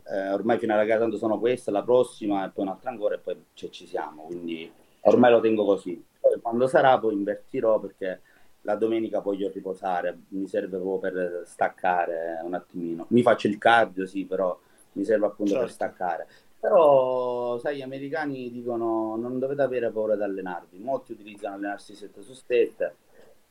Eh, 0.06 0.30
ormai 0.32 0.58
fino 0.58 0.74
alla 0.74 0.84
gara 0.84 1.00
tanto 1.00 1.16
sono 1.16 1.38
questa, 1.38 1.70
la 1.70 1.82
prossima 1.82 2.44
e 2.44 2.50
poi 2.50 2.64
un'altra 2.64 2.90
ancora 2.90 3.14
e 3.14 3.18
poi 3.18 3.42
cioè, 3.54 3.70
ci 3.70 3.86
siamo. 3.86 4.24
Quindi 4.24 4.70
ormai 5.02 5.30
lo 5.30 5.40
tengo 5.40 5.64
così. 5.64 6.04
Poi 6.20 6.38
quando 6.40 6.66
sarà 6.66 6.98
poi 6.98 7.14
invertirò 7.14 7.80
perché 7.80 8.20
la 8.62 8.76
domenica 8.76 9.20
voglio 9.20 9.50
riposare, 9.50 10.18
mi 10.28 10.46
serve 10.46 10.78
proprio 10.78 11.10
per 11.12 11.42
staccare 11.46 12.40
un 12.42 12.54
attimino. 12.54 13.06
Mi 13.08 13.22
faccio 13.22 13.46
il 13.46 13.58
cardio, 13.58 14.06
sì, 14.06 14.24
però 14.24 14.58
mi 14.92 15.04
serve 15.04 15.26
appunto 15.26 15.52
per 15.52 15.68
Certo. 15.68 15.74
staccare. 15.74 16.26
Però, 16.64 17.58
sai, 17.58 17.76
gli 17.76 17.82
americani 17.82 18.50
dicono 18.50 19.16
non 19.16 19.38
dovete 19.38 19.60
avere 19.60 19.90
paura 19.90 20.16
di 20.16 20.22
allenarvi. 20.22 20.78
Molti 20.78 21.12
utilizzano 21.12 21.56
allenarsi 21.56 21.94
7 21.94 22.22
su 22.22 22.32
7, 22.32 22.96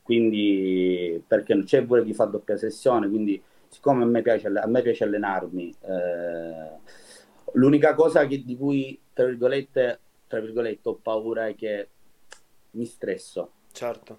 quindi 0.01 1.23
perché 1.27 1.63
c'è 1.63 1.85
pure 1.85 2.03
chi 2.03 2.15
fa 2.15 2.25
doppia 2.25 2.57
sessione, 2.57 3.07
quindi 3.07 3.39
siccome 3.67 4.01
a 4.01 4.07
me 4.07 4.23
piace, 4.23 4.47
a 4.47 4.65
me 4.65 4.81
piace 4.81 5.03
allenarmi, 5.03 5.75
eh, 5.81 6.69
l'unica 7.51 7.93
cosa 7.93 8.25
che, 8.25 8.43
di 8.43 8.57
cui, 8.57 8.99
tra 9.13 9.25
virgolette, 9.25 9.99
tra 10.25 10.39
virgolette, 10.39 10.89
ho 10.89 10.95
paura 10.95 11.45
è 11.45 11.53
che 11.53 11.89
mi 12.71 12.85
stresso. 12.85 13.51
Certo. 13.71 14.17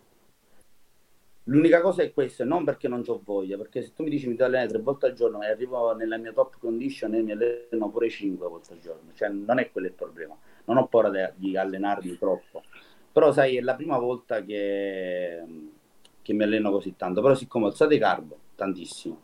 L'unica 1.47 1.83
cosa 1.83 2.03
è 2.03 2.13
questa, 2.13 2.45
non 2.45 2.65
perché 2.65 2.89
non 2.89 3.03
ho 3.07 3.21
voglia, 3.23 3.59
perché 3.59 3.83
se 3.83 3.93
tu 3.93 4.03
mi 4.03 4.09
dici 4.09 4.27
mi 4.27 4.33
devo 4.35 4.47
allenare 4.47 4.69
tre 4.69 4.79
volte 4.79 5.07
al 5.07 5.13
giorno 5.13 5.43
e 5.43 5.49
arrivo 5.49 5.95
nella 5.95 6.17
mia 6.17 6.33
top 6.33 6.57
condition 6.59 7.15
e 7.15 7.21
mi 7.23 7.33
alleno 7.33 7.91
pure 7.91 8.09
cinque 8.09 8.49
volte 8.49 8.73
al 8.73 8.81
giorno, 8.81 9.11
cioè 9.15 9.29
non 9.29 9.59
è 9.59 9.71
quello 9.71 9.87
il 9.89 9.93
problema, 9.93 10.35
non 10.65 10.79
ho 10.79 10.87
paura 10.87 11.11
de- 11.11 11.33
di 11.37 11.55
allenarmi 11.55 12.17
troppo, 12.17 12.63
però 13.13 13.31
sai 13.33 13.57
è 13.57 13.61
la 13.61 13.75
prima 13.75 13.99
volta 13.99 14.43
che, 14.43 15.45
che 16.23 16.33
mi 16.33 16.43
alleno 16.45 16.71
così 16.71 16.97
tanto, 16.97 17.21
però 17.21 17.35
siccome 17.35 17.67
ho 17.67 17.69
alzato 17.69 17.93
i 17.93 17.99
carbo 17.99 18.39
tantissimo, 18.55 19.21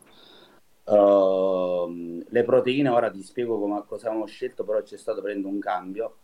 uh, 0.85 2.23
le 2.27 2.43
proteine 2.43 2.89
ora 2.89 3.09
ti 3.09 3.23
spiego 3.23 3.59
come, 3.59 3.83
cosa 3.87 4.07
avevamo 4.07 4.27
scelto, 4.27 4.63
però 4.63 4.81
c'è 4.83 4.97
stato 4.97 5.21
prendere 5.23 5.51
un 5.51 5.59
cambio, 5.59 6.17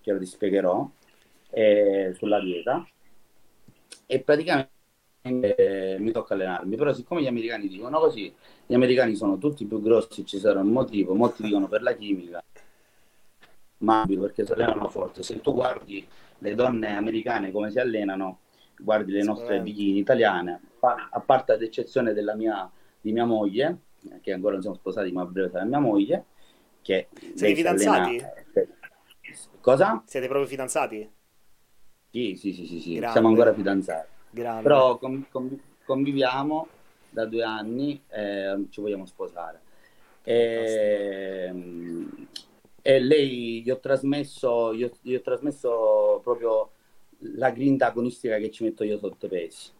che 0.00 0.10
ora 0.10 0.18
ti 0.20 0.26
spiegherò, 0.26 0.88
eh, 1.50 2.12
sulla 2.16 2.40
dieta, 2.40 2.86
e 4.06 4.20
praticamente 4.20 4.73
eh, 5.26 5.96
mi 5.98 6.10
tocca 6.10 6.34
allenarmi, 6.34 6.76
però 6.76 6.92
siccome 6.92 7.22
gli 7.22 7.26
americani 7.26 7.68
dicono 7.68 7.98
così, 7.98 8.32
gli 8.66 8.74
americani 8.74 9.14
sono 9.14 9.38
tutti 9.38 9.64
più 9.64 9.80
grossi, 9.80 10.26
ci 10.26 10.38
sarà 10.38 10.60
un 10.60 10.68
motivo, 10.68 11.14
molti 11.14 11.42
dicono 11.42 11.66
per 11.66 11.82
la 11.82 11.94
chimica, 11.94 12.44
ma 13.78 14.04
perché 14.06 14.44
si 14.44 14.52
allenano 14.52 14.88
forte. 14.88 15.22
Se 15.22 15.40
tu 15.40 15.54
guardi 15.54 16.06
le 16.38 16.54
donne 16.54 16.94
americane 16.94 17.50
come 17.50 17.70
si 17.70 17.78
allenano, 17.78 18.40
guardi 18.78 19.12
le 19.12 19.22
nostre 19.22 19.60
bikini 19.60 19.98
italiane, 19.98 20.60
a 20.80 21.20
parte 21.20 21.52
ad 21.52 21.62
eccezione 21.62 22.12
della 22.12 22.34
mia, 22.34 22.70
di 23.00 23.12
mia 23.12 23.24
moglie, 23.24 23.78
che 24.20 24.32
ancora 24.32 24.52
non 24.52 24.62
siamo 24.62 24.76
sposati, 24.76 25.10
ma 25.10 25.22
a 25.22 25.26
breve 25.26 25.48
sarà 25.48 25.64
mia 25.64 25.78
moglie, 25.78 26.24
che 26.82 27.08
siete 27.34 27.54
fidanzati? 27.54 28.10
Allena... 28.10 28.32
Cosa? 29.62 30.02
Siete 30.04 30.26
proprio 30.26 30.46
fidanzati? 30.46 31.10
Sì, 32.10 32.36
sì, 32.36 32.52
sì, 32.52 32.66
sì, 32.66 32.80
sì. 32.80 33.06
siamo 33.10 33.28
ancora 33.28 33.54
fidanzati. 33.54 34.12
Grande. 34.34 34.62
Però 34.62 34.98
con, 34.98 35.26
conviviamo 35.84 36.66
da 37.08 37.24
due 37.24 37.44
anni 37.44 38.02
e 38.08 38.66
ci 38.70 38.80
vogliamo 38.80 39.06
sposare. 39.06 39.60
E, 40.24 41.52
e, 42.82 42.98
lei 42.98 43.62
gli 43.62 43.70
ho 43.70 43.78
trasmesso, 43.78 44.74
gli 44.74 44.82
ho, 44.82 44.90
gli 45.02 45.14
ho 45.14 45.20
trasmesso 45.20 46.20
proprio 46.22 46.70
la 47.36 47.50
grinta 47.50 47.86
agonistica 47.86 48.38
che 48.38 48.50
ci 48.50 48.64
metto 48.64 48.82
io 48.84 48.98
sotto 48.98 49.26
i 49.26 49.28
pesi 49.28 49.70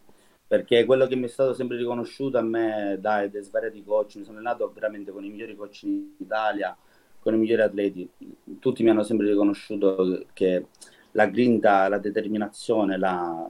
perché 0.47 0.85
quello 0.85 1.07
che 1.07 1.15
mi 1.15 1.25
è 1.25 1.27
stato 1.27 1.53
sempre 1.53 1.75
riconosciuto 1.75 2.37
a 2.37 2.41
me 2.41 2.97
da, 2.99 3.27
da 3.27 3.41
svariati 3.41 3.83
coach, 3.83 4.15
mi 4.15 4.23
sono 4.23 4.37
allenato 4.37 4.71
veramente 4.71 5.11
con 5.11 5.23
i 5.23 5.29
migliori 5.29 5.55
coach 5.55 5.83
in 5.83 6.13
Italia, 6.19 6.77
con 7.19 7.33
i 7.33 7.37
migliori 7.37 7.63
atleti, 7.63 8.07
tutti 8.59 8.83
mi 8.83 8.91
hanno 8.91 9.01
sempre 9.01 9.27
riconosciuto 9.27 10.25
che 10.33 10.67
la 11.11 11.25
grinta, 11.25 11.87
la 11.87 11.97
determinazione, 11.97 12.97
la, 12.97 13.49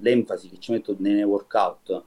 l'enfasi 0.00 0.48
che 0.48 0.58
ci 0.58 0.72
metto 0.72 0.94
nei 0.98 1.22
workout 1.22 2.02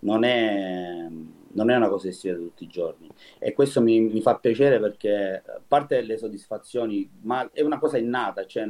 non 0.00 0.24
è, 0.24 1.06
non 1.52 1.70
è 1.70 1.76
una 1.76 1.88
cosa 1.88 2.08
che 2.08 2.12
si 2.12 2.28
vede 2.28 2.40
tutti 2.40 2.64
i 2.64 2.68
giorni. 2.68 3.08
E 3.38 3.52
questo 3.52 3.80
mi, 3.80 4.00
mi, 4.00 4.20
fa 4.20 4.36
piacere 4.36 4.78
perché 4.80 5.42
a 5.44 5.60
parte 5.66 6.00
le 6.02 6.16
soddisfazioni 6.16 7.08
ma 7.22 7.48
è 7.52 7.62
una 7.62 7.78
cosa 7.78 7.98
innata 7.98 8.46
cioè 8.46 8.66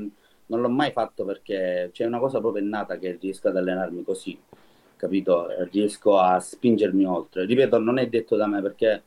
non 0.47 0.61
l'ho 0.61 0.69
mai 0.69 0.93
fatto 0.93 1.25
perché 1.25 1.91
c'è 1.93 2.05
una 2.05 2.19
cosa 2.19 2.39
proprio 2.41 2.63
innata 2.63 2.99
che 2.99 3.17
riesco 3.21 3.49
ad 3.49 3.57
allenarmi 3.57 4.05
così 4.05 4.39
capito? 4.97 5.49
Riesco 5.71 6.19
a 6.19 6.41
spingermi 6.41 7.05
oltre. 7.05 7.45
Ripeto 7.45 7.79
non 7.79 7.99
è 7.99 8.09
detto 8.09 8.37
da 8.37 8.47
me 8.47 8.63
perché 8.63 9.03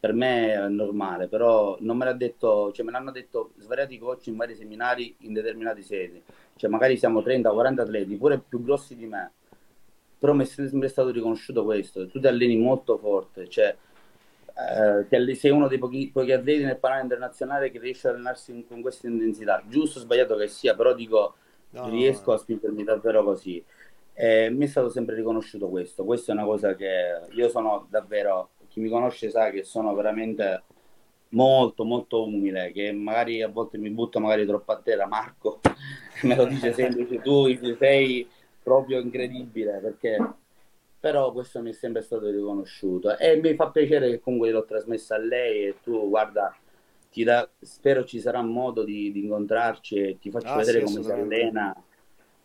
per 0.00 0.12
me 0.12 0.52
è 0.52 0.68
normale, 0.68 1.26
però 1.26 1.76
non 1.80 1.96
me 1.96 2.04
l'ha 2.04 2.12
detto, 2.12 2.70
cioè 2.72 2.84
me 2.84 2.92
l'hanno 2.92 3.10
detto 3.10 3.52
svariati 3.58 3.98
coach 3.98 4.26
in 4.26 4.36
vari 4.36 4.54
seminari 4.54 5.14
in 5.20 5.32
determinati 5.32 5.82
sedi, 5.82 6.22
cioè 6.56 6.70
magari 6.70 6.96
siamo 6.96 7.20
30-40 7.20 7.80
atleti, 7.80 8.16
pure 8.16 8.38
più 8.38 8.62
grossi 8.62 8.94
di 8.96 9.06
me, 9.06 9.32
però 10.18 10.34
mi 10.34 10.44
è 10.44 10.46
sempre 10.46 10.88
stato 10.88 11.10
riconosciuto 11.10 11.64
questo, 11.64 12.06
tu 12.06 12.20
ti 12.20 12.26
alleni 12.28 12.56
molto 12.56 12.96
forte, 12.96 13.48
cioè 13.48 13.76
eh, 14.58 15.34
sei 15.34 15.50
uno 15.50 15.66
dei 15.66 15.78
pochi, 15.78 16.10
pochi, 16.12 16.32
atleti 16.32 16.64
nel 16.64 16.78
panorama 16.78 17.04
internazionale 17.04 17.70
che 17.70 17.78
riesce 17.78 18.08
ad 18.08 18.14
allenarsi 18.14 18.52
in, 18.52 18.66
con 18.66 18.80
questa 18.80 19.08
intensità, 19.08 19.62
giusto 19.68 19.98
o 19.98 20.02
sbagliato 20.02 20.36
che 20.36 20.46
sia, 20.46 20.74
però 20.74 20.94
dico 20.94 21.34
no, 21.70 21.88
riesco 21.88 22.30
no. 22.30 22.36
a 22.36 22.38
spingermi 22.38 22.84
davvero 22.84 23.24
così. 23.24 23.64
E 24.12 24.50
mi 24.50 24.64
è 24.64 24.68
stato 24.68 24.88
sempre 24.90 25.14
riconosciuto 25.14 25.68
questo, 25.68 26.04
questa 26.04 26.32
è 26.32 26.34
una 26.34 26.44
cosa 26.44 26.74
che 26.74 27.20
io 27.30 27.48
sono 27.48 27.86
davvero 27.88 28.50
chi 28.68 28.80
mi 28.80 28.88
conosce 28.88 29.30
sa 29.30 29.50
che 29.50 29.64
sono 29.64 29.94
veramente 29.94 30.62
molto 31.30 31.84
molto 31.84 32.24
umile, 32.24 32.72
che 32.72 32.92
magari 32.92 33.42
a 33.42 33.48
volte 33.48 33.78
mi 33.78 33.90
butto 33.90 34.20
magari 34.20 34.46
troppo 34.46 34.72
a 34.72 34.80
terra, 34.80 35.06
Marco 35.06 35.60
me 36.22 36.34
lo 36.34 36.46
dice 36.46 36.72
sempre, 36.72 37.20
tu 37.20 37.46
sei 37.76 38.26
proprio 38.62 39.00
incredibile 39.00 39.78
perché 39.78 40.18
però 41.00 41.32
questo 41.32 41.60
mi 41.60 41.70
è 41.70 41.72
sempre 41.72 42.02
stato 42.02 42.28
riconosciuto 42.28 43.16
e 43.16 43.36
mi 43.36 43.54
fa 43.54 43.70
piacere 43.70 44.10
che 44.10 44.20
comunque 44.20 44.50
l'ho 44.50 44.64
trasmessa 44.64 45.14
a 45.14 45.18
lei 45.18 45.66
e 45.66 45.76
tu 45.82 46.08
guarda 46.08 46.54
ti 47.10 47.22
da, 47.24 47.48
spero 47.60 48.04
ci 48.04 48.20
sarà 48.20 48.42
modo 48.42 48.82
di, 48.84 49.12
di 49.12 49.22
incontrarci 49.22 49.96
e 49.96 50.18
ti 50.18 50.30
faccio 50.30 50.48
ah, 50.48 50.56
vedere 50.56 50.86
sì, 50.86 50.94
come 50.94 51.04
si 51.04 51.12
allena 51.12 51.82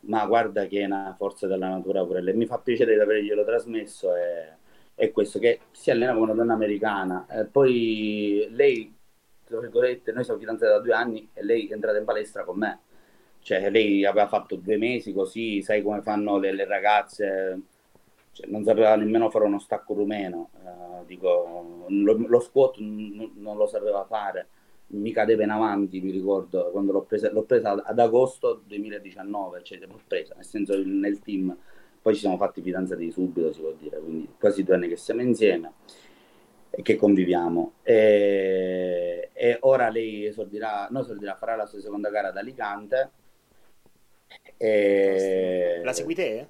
ma 0.05 0.25
guarda 0.25 0.65
che 0.65 0.81
è 0.81 0.85
una 0.85 1.13
forza 1.17 1.47
della 1.47 1.69
natura 1.69 2.05
pure 2.05 2.21
lei. 2.21 2.33
Mi 2.33 2.45
fa 2.45 2.57
piacere 2.57 2.93
di 2.93 2.99
averglielo 2.99 3.43
trasmesso 3.43 4.15
e 4.15 4.53
è 4.95 5.11
questo, 5.11 5.39
che 5.39 5.61
si 5.71 5.91
allena 5.91 6.13
come 6.13 6.25
una 6.25 6.33
donna 6.33 6.53
americana. 6.53 7.25
Eh, 7.29 7.45
poi 7.45 8.47
lei, 8.51 8.95
tra 9.43 9.59
virgolette, 9.59 10.11
noi 10.11 10.23
siamo 10.23 10.39
fidanzati 10.39 10.71
da 10.71 10.79
due 10.79 10.93
anni 10.93 11.29
e 11.33 11.43
lei 11.43 11.67
è 11.67 11.73
entrata 11.73 11.97
in 11.97 12.05
palestra 12.05 12.43
con 12.43 12.57
me. 12.57 12.79
Cioè, 13.39 13.69
lei 13.69 14.05
aveva 14.05 14.27
fatto 14.27 14.55
due 14.55 14.77
mesi 14.77 15.13
così, 15.13 15.61
sai 15.61 15.81
come 15.81 16.01
fanno 16.01 16.37
le, 16.37 16.53
le 16.53 16.65
ragazze, 16.65 17.61
cioè, 18.31 18.47
non 18.47 18.63
sapeva 18.63 18.95
nemmeno 18.95 19.29
fare 19.29 19.45
uno 19.45 19.59
stacco 19.59 19.93
rumeno. 19.93 20.49
Uh, 20.63 21.05
dico, 21.05 21.85
lo, 21.89 22.13
lo 22.27 22.39
squat 22.39 22.79
n- 22.79 23.31
non 23.35 23.57
lo 23.57 23.67
sapeva 23.67 24.05
fare, 24.05 24.47
mi 24.87 25.11
cadeva 25.11 25.43
in 25.43 25.49
avanti, 25.49 26.01
mi 26.01 26.11
ricordo, 26.11 26.69
quando 26.71 26.91
l'ho 26.91 27.01
presa, 27.01 27.31
l'ho 27.31 27.43
presa 27.43 27.83
ad 27.83 27.99
agosto 27.99 28.61
2019, 28.65 29.63
cioè 29.63 29.79
l'ho 29.79 29.99
presa, 30.07 30.35
nel 30.35 30.45
senso 30.45 30.81
nel 30.83 31.19
team 31.19 31.55
poi 32.03 32.13
ci 32.15 32.19
siamo 32.19 32.35
fatti 32.35 32.61
fidanzati 32.61 33.09
subito, 33.11 33.53
si 33.53 33.61
può 33.61 33.71
dire, 33.79 33.97
quindi 33.97 34.27
quasi 34.37 34.61
due 34.61 34.75
anni 34.75 34.89
che 34.89 34.97
siamo 34.97 35.21
insieme 35.21 35.71
e 36.69 36.81
che 36.81 36.97
conviviamo. 36.97 37.75
E, 37.81 39.29
e 39.31 39.57
ora 39.61 39.87
lei 39.87 40.25
esordirà, 40.25 40.89
no, 40.91 40.99
esordirà, 40.99 41.35
farà 41.35 41.55
la 41.55 41.65
sua 41.65 41.79
seconda 41.79 42.09
gara 42.09 42.27
ad 42.27 42.35
Alicante. 42.35 43.11
E... 44.57 45.79
La 45.81 45.93
segui 45.93 46.13
te? 46.13 46.47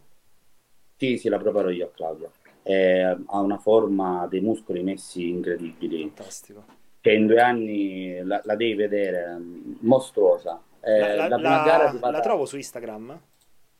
Sì, 0.97 1.17
sì, 1.17 1.29
la 1.29 1.37
preparo 1.37 1.69
io, 1.69 1.91
Claudia. 1.93 2.31
E 2.63 3.01
ha 3.01 3.39
una 3.39 3.59
forma 3.59 4.25
dei 4.25 4.41
muscoli 4.41 4.81
messi 4.81 5.29
incredibili. 5.29 6.01
Fantastico. 6.01 6.65
Che 6.99 7.11
in 7.11 7.27
due 7.27 7.41
anni 7.41 8.23
la, 8.23 8.41
la 8.43 8.55
devi 8.55 8.73
vedere, 8.73 9.39
mostruosa. 9.81 10.59
Eh, 10.79 11.15
la, 11.15 11.27
la, 11.27 11.37
la, 11.37 12.09
la, 12.09 12.19
trovo 12.21 12.45
su 12.45 12.55
Instagram? 12.55 13.21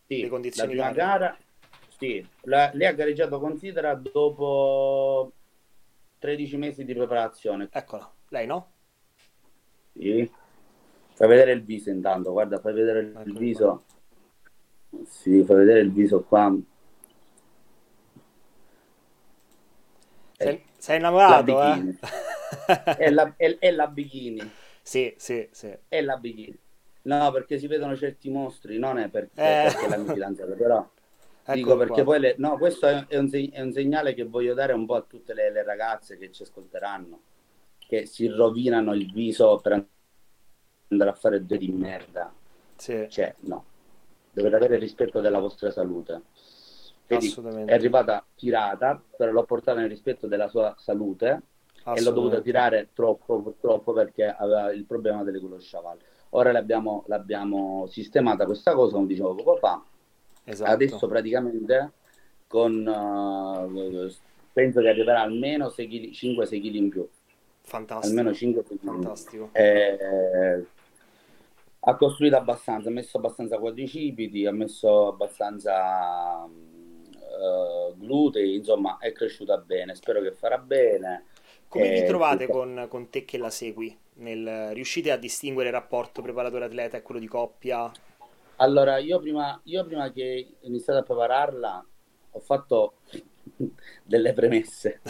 Sì, 0.06 0.22
le 0.22 0.28
condizioni 0.28 0.76
la 0.76 0.92
prima 0.92 0.96
gara 0.96 1.38
sì, 2.04 2.28
la, 2.42 2.70
lei 2.74 2.88
ha 2.88 2.92
gareggiato 2.92 3.40
Considera 3.40 3.94
dopo 3.96 5.32
13 6.20 6.58
mesi 6.58 6.84
di 6.84 6.94
preparazione. 6.94 7.70
Eccola, 7.72 8.12
lei 8.28 8.46
no? 8.46 8.72
Sì. 9.94 10.30
Fai 11.14 11.28
vedere 11.30 11.54
il 11.54 11.64
viso 11.64 11.92
intanto, 11.92 12.34
guarda, 12.34 12.60
fai 12.60 12.74
vedere 12.74 13.00
il 13.00 13.16
ecco 13.16 13.40
viso. 13.40 13.84
Qua. 14.90 15.00
Sì, 15.06 15.44
fai 15.44 15.56
vedere 15.56 15.80
il 15.80 15.94
viso 15.94 16.24
qua. 16.24 16.54
Sei, 20.34 20.56
eh, 20.56 20.64
sei 20.78 20.98
innamorato, 20.98 21.54
la 21.54 21.78
eh? 21.78 22.98
è, 22.98 23.10
la, 23.12 23.34
è, 23.38 23.58
è 23.60 23.72
la 23.72 23.88
bikini. 23.88 24.52
Sì, 24.82 25.14
sì, 25.16 25.48
sì. 25.52 25.74
È 25.88 26.02
la 26.02 26.18
bikini. 26.18 26.60
No, 27.04 27.32
perché 27.32 27.58
si 27.58 27.68
vedono 27.68 27.96
certi 27.96 28.30
mostri, 28.30 28.78
non 28.78 28.98
è 28.98 29.08
perché, 29.08 29.40
eh. 29.40 29.72
perché 29.72 29.88
la 29.88 29.98
mia 29.98 30.14
fidanzata, 30.14 30.54
però 30.54 30.86
Ecco 31.46 31.54
Dico 31.56 31.76
perché 31.76 32.04
poi 32.04 32.20
le... 32.22 32.36
no, 32.38 32.58
questo 32.58 32.88
è 32.88 33.18
un, 33.18 33.30
è 33.30 33.62
un, 33.62 33.72
segnale 33.74 34.14
che 34.14 34.24
voglio 34.24 34.54
dare 34.54 34.72
un 34.72 34.86
po' 34.86 34.96
a 34.96 35.02
tutte 35.02 35.34
le, 35.34 35.52
le, 35.52 35.64
ragazze 35.64 36.18
che 36.18 36.32
ci 36.32 36.44
ascolteranno, 36.44 37.20
che 37.80 38.06
si 38.06 38.28
rovinano 38.28 38.94
il 38.94 39.12
viso 39.12 39.60
per 39.62 39.86
andare 40.88 41.10
a 41.10 41.14
fare 41.14 41.46
due 41.46 41.58
di 41.58 41.70
merda. 41.70 42.34
Sì. 42.78 43.08
Cioè, 43.10 43.36
no, 43.42 43.66
dovete 44.32 44.56
avere 44.56 44.78
rispetto 44.78 45.20
della 45.20 45.40
vostra 45.40 45.70
salute. 45.70 46.22
Vedi, 47.08 47.34
è 47.66 47.74
arrivata 47.74 48.26
tirata, 48.36 49.02
però 49.18 49.32
l'ho 49.32 49.44
portata 49.44 49.82
nel 49.82 49.90
rispetto 49.90 50.28
della 50.28 50.48
sua 50.48 50.74
salute 50.78 51.42
e 51.84 52.02
l'ho 52.02 52.12
dovuta 52.12 52.40
tirare 52.40 52.90
troppo 52.94 53.42
purtroppo 53.42 53.92
perché 53.92 54.26
aveva 54.26 54.72
il 54.72 54.86
problema 54.86 55.24
delle 55.24 55.40
culo 55.40 55.60
sciaval. 55.60 55.98
Ora 56.30 56.54
l'abbiamo, 56.54 57.04
l'abbiamo 57.08 57.86
sistemata 57.88 58.46
questa 58.46 58.74
cosa, 58.74 58.96
come 58.96 59.08
dicevo 59.08 59.36
poco 59.36 59.58
fa. 59.58 59.84
Esatto. 60.46 60.72
Adesso 60.72 61.08
praticamente 61.08 61.92
con 62.48 62.86
uh, 62.86 64.12
penso 64.52 64.82
che 64.82 64.90
arriverà 64.90 65.22
almeno 65.22 65.68
5-6 65.68 66.46
kg 66.46 66.76
in 66.76 66.90
più. 66.90 67.08
Fantastico. 67.62 68.08
Almeno 68.08 68.34
5 68.34 68.64
kg. 68.64 68.78
Fantastico. 68.84 69.50
Eh, 69.54 70.66
ha 71.86 71.96
costruito 71.96 72.36
abbastanza, 72.38 72.90
ha 72.90 72.92
messo 72.92 73.18
abbastanza 73.18 73.58
quadricipiti, 73.58 74.46
ha 74.46 74.52
messo 74.52 75.08
abbastanza 75.08 76.44
uh, 76.44 77.98
glutei, 77.98 78.56
insomma 78.56 78.98
è 79.00 79.12
cresciuta 79.12 79.58
bene, 79.58 79.96
spero 79.96 80.22
che 80.22 80.32
farà 80.32 80.58
bene. 80.58 81.26
Come 81.68 81.90
vi 81.90 82.06
trovate 82.06 82.48
con, 82.48 82.86
con, 82.88 83.10
te 83.10 83.26
che 83.26 83.40
la 83.40 83.50
segui? 83.50 83.98
Nel, 84.16 84.70
riuscite 84.74 85.10
a 85.12 85.18
distinguere 85.18 85.70
il 85.70 85.76
rapporto 85.76 86.22
preparatore-atleta 86.22 86.98
e 86.98 87.02
quello 87.02 87.20
di 87.20 87.28
coppia? 87.28 87.92
Allora, 88.64 88.98
io 88.98 89.20
prima, 89.20 89.60
io 89.66 89.84
prima 89.84 90.10
che 90.14 90.56
iniziate 90.62 91.00
a 91.00 91.04
prepararla 91.04 91.86
ho 92.32 92.40
fatto 92.40 92.94
delle 94.04 94.32
premesse, 94.32 95.02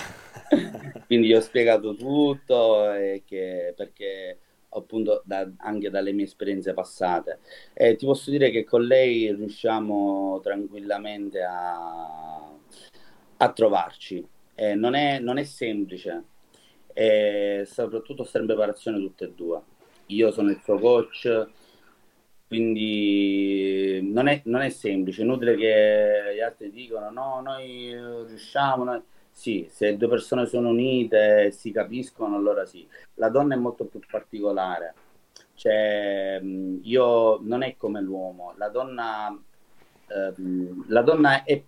quindi 1.06 1.32
ho 1.36 1.40
spiegato 1.40 1.94
tutto 1.94 2.92
che, 3.24 3.74
perché 3.78 4.40
appunto 4.70 5.22
da, 5.24 5.48
anche 5.58 5.92
dalle 5.92 6.14
mie 6.14 6.26
esperienze 6.26 6.74
passate. 6.74 7.42
E 7.74 7.96
ti 7.96 8.08
posso 8.08 8.32
dire 8.32 8.50
che 8.50 8.64
con 8.64 8.84
lei 8.86 9.32
riusciamo 9.32 10.40
tranquillamente 10.42 11.44
a, 11.44 12.52
a 13.38 13.52
trovarci. 13.52 14.28
Eh, 14.56 14.74
non, 14.74 14.96
è, 14.96 15.20
non, 15.20 15.38
è, 15.38 15.44
semplice, 15.44 16.24
e 16.92 17.68
soprattutto 17.68 18.24
stare 18.24 18.46
in 18.46 18.50
preparazione 18.50 18.98
tutte 18.98 19.26
e 19.26 19.32
due. 19.32 19.62
Io 20.08 20.32
sono 20.32 20.50
il 20.50 20.60
suo 20.64 20.80
coach, 20.80 21.48
quindi 22.54 24.12
non 24.14 24.28
è, 24.28 24.42
non 24.46 24.62
è 24.62 24.70
semplice, 24.70 25.24
inutile 25.24 25.56
che 25.56 26.34
gli 26.36 26.40
altri 26.40 26.70
dicono 26.70 27.10
no, 27.10 27.42
noi 27.42 27.96
riusciamo, 28.28 28.84
noi... 28.84 29.02
sì, 29.32 29.66
se 29.72 29.98
due 29.98 30.08
persone 30.08 30.46
sono 30.46 30.70
unite 30.70 31.46
e 31.46 31.52
si 31.52 31.72
capiscono, 31.72 32.36
allora 32.36 32.64
sì. 32.66 32.88
La 33.16 33.30
donna 33.30 33.56
è 33.56 33.58
molto 33.58 33.86
più 33.86 34.00
particolare, 34.08 34.94
cioè 35.56 36.40
io 36.44 37.40
non 37.42 37.64
è 37.64 37.76
come 37.76 38.02
l'uomo, 38.02 38.54
la 38.58 38.70
donna, 38.70 39.36
eh, 40.08 40.34
la 40.90 41.02
donna 41.02 41.44
è, 41.44 41.60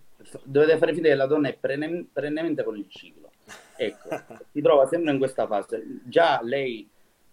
dovete 0.44 0.78
fare 0.78 0.94
finta 0.94 1.10
che 1.10 1.16
la 1.16 1.26
donna 1.26 1.48
è 1.48 1.58
perennemente 1.58 2.64
con 2.64 2.78
il 2.78 2.86
ciclo, 2.90 3.32
ecco, 3.76 4.08
si 4.52 4.62
trova 4.62 4.86
sempre 4.86 5.14
in 5.14 5.18
questa 5.18 5.48
fase, 5.48 6.02
già 6.04 6.42
lei 6.44 6.88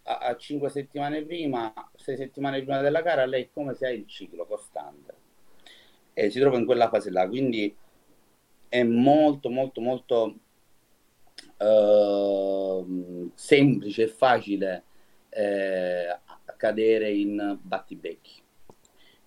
a, 0.05 0.18
a 0.18 0.36
5 0.36 0.68
settimane 0.70 1.22
prima, 1.22 1.72
6 1.94 2.16
settimane 2.16 2.62
prima 2.62 2.80
della 2.80 3.03
gara, 3.03 3.24
lei 3.26 3.44
è 3.44 3.50
come 3.53 3.74
se 3.74 3.86
ha 3.86 3.90
il 3.90 4.07
ciclo 4.07 4.46
costante 4.46 5.14
e 6.14 6.30
si 6.30 6.40
trova 6.40 6.59
in 6.59 6.66
quella 6.66 6.88
fase 6.88 7.11
là, 7.11 7.26
quindi 7.26 7.74
è 8.68 8.82
molto 8.82 9.50
molto 9.50 9.80
molto 9.80 10.36
uh, 11.59 13.30
semplice 13.34 14.05
e 14.05 14.09
facile 14.09 14.84
eh, 15.30 16.18
cadere 16.57 17.11
in 17.11 17.59
battibecchi. 17.61 18.40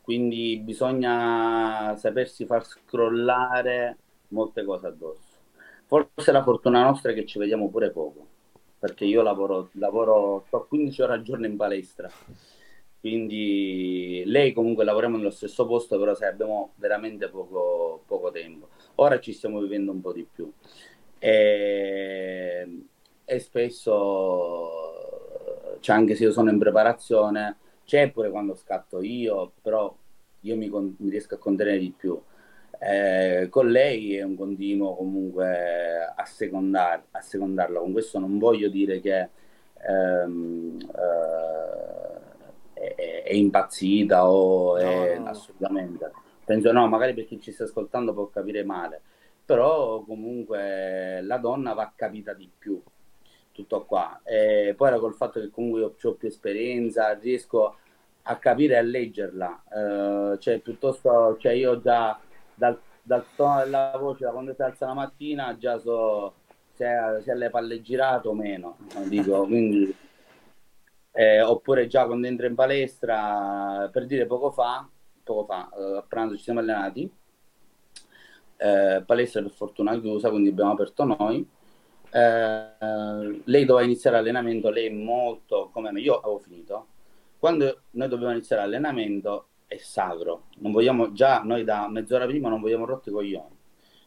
Quindi 0.02 0.60
bisogna 0.60 1.96
sapersi 1.98 2.46
far 2.46 2.64
scrollare 2.66 3.98
molte 4.30 4.64
cose 4.64 4.88
addosso. 4.88 5.34
Forse 5.86 6.32
la 6.32 6.44
fortuna 6.44 6.84
nostra 6.84 7.12
è 7.12 7.14
che 7.16 7.26
ci 7.26 7.40
vediamo 7.40 7.70
pure 7.70 7.92
poco 7.92 8.28
perché 8.86 9.06
io 9.06 9.24
lavoro, 9.24 9.70
lavoro 9.74 10.46
15 10.68 11.02
ore 11.02 11.14
al 11.14 11.24
giorno 11.24 11.48
in 11.48 11.56
palestra. 11.56 12.08
Quindi 13.00 14.22
lei 14.28 14.54
comunque 14.54 14.84
lavoriamo 14.84 15.18
nello 15.18 15.32
stesso 15.32 15.66
posto, 15.66 15.98
però 15.98 16.14
sai, 16.14 16.30
abbiamo 16.30 16.74
veramente 16.76 17.28
poco, 17.30 18.04
poco 18.06 18.30
tempo. 18.30 18.70
Ora 18.96 19.20
ci 19.20 19.34
stiamo 19.34 19.60
vivendo 19.60 19.92
un 19.92 20.02
po' 20.02 20.14
di 20.14 20.28
più. 20.32 20.52
E, 21.18 22.84
e 23.26 23.40
spesso, 23.40 24.70
cioè 25.80 25.96
anche 25.96 26.14
se 26.14 26.26
io 26.26 26.32
sono 26.32 26.52
in 26.52 26.60
preparazione, 26.60 27.58
c'è 27.86 28.12
pure 28.12 28.30
quando 28.30 28.54
scatto 28.54 29.02
io, 29.02 29.54
però 29.64 29.96
io 30.42 30.56
mi, 30.56 30.70
mi 30.70 31.10
riesco 31.10 31.34
a 31.34 31.40
contenere 31.40 31.80
di 31.80 31.92
più 31.96 32.22
eh, 32.80 33.48
con 33.50 33.70
lei 33.70 34.18
è 34.18 34.24
un 34.24 34.36
continuo 34.36 34.96
comunque 34.96 36.14
a, 36.16 36.26
secondar, 36.26 37.04
a 37.12 37.22
secondarla. 37.22 37.80
Con 37.80 37.92
questo 37.92 38.20
non 38.20 38.38
voglio 38.38 38.70
dire 38.70 39.00
che 39.00 39.30
ehm, 39.88 40.78
eh, 42.74 42.96
è, 42.96 43.24
è, 43.24 43.34
impazzita 43.34 44.30
o 44.30 44.78
è 44.78 45.18
no. 45.18 45.28
assolutamente. 45.28 46.12
Penso 46.44 46.72
no, 46.72 46.88
magari 46.88 47.14
per 47.14 47.26
chi 47.26 47.40
ci 47.40 47.52
sta 47.52 47.64
ascoltando 47.64 48.14
può 48.14 48.28
capire 48.28 48.64
male, 48.64 49.02
però 49.44 50.02
comunque 50.02 51.22
la 51.22 51.38
donna 51.38 51.74
va 51.74 51.92
capita 51.96 52.34
di 52.34 52.50
più. 52.58 52.82
Tutto 53.52 53.86
qua. 53.86 54.20
E 54.24 54.74
poi 54.76 54.90
era 54.90 55.00
col 55.00 55.16
fatto 55.16 55.40
che 55.40 55.50
comunque 55.50 55.80
io 55.80 55.96
ho 56.02 56.14
più 56.14 56.28
esperienza, 56.28 57.14
riesco 57.14 57.78
a 58.24 58.38
capire 58.38 58.74
e 58.74 58.78
a 58.78 58.82
leggerla. 58.82 59.64
Uh, 59.70 60.38
cioè, 60.38 60.60
piuttosto, 60.60 61.38
cioè 61.40 61.54
io 61.54 61.80
già 61.80 62.20
dal, 62.56 62.80
dal 63.02 63.26
tono 63.36 63.64
della 63.64 63.96
voce 64.00 64.24
da 64.24 64.32
quando 64.32 64.54
si 64.54 64.62
alza 64.62 64.88
la 64.88 64.94
mattina 64.94 65.56
già 65.58 65.78
so 65.78 66.34
se, 66.76 67.22
se 67.24 67.34
le 67.34 67.50
palle 67.50 67.82
girato 67.82 68.30
o 68.30 68.34
meno, 68.34 68.78
dico, 69.08 69.44
quindi, 69.48 69.94
eh, 71.12 71.42
oppure 71.42 71.88
già 71.88 72.06
quando 72.06 72.28
entra 72.28 72.48
in 72.48 72.56
palestra, 72.56 73.90
per 73.92 74.06
dire 74.06 74.26
poco 74.26 74.52
fa, 74.52 74.88
poco 75.24 75.46
fa, 75.46 75.70
eh, 75.78 75.98
a 75.98 76.06
pranzo 76.08 76.36
ci 76.36 76.44
siamo 76.44 76.60
allenati, 76.60 77.10
eh, 78.58 79.04
palestra 79.06 79.42
per 79.42 79.52
fortuna 79.52 80.00
chiusa, 80.00 80.30
quindi 80.30 80.50
abbiamo 80.50 80.72
aperto 80.72 81.04
noi. 81.04 81.48
Eh, 82.12 83.42
lei 83.44 83.66
doveva 83.66 83.86
iniziare 83.86 84.18
l'allenamento, 84.18 84.70
lei 84.70 84.90
molto 84.90 85.70
come 85.72 85.92
me, 85.92 86.02
io 86.02 86.20
avevo 86.20 86.40
finito. 86.40 86.88
Quando 87.40 87.82
noi 87.92 88.08
dobbiamo 88.08 88.34
iniziare 88.34 88.64
l'allenamento, 88.64 89.48
è 89.68 89.78
sacro. 89.78 90.46
Non 90.58 90.72
vogliamo, 90.72 91.12
già 91.12 91.42
noi 91.44 91.64
da 91.64 91.88
mezz'ora 91.90 92.26
prima 92.26 92.50
non 92.50 92.62
vogliamo 92.62 92.86
rotti 92.86 93.12
coglioni. 93.12 93.54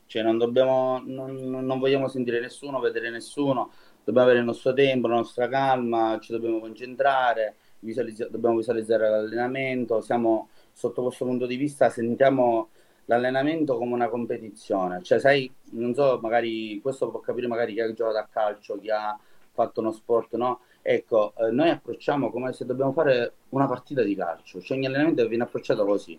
Cioè 0.07 0.23
non 0.23 0.39
dobbiamo, 0.39 1.03
non, 1.05 1.35
non 1.35 1.79
vogliamo 1.79 2.09
sentire 2.09 2.41
nessuno, 2.41 2.81
vedere 2.81 3.11
nessuno, 3.11 3.71
dobbiamo 4.05 4.27
avere 4.27 4.41
il 4.41 4.47
nostro 4.47 4.73
tempo, 4.73 5.07
la 5.07 5.17
nostra 5.17 5.49
calma, 5.49 6.19
ci 6.21 6.33
dobbiamo 6.33 6.61
concentrare, 6.61 7.57
visualizza- 7.81 8.29
dobbiamo 8.29 8.57
visualizzare 8.57 9.09
l'allenamento, 9.11 10.01
siamo 10.01 10.49
sotto 10.73 11.03
questo 11.03 11.27
punto 11.27 11.45
di 11.47 11.57
vista, 11.57 11.91
sentiamo 11.91 12.71
l'allenamento 13.05 13.77
come 13.77 13.95
una 13.95 14.09
competizione. 14.09 15.03
Cioè, 15.03 15.19
sai, 15.19 15.53
non 15.73 15.93
so, 15.95 16.19
magari 16.23 16.81
questo 16.81 17.11
può 17.11 17.21
capire 17.21 17.47
magari 17.47 17.75
chi 17.75 17.81
ha 17.81 17.93
giocato 17.93 18.19
a 18.19 18.29
calcio, 18.31 18.79
chi 18.79 18.91
ha 18.91 19.19
fatto 19.53 19.81
uno 19.81 19.93
sport, 19.93 20.37
no? 20.37 20.61
Ecco, 20.83 21.35
eh, 21.37 21.51
noi 21.51 21.71
approcciamo 21.71 22.31
come 22.31 22.53
se 22.53 22.65
dobbiamo 22.65 22.93
fare 22.93 23.35
una 23.51 23.67
partita 23.67 24.03
di 24.03 24.15
calcio, 24.15 24.61
cioè 24.61 24.77
ogni 24.77 24.87
allenamento 24.87 25.27
viene 25.29 25.45
approcciato 25.45 25.85
così. 25.85 26.19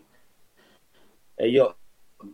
E 1.35 1.49
io 1.49 1.77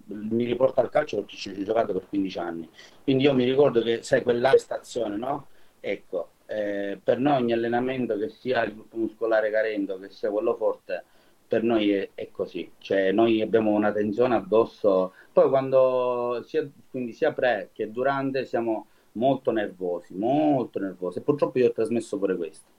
mi 0.07 0.45
riporto 0.45 0.79
al 0.81 0.89
calcio 0.89 1.17
perché 1.17 1.35
ci 1.35 1.49
ho 1.49 1.63
giocato 1.63 1.93
per 1.93 2.07
15 2.09 2.39
anni. 2.39 2.69
Quindi 3.03 3.23
io 3.23 3.33
mi 3.33 3.45
ricordo 3.45 3.81
che, 3.81 4.01
sai, 4.03 4.23
quella 4.23 4.49
prestazione, 4.49 5.15
no? 5.15 5.47
Ecco, 5.79 6.29
eh, 6.47 6.99
per 7.03 7.19
noi 7.19 7.41
ogni 7.41 7.53
allenamento, 7.53 8.17
che 8.17 8.29
sia 8.29 8.63
il 8.63 8.73
gruppo 8.73 8.97
muscolare 8.97 9.51
carente, 9.51 9.97
che 9.99 10.09
sia 10.09 10.31
quello 10.31 10.55
forte, 10.55 11.03
per 11.47 11.63
noi 11.63 11.91
è, 11.91 12.09
è, 12.15 12.29
così. 12.31 12.71
Cioè, 12.79 13.11
noi 13.11 13.41
abbiamo 13.41 13.71
una 13.71 13.91
tensione 13.91 14.35
addosso. 14.35 15.13
Poi 15.31 15.49
quando, 15.49 16.41
sia, 16.45 16.67
quindi 16.89 17.13
sia 17.13 17.31
pre 17.33 17.69
che 17.73 17.91
durante, 17.91 18.45
siamo 18.45 18.87
molto 19.15 19.51
nervosi, 19.51 20.13
molto 20.15 20.79
nervosi. 20.79 21.19
E 21.19 21.21
purtroppo 21.21 21.59
io 21.59 21.67
ho 21.67 21.71
trasmesso 21.71 22.17
pure 22.17 22.35
questo. 22.35 22.71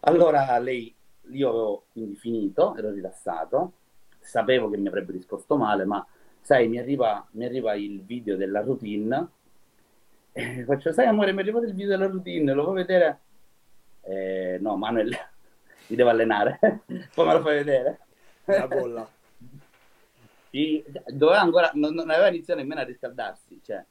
Allora 0.00 0.58
lei, 0.58 0.94
io 1.30 1.48
avevo 1.48 1.84
quindi 1.92 2.16
finito, 2.16 2.74
ero 2.76 2.90
rilassato, 2.90 3.72
sapevo 4.18 4.70
che 4.70 4.78
mi 4.78 4.88
avrebbe 4.88 5.12
risposto 5.12 5.56
male, 5.56 5.84
ma 5.84 6.04
sai, 6.40 6.68
mi 6.68 6.78
arriva, 6.78 7.26
mi 7.32 7.44
arriva 7.44 7.74
il 7.74 8.02
video 8.02 8.36
della 8.36 8.62
routine. 8.62 9.28
E 10.32 10.64
faccio, 10.64 10.92
sai 10.92 11.06
amore, 11.06 11.32
mi 11.32 11.38
è 11.38 11.42
arrivato 11.42 11.66
il 11.66 11.74
video 11.74 11.96
della 11.96 12.06
routine, 12.06 12.52
lo 12.52 12.64
vuoi 12.64 12.76
vedere? 12.76 13.18
Eh, 14.02 14.58
no, 14.60 14.76
Manuel, 14.76 15.10
mi 15.88 15.96
devo 15.96 16.08
allenare. 16.08 16.58
Poi 17.14 17.26
me 17.26 17.32
lo 17.32 17.40
fai 17.40 17.56
vedere. 17.56 17.98
La 18.44 18.66
bolla. 18.66 19.08
Doveva 21.06 21.40
ancora, 21.40 21.70
non, 21.74 21.94
non 21.94 22.10
aveva 22.10 22.28
iniziato 22.28 22.60
nemmeno 22.60 22.80
a 22.80 22.84
riscaldarsi, 22.84 23.60
cioè 23.62 23.84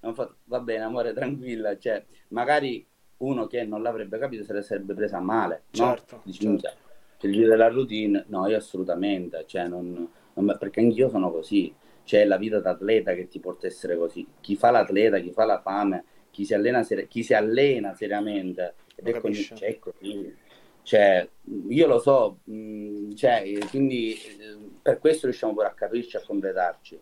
fatto, 0.00 0.36
va 0.44 0.60
bene 0.60 0.84
amore 0.84 1.12
tranquilla, 1.12 1.76
cioè, 1.78 2.04
magari 2.28 2.86
uno 3.18 3.46
che 3.46 3.64
non 3.64 3.82
l'avrebbe 3.82 4.18
capito 4.18 4.44
se 4.44 4.52
le 4.52 4.62
sarebbe 4.62 4.94
presa 4.94 5.20
male, 5.20 5.62
certo, 5.70 6.16
no? 6.16 6.22
Dici, 6.24 6.40
certo. 6.58 6.84
Cioè, 7.18 7.30
il 7.30 7.36
giro 7.36 7.48
della 7.48 7.68
routine, 7.68 8.24
no, 8.28 8.46
io 8.46 8.56
assolutamente, 8.56 9.44
cioè, 9.46 9.66
non, 9.68 10.08
non, 10.34 10.56
perché 10.58 10.80
anch'io 10.80 11.08
sono 11.08 11.30
così, 11.30 11.74
c'è 12.04 12.24
la 12.24 12.36
vita 12.36 12.60
d'atleta 12.60 13.14
che 13.14 13.26
ti 13.28 13.40
porta 13.40 13.66
a 13.66 13.70
essere 13.70 13.96
così, 13.96 14.26
chi 14.40 14.54
fa 14.54 14.70
l'atleta, 14.70 15.18
chi 15.18 15.32
fa 15.32 15.44
la 15.44 15.60
fame, 15.60 16.04
chi 16.30 16.44
si 16.44 16.52
allena, 16.52 16.82
ser- 16.82 17.08
chi 17.08 17.22
si 17.22 17.32
allena 17.32 17.94
seriamente, 17.94 18.74
ed 18.94 19.08
è 19.08 19.20
così, 19.20 19.42
cioè, 19.54 19.78
così. 19.78 20.34
Cioè, 20.82 21.28
io 21.68 21.86
lo 21.88 21.98
so, 21.98 22.40
mh, 22.44 22.54
mm, 22.54 23.12
cioè, 23.14 23.58
quindi 23.70 24.12
eh, 24.12 24.56
per 24.80 25.00
questo 25.00 25.26
riusciamo 25.26 25.52
pure 25.52 25.66
a 25.66 25.72
capirci, 25.72 26.16
a 26.16 26.22
completarci. 26.24 27.00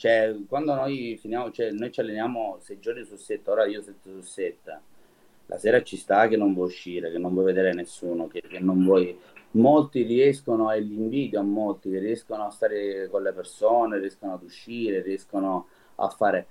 Cioè, 0.00 0.34
quando 0.48 0.72
noi 0.72 1.18
finiamo, 1.20 1.50
cioè, 1.50 1.72
noi 1.72 1.92
ci 1.92 2.00
alleniamo 2.00 2.56
sei 2.62 2.80
giorni 2.80 3.04
su 3.04 3.16
sette, 3.16 3.50
ora 3.50 3.66
io 3.66 3.82
sette 3.82 4.10
su 4.10 4.22
sette, 4.22 4.80
la 5.44 5.58
sera 5.58 5.82
ci 5.82 5.98
sta 5.98 6.26
che 6.26 6.38
non 6.38 6.54
vuoi 6.54 6.68
uscire, 6.68 7.10
che 7.10 7.18
non 7.18 7.34
vuoi 7.34 7.44
vedere 7.44 7.74
nessuno, 7.74 8.26
che, 8.26 8.40
che 8.40 8.60
non 8.60 8.82
vuoi... 8.82 9.14
Molti 9.52 10.04
riescono, 10.04 10.72
e 10.72 10.80
li 10.80 10.94
invidio 10.94 11.40
a 11.40 11.42
molti, 11.42 11.90
che 11.90 11.98
riescono 11.98 12.46
a 12.46 12.50
stare 12.50 13.08
con 13.10 13.22
le 13.22 13.32
persone, 13.34 13.98
riescono 13.98 14.32
ad 14.32 14.42
uscire, 14.42 15.02
riescono 15.02 15.66
a 15.96 16.08
fare. 16.08 16.46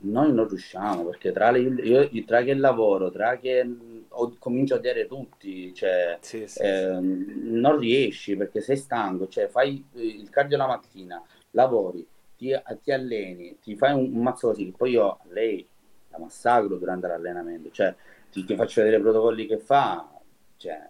Noi 0.00 0.30
non 0.34 0.46
riusciamo 0.46 1.06
perché 1.06 1.32
tra, 1.32 1.50
le, 1.50 1.60
io, 1.60 2.10
tra 2.26 2.42
che 2.42 2.52
lavoro, 2.52 3.10
tra 3.10 3.38
che 3.38 3.66
ho, 4.06 4.36
comincio 4.38 4.74
a 4.74 4.78
dire 4.78 5.06
tutti, 5.06 5.72
cioè, 5.72 6.18
sì, 6.20 6.46
sì, 6.46 6.60
eh, 6.60 6.98
sì. 7.00 7.40
non 7.44 7.78
riesci 7.78 8.36
perché 8.36 8.60
sei 8.60 8.76
stanco, 8.76 9.28
cioè 9.28 9.46
fai 9.46 9.82
il 9.94 10.28
cardio 10.28 10.58
la 10.58 10.66
mattina, 10.66 11.22
lavori, 11.52 12.06
ti, 12.42 12.78
ti 12.82 12.90
alleni, 12.90 13.58
ti 13.60 13.76
fai 13.76 13.92
un, 13.92 14.12
un, 14.14 14.22
mazzo 14.22 14.48
così, 14.48 14.74
poi 14.76 14.90
io 14.90 15.20
lei 15.28 15.64
la 16.08 16.18
massacro 16.18 16.76
durante 16.76 17.06
l'allenamento, 17.06 17.70
cioè 17.70 17.94
ti, 18.30 18.44
ti 18.44 18.56
faccio 18.56 18.82
vedere 18.82 19.00
i 19.00 19.02
protocolli 19.02 19.46
che 19.46 19.58
fa, 19.58 20.10
cioè 20.56 20.88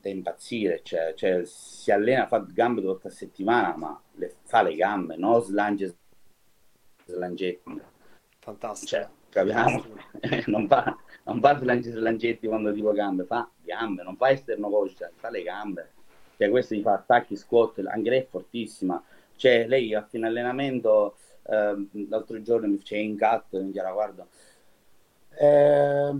da 0.00 0.08
impazzire, 0.08 0.80
cioè, 0.82 1.12
cioè, 1.14 1.42
si 1.44 1.92
allena, 1.92 2.26
fa 2.26 2.38
gambe 2.40 2.80
due 2.80 2.92
volte 2.92 3.08
a 3.08 3.10
settimana, 3.10 3.76
ma 3.76 4.02
le, 4.14 4.36
fa 4.44 4.62
le 4.62 4.74
gambe, 4.74 5.16
non 5.16 5.42
slange 5.42 5.96
slangetti 7.04 7.80
Fantastico. 8.38 8.90
Cioè, 8.90 9.08
capiamo? 9.28 9.84
non 10.46 10.66
fa, 10.66 10.96
non 11.24 11.40
fa 11.40 11.58
slangetti 11.58 12.48
quando 12.48 12.72
tipo 12.72 12.92
gambe, 12.92 13.24
fa 13.24 13.48
gambe, 13.62 14.02
non 14.02 14.16
fa 14.16 14.30
esterno 14.30 14.68
coscia, 14.68 15.10
fa 15.14 15.30
le 15.30 15.42
gambe. 15.42 15.92
Cioè, 16.36 16.50
questo 16.50 16.74
gli 16.74 16.82
fa 16.82 16.94
attacchi, 16.94 17.36
squat, 17.36 17.80
anche 17.86 18.10
lei 18.10 18.20
è 18.20 18.26
fortissima. 18.28 19.00
Cioè, 19.42 19.66
lei 19.66 19.92
a 19.92 20.06
fine 20.08 20.28
allenamento, 20.28 21.16
eh, 21.48 21.88
l'altro 22.08 22.40
giorno 22.42 22.68
mi 22.68 22.76
fece 22.76 22.98
in 22.98 23.18
cut, 23.18 23.60
mi 23.60 23.72
chiara, 23.72 23.90
guarda, 23.90 24.24
eh, 25.36 26.14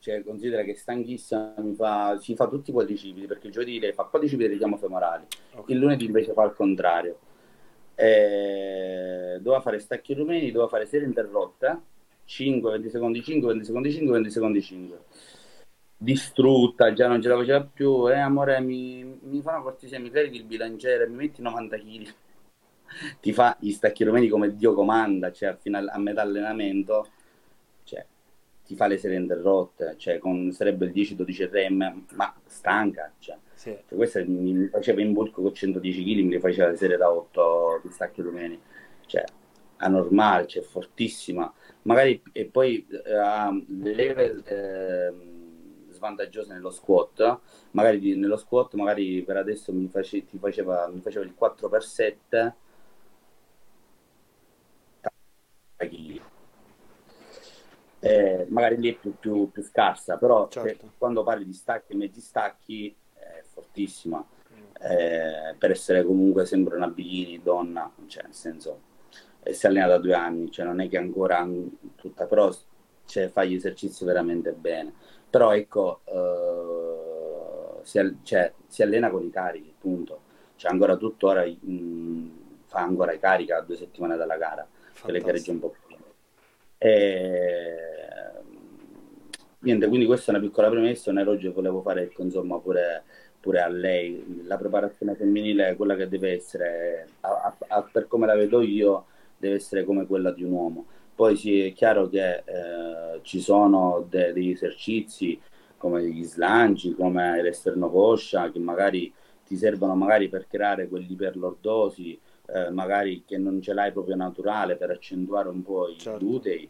cioè, 0.00 0.24
considera 0.24 0.62
che 0.64 0.74
stanchissima, 0.74 1.54
mi 1.58 1.76
fa, 1.76 2.18
ci 2.20 2.34
fa 2.34 2.48
tutti 2.48 2.70
i 2.70 2.72
quadricipiti, 2.72 3.28
perché 3.28 3.46
il 3.46 3.52
giovedì 3.52 3.78
lei 3.78 3.92
fa 3.92 4.02
quadricipiti 4.02 4.48
e 4.48 4.52
richiamo 4.54 4.76
femorali, 4.76 5.24
okay. 5.52 5.72
il 5.72 5.80
lunedì 5.80 6.06
invece 6.06 6.32
fa 6.32 6.42
il 6.42 6.52
contrario 6.54 7.16
eh, 7.94 9.38
doveva 9.40 9.62
fare 9.62 9.78
stacchi 9.78 10.12
rumeni, 10.14 10.50
doveva 10.50 10.68
fare 10.68 10.86
serie 10.86 11.06
interrotta, 11.06 11.80
5, 12.24 12.70
20 12.72 12.90
secondi 12.90 13.22
5, 13.22 13.48
20 13.50 13.64
secondi 13.64 13.92
5, 13.92 14.12
20 14.14 14.30
secondi 14.30 14.62
5. 14.62 14.98
Distrutta, 15.96 16.92
già 16.92 17.06
non 17.06 17.22
ce 17.22 17.28
la 17.28 17.36
faceva 17.36 17.62
più, 17.62 18.10
eh 18.10 18.18
amore 18.18 18.58
mi, 18.60 19.04
mi 19.04 19.40
fa 19.42 19.52
una 19.52 19.62
cortesia, 19.62 20.00
mi 20.00 20.10
carichi 20.10 20.38
il 20.38 20.44
bilanciere, 20.44 21.06
mi 21.06 21.14
metti 21.14 21.40
90 21.40 21.76
kg. 21.76 22.14
Ti 23.20 23.32
fa 23.32 23.56
gli 23.60 23.72
stacchi 23.72 24.04
rumeni 24.04 24.28
come 24.28 24.54
Dio 24.56 24.74
comanda, 24.74 25.32
cioè 25.32 25.50
a, 25.50 25.56
fine, 25.56 25.78
a 25.78 25.98
metà 25.98 26.22
allenamento, 26.22 27.08
cioè 27.84 28.04
ti 28.64 28.74
fa 28.74 28.86
le 28.86 28.96
serie 28.96 29.18
interrotte, 29.18 29.94
cioè 29.98 30.18
con, 30.18 30.52
sarebbe 30.52 30.86
il 30.86 30.92
10-12 30.92 31.50
RM, 31.50 32.04
ma 32.14 32.34
stanca, 32.46 33.12
cioè 33.18 33.36
sì. 33.62 33.70
Cioè, 33.70 33.96
questa 33.96 34.20
mi 34.26 34.66
faceva 34.66 35.02
in 35.02 35.12
bulk 35.12 35.34
con 35.34 35.54
110 35.54 36.02
kg, 36.02 36.26
mi 36.26 36.40
faceva 36.40 36.70
le 36.70 36.76
serie 36.76 36.96
da 36.96 37.12
8 37.12 37.78
pistacchi 37.82 38.20
rumeni. 38.20 38.60
Cioè, 39.06 39.22
anormale, 39.76 40.48
cioè 40.48 40.64
fortissima. 40.64 41.52
Magari, 41.82 42.20
e 42.32 42.46
poi 42.46 42.84
ha 43.14 43.50
uh, 43.50 43.64
level 43.68 44.42
eh, 44.44 45.12
svantaggiose 45.90 46.54
nello 46.54 46.70
squat. 46.70 47.38
Magari 47.70 48.16
nello 48.16 48.36
squat, 48.36 48.74
magari 48.74 49.22
per 49.22 49.36
adesso 49.36 49.72
mi, 49.72 49.86
face, 49.86 50.24
faceva, 50.40 50.88
mi 50.88 51.00
faceva 51.00 51.24
il 51.24 51.34
4x7 51.38 52.52
eh, 58.00 58.46
magari 58.48 58.78
lì 58.78 58.92
è 58.92 58.96
più, 58.96 59.16
più, 59.18 59.50
più 59.50 59.62
scarsa, 59.62 60.16
però 60.16 60.48
certo. 60.48 60.92
quando 60.98 61.22
parli 61.22 61.44
di 61.44 61.52
stacchi 61.52 61.92
e 61.92 61.96
mezzi 61.96 62.20
stacchi 62.20 62.96
fortissima 63.52 64.24
eh, 64.80 65.54
per 65.56 65.70
essere 65.70 66.04
comunque 66.04 66.44
sempre 66.44 66.76
una 66.76 66.88
bikini 66.88 67.40
donna, 67.42 67.90
cioè 68.06 68.24
nel 68.24 68.34
senso 68.34 68.90
si 69.50 69.66
allena 69.66 69.86
da 69.86 69.98
due 69.98 70.14
anni, 70.14 70.50
cioè 70.50 70.64
non 70.64 70.80
è 70.80 70.88
che 70.88 70.98
ancora 70.98 71.46
tutta, 71.96 72.26
però 72.26 72.52
cioè, 73.06 73.28
fa 73.28 73.44
gli 73.44 73.54
esercizi 73.54 74.04
veramente 74.04 74.52
bene. 74.52 74.92
Però 75.28 75.52
ecco, 75.52 76.00
eh, 76.04 77.82
si, 77.82 78.18
cioè, 78.22 78.52
si, 78.66 78.82
allena 78.82 79.10
con 79.10 79.24
i 79.24 79.30
carichi, 79.30 79.74
punto. 79.78 80.20
Cioè 80.56 80.70
ancora 80.70 80.96
tuttora 80.96 81.44
mh, 81.44 82.30
fa 82.66 82.80
ancora 82.80 83.12
i 83.12 83.18
carichi 83.18 83.52
a 83.52 83.60
due 83.60 83.76
settimane 83.76 84.16
dalla 84.16 84.36
gara, 84.36 84.66
che 85.04 85.12
le 85.12 85.20
gareggia 85.20 85.52
un 85.52 85.60
po' 85.60 85.74
più. 85.86 85.96
E, 86.78 87.76
niente, 89.60 89.88
quindi 89.88 90.06
questa 90.06 90.32
è 90.32 90.36
una 90.36 90.44
piccola 90.44 90.70
premessa, 90.70 91.10
un 91.10 91.18
elogio 91.18 91.48
che 91.48 91.54
volevo 91.54 91.82
fare, 91.82 92.02
ecco, 92.02 92.22
insomma, 92.22 92.58
pure 92.58 93.04
pure 93.42 93.60
a 93.60 93.68
lei. 93.68 94.44
La 94.46 94.56
preparazione 94.56 95.16
femminile 95.16 95.70
è 95.70 95.76
quella 95.76 95.96
che 95.96 96.08
deve 96.08 96.32
essere, 96.32 97.08
a, 97.20 97.54
a, 97.66 97.82
per 97.82 98.06
come 98.06 98.26
la 98.26 98.36
vedo 98.36 98.62
io, 98.62 99.06
deve 99.36 99.56
essere 99.56 99.84
come 99.84 100.06
quella 100.06 100.30
di 100.30 100.44
un 100.44 100.52
uomo. 100.52 100.86
Poi 101.14 101.36
sì, 101.36 101.60
è 101.60 101.72
chiaro 101.72 102.08
che 102.08 102.36
eh, 102.36 103.20
ci 103.22 103.40
sono 103.40 104.06
de, 104.08 104.32
degli 104.32 104.50
esercizi 104.50 105.38
come 105.76 106.04
gli 106.04 106.22
slanci, 106.22 106.94
come 106.94 107.42
l'esterno 107.42 107.90
coscia, 107.90 108.52
che 108.52 108.60
magari 108.60 109.12
ti 109.44 109.56
servono 109.56 109.96
magari 109.96 110.28
per 110.28 110.46
creare 110.46 110.86
quell'iperlordosi, 110.86 112.18
eh, 112.52 112.70
magari 112.70 113.24
che 113.26 113.38
non 113.38 113.62
ce 113.62 113.72
l'hai 113.72 113.92
proprio 113.92 114.14
naturale 114.14 114.76
per 114.76 114.90
accentuare 114.90 115.48
un 115.48 115.62
po' 115.62 115.88
i 115.88 115.98
certo. 115.98 116.18
glutei 116.18 116.68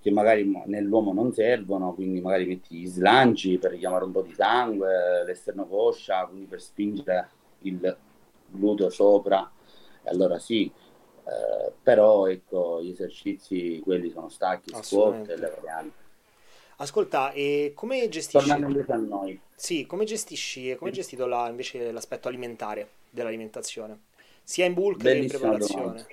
che 0.00 0.10
magari 0.10 0.50
nell'uomo 0.66 1.12
non 1.12 1.32
servono, 1.32 1.92
quindi 1.92 2.20
magari 2.20 2.46
metti 2.46 2.76
gli 2.76 2.86
slanci 2.86 3.58
per 3.58 3.72
richiamare 3.72 4.04
un 4.04 4.12
po' 4.12 4.22
di 4.22 4.32
sangue, 4.32 5.24
l'esterno 5.24 5.66
coscia, 5.66 6.24
quindi 6.26 6.46
per 6.46 6.62
spingere 6.62 7.28
il 7.62 7.96
gluteo 8.46 8.88
sopra, 8.88 9.50
e 10.02 10.08
allora 10.08 10.38
sì, 10.38 10.70
eh, 11.24 11.72
però 11.82 12.28
ecco, 12.28 12.80
gli 12.80 12.90
esercizi 12.90 13.80
quelli 13.82 14.10
sono 14.10 14.28
stacchi, 14.28 14.72
squat 14.80 15.28
e 15.28 15.36
le 15.36 15.52
varianti. 15.56 16.04
Ascolta, 16.76 17.32
e 17.32 17.72
come 17.74 18.08
gestisci... 18.08 18.46
Tornando 18.46 18.68
invece 18.68 18.92
a 18.92 18.96
noi. 18.96 19.40
Sì, 19.56 19.86
come 19.86 20.04
gestisci, 20.04 20.76
come 20.76 20.90
hai 20.90 20.96
gestito 20.96 21.26
la, 21.26 21.48
invece 21.48 21.90
l'aspetto 21.90 22.28
alimentare 22.28 22.90
dell'alimentazione? 23.10 24.05
Sia 24.48 24.64
in 24.64 24.74
bulk 24.74 25.02
che 25.02 25.16
in 25.16 25.26
preparazione? 25.26 25.82
Domanda. 25.82 26.06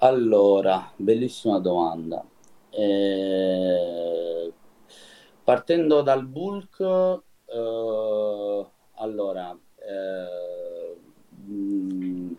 Allora, 0.00 0.92
bellissima 0.96 1.58
domanda. 1.58 2.22
Eh, 2.68 4.52
partendo 5.42 6.02
dal 6.02 6.26
bulk, 6.26 6.78
eh, 7.46 8.66
allora, 8.96 9.58
eh, 9.78 10.96
mh, 11.50 12.36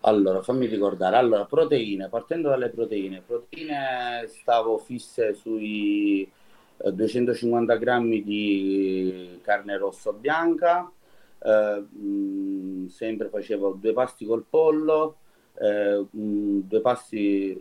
allora, 0.00 0.42
fammi 0.42 0.66
ricordare. 0.66 1.16
Allora, 1.16 1.46
proteine, 1.46 2.10
partendo 2.10 2.50
dalle 2.50 2.68
proteine, 2.68 3.22
proteine 3.26 4.26
stavo 4.26 4.76
fisse 4.76 5.32
sui 5.32 6.30
250 6.76 7.72
eh, 7.72 7.78
grammi 7.78 8.22
di 8.22 9.40
carne 9.42 9.78
rossa 9.78 10.12
bianca, 10.12 10.92
eh, 11.40 11.80
mh, 11.80 12.86
sempre 12.86 13.28
facevo 13.28 13.72
due 13.72 13.92
pasti 13.92 14.24
col 14.24 14.44
pollo, 14.44 15.16
eh, 15.60 16.06
mh, 16.10 16.58
due 16.60 16.80
pasti, 16.80 17.60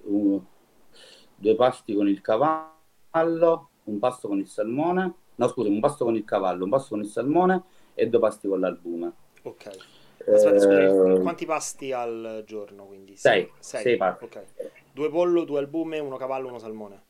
due 1.35 1.55
pasti 1.55 1.93
con 1.93 2.07
il 2.07 2.21
cavallo, 2.21 3.69
un 3.83 3.99
pasto 3.99 4.27
con 4.27 4.39
il 4.39 4.47
salmone, 4.47 5.13
no 5.35 5.47
scusa, 5.47 5.69
un 5.69 5.79
pasto 5.79 6.05
con 6.05 6.15
il 6.15 6.25
cavallo, 6.25 6.63
un 6.63 6.69
pasto 6.69 6.89
con 6.89 6.99
il 6.99 7.09
salmone 7.09 7.63
e 7.93 8.07
due 8.07 8.19
pasti 8.19 8.47
con 8.47 8.59
l'albume. 8.59 9.13
Ok. 9.43 9.69
Aspetta, 10.33 10.59
scusami, 10.59 11.19
quanti 11.21 11.45
pasti 11.45 11.91
al 11.91 12.43
giorno 12.45 12.85
quindi? 12.85 13.15
Sei. 13.15 13.49
Sei, 13.59 13.81
sei 13.81 13.97
pasti. 13.97 14.25
Ok. 14.25 14.45
Due 14.93 15.09
pollo, 15.09 15.43
due 15.45 15.59
albume, 15.59 15.99
uno 15.99 16.17
cavallo, 16.17 16.47
uno 16.47 16.59
salmone. 16.59 17.03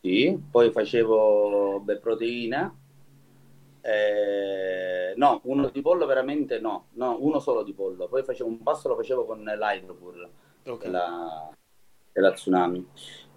Sì, 0.00 0.38
poi 0.50 0.70
facevo 0.70 1.80
beh, 1.80 1.98
proteine. 1.98 2.84
Eh, 3.86 5.14
no, 5.14 5.40
uno 5.44 5.68
di 5.68 5.80
pollo 5.80 6.06
veramente 6.06 6.58
no, 6.58 6.88
no, 6.94 7.18
uno 7.20 7.38
solo 7.38 7.62
di 7.62 7.72
pollo. 7.72 8.08
Poi 8.08 8.24
facevo 8.24 8.48
un 8.48 8.60
pasto, 8.62 8.88
lo 8.88 8.96
facevo 8.96 9.24
con 9.24 9.44
l'hydropur, 9.44 10.28
okay. 10.64 10.90
la, 10.90 11.48
della 12.12 12.32
Tsunami. 12.32 12.84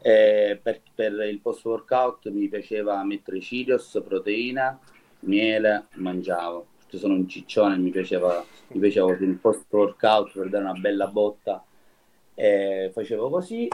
Eh, 0.01 0.59
per, 0.61 0.81
per, 0.95 1.13
il 1.29 1.39
post 1.39 1.63
workout 1.65 2.29
mi 2.29 2.47
piaceva 2.47 3.03
mettere 3.03 3.37
Cheerios, 3.39 4.01
proteina, 4.03 4.79
miele, 5.21 5.87
mangiavo. 5.95 6.65
Perché 6.77 6.97
sono 6.97 7.13
un 7.13 7.27
ciccione, 7.27 7.77
mi 7.77 7.91
piaceva, 7.91 8.43
mi 8.69 8.79
piaceva 8.79 9.11
il 9.11 9.37
post 9.39 9.65
workout 9.69 10.31
per 10.33 10.49
dare 10.49 10.63
una 10.63 10.73
bella 10.73 11.07
botta. 11.07 11.63
Eh, 12.33 12.89
facevo 12.91 13.29
così 13.29 13.67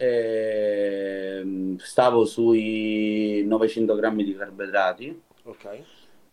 eh, 0.00 1.74
stavo 1.78 2.24
sui 2.24 3.42
900 3.46 3.94
grammi 3.94 4.24
di 4.24 4.36
carboidrati. 4.36 5.22
Ok. 5.44 5.82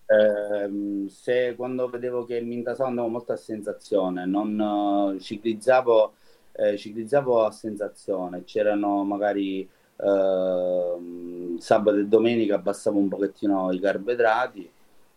Eh, 0.08 1.10
se 1.10 1.56
quando 1.56 1.90
vedevo 1.90 2.26
che 2.26 2.40
mi 2.42 2.56
intasavo 2.56 2.90
andavo 2.90 3.08
molto 3.08 3.32
a 3.34 3.38
sensazione, 3.38 4.26
non 4.26 5.18
ciclizzavo, 5.20 6.14
eh, 6.54 6.78
ciclizzavo 6.78 7.44
a 7.44 7.52
sensazione, 7.52 8.44
c'erano 8.44 9.04
magari 9.04 9.68
uh, 9.98 11.58
sabato 11.58 11.98
e 11.98 12.06
domenica 12.06 12.56
abbassavo 12.56 12.98
un 12.98 13.08
pochettino 13.08 13.72
i 13.72 13.80
carboidrati 13.80 14.70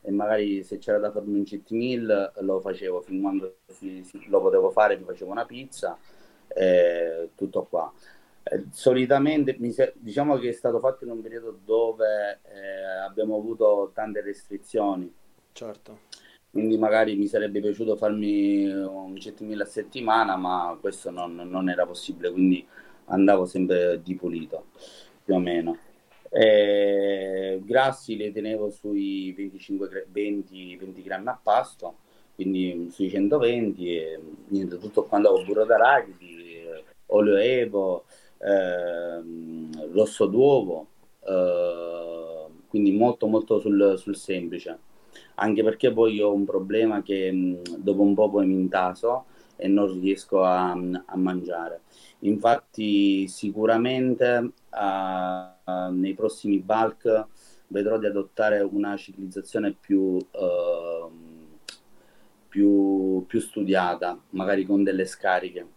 e 0.03 0.11
magari 0.11 0.63
se 0.63 0.79
c'era 0.79 0.99
da 0.99 1.11
farmi 1.11 1.39
un 1.39 1.45
cheat 1.45 1.71
meal 1.71 2.33
lo 2.41 2.61
facevo 2.61 3.01
fin 3.03 3.21
quando 3.21 3.57
si, 3.67 4.03
si, 4.05 4.25
lo 4.29 4.41
potevo 4.41 4.71
fare, 4.71 4.97
mi 4.97 5.05
facevo 5.05 5.31
una 5.31 5.45
pizza, 5.45 5.99
eh, 6.49 7.31
tutto 7.35 7.65
qua. 7.69 7.93
Eh, 8.51 8.65
solitamente 8.71 9.57
diciamo 9.95 10.39
che 10.39 10.49
è 10.49 10.53
stato 10.53 10.79
fatto 10.79 11.05
in 11.05 11.11
un 11.11 11.21
periodo 11.21 11.59
dove 11.65 12.41
eh, 12.45 12.85
abbiamo 13.05 13.37
avuto 13.37 13.91
tante 13.95 14.23
restrizioni. 14.23 15.13
Certo. 15.53 16.07
Quindi 16.51 16.79
magari 16.79 17.15
mi 17.17 17.27
sarebbe 17.27 17.61
piaciuto 17.61 17.97
farmi 17.97 18.67
un 18.67 19.15
cheat 19.15 19.41
meal 19.41 19.61
a 19.61 19.65
settimana, 19.67 20.37
ma 20.37 20.77
questo 20.81 21.11
non, 21.11 21.35
non 21.35 21.69
era 21.69 21.85
possibile, 21.85 22.31
quindi 22.31 22.67
andavo 23.07 23.45
sempre 23.45 24.01
di 24.03 24.15
pulito, 24.15 24.67
più 25.25 25.35
o 25.35 25.39
meno. 25.39 25.79
Eh, 26.31 27.61
grassi 27.65 28.17
li 28.17 28.33
tenevo 28.33 28.71
sui 28.71 29.33
25, 29.33 30.07
20, 30.11 30.77
20 30.77 31.03
grammi 31.03 31.29
a 31.29 31.39
pasto, 31.43 31.99
quindi 32.35 32.89
sui 32.91 33.11
120 33.11 33.97
e 33.97 34.21
niente, 34.49 34.79
tutto 34.79 35.05
quanto 35.05 35.29
ho 35.29 35.45
burro 35.45 35.65
d'arachidi, 35.65 36.63
olio 37.07 37.37
evo, 37.37 38.05
eh, 38.39 39.23
rosso 39.93 40.27
d'uovo, 40.27 40.87
eh, 41.25 42.47
quindi 42.69 42.93
molto 42.93 43.27
molto 43.27 43.59
sul, 43.59 43.95
sul, 43.97 44.17
semplice, 44.17 44.79
anche 45.37 45.63
perché 45.63 45.93
poi 45.93 46.21
ho 46.21 46.33
un 46.33 46.45
problema 46.45 47.03
che 47.03 47.31
mh, 47.33 47.79
dopo 47.79 48.03
un 48.03 48.15
po' 48.15 48.31
poi 48.31 48.47
mi 48.47 48.55
intaso 48.55 49.25
e 49.57 49.67
non 49.69 50.01
riesco 50.01 50.43
a, 50.45 50.71
a 50.71 51.17
mangiare. 51.17 51.83
Infatti 52.21 53.27
sicuramente 53.29 54.53
uh, 54.71 55.93
nei 55.93 56.15
prossimi 56.15 56.59
bulk 56.59 57.27
vedrò 57.69 57.99
di 57.99 58.07
adottare 58.07 58.61
una 58.61 58.97
ciclizzazione 58.97 59.75
più, 59.79 60.17
uh, 60.17 61.11
più, 62.49 63.25
più 63.27 63.41
studiata, 63.41 64.19
magari 64.31 64.65
con 64.65 64.83
delle 64.83 65.07
scariche 65.07 65.77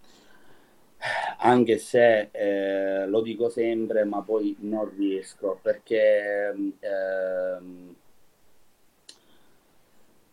anche 1.37 1.77
se 1.77 2.29
eh, 2.31 3.07
lo 3.07 3.21
dico 3.21 3.49
sempre, 3.49 4.03
ma 4.03 4.21
poi 4.21 4.55
non 4.59 4.89
riesco 4.95 5.59
perché, 5.61 6.53
ehm, 6.79 7.95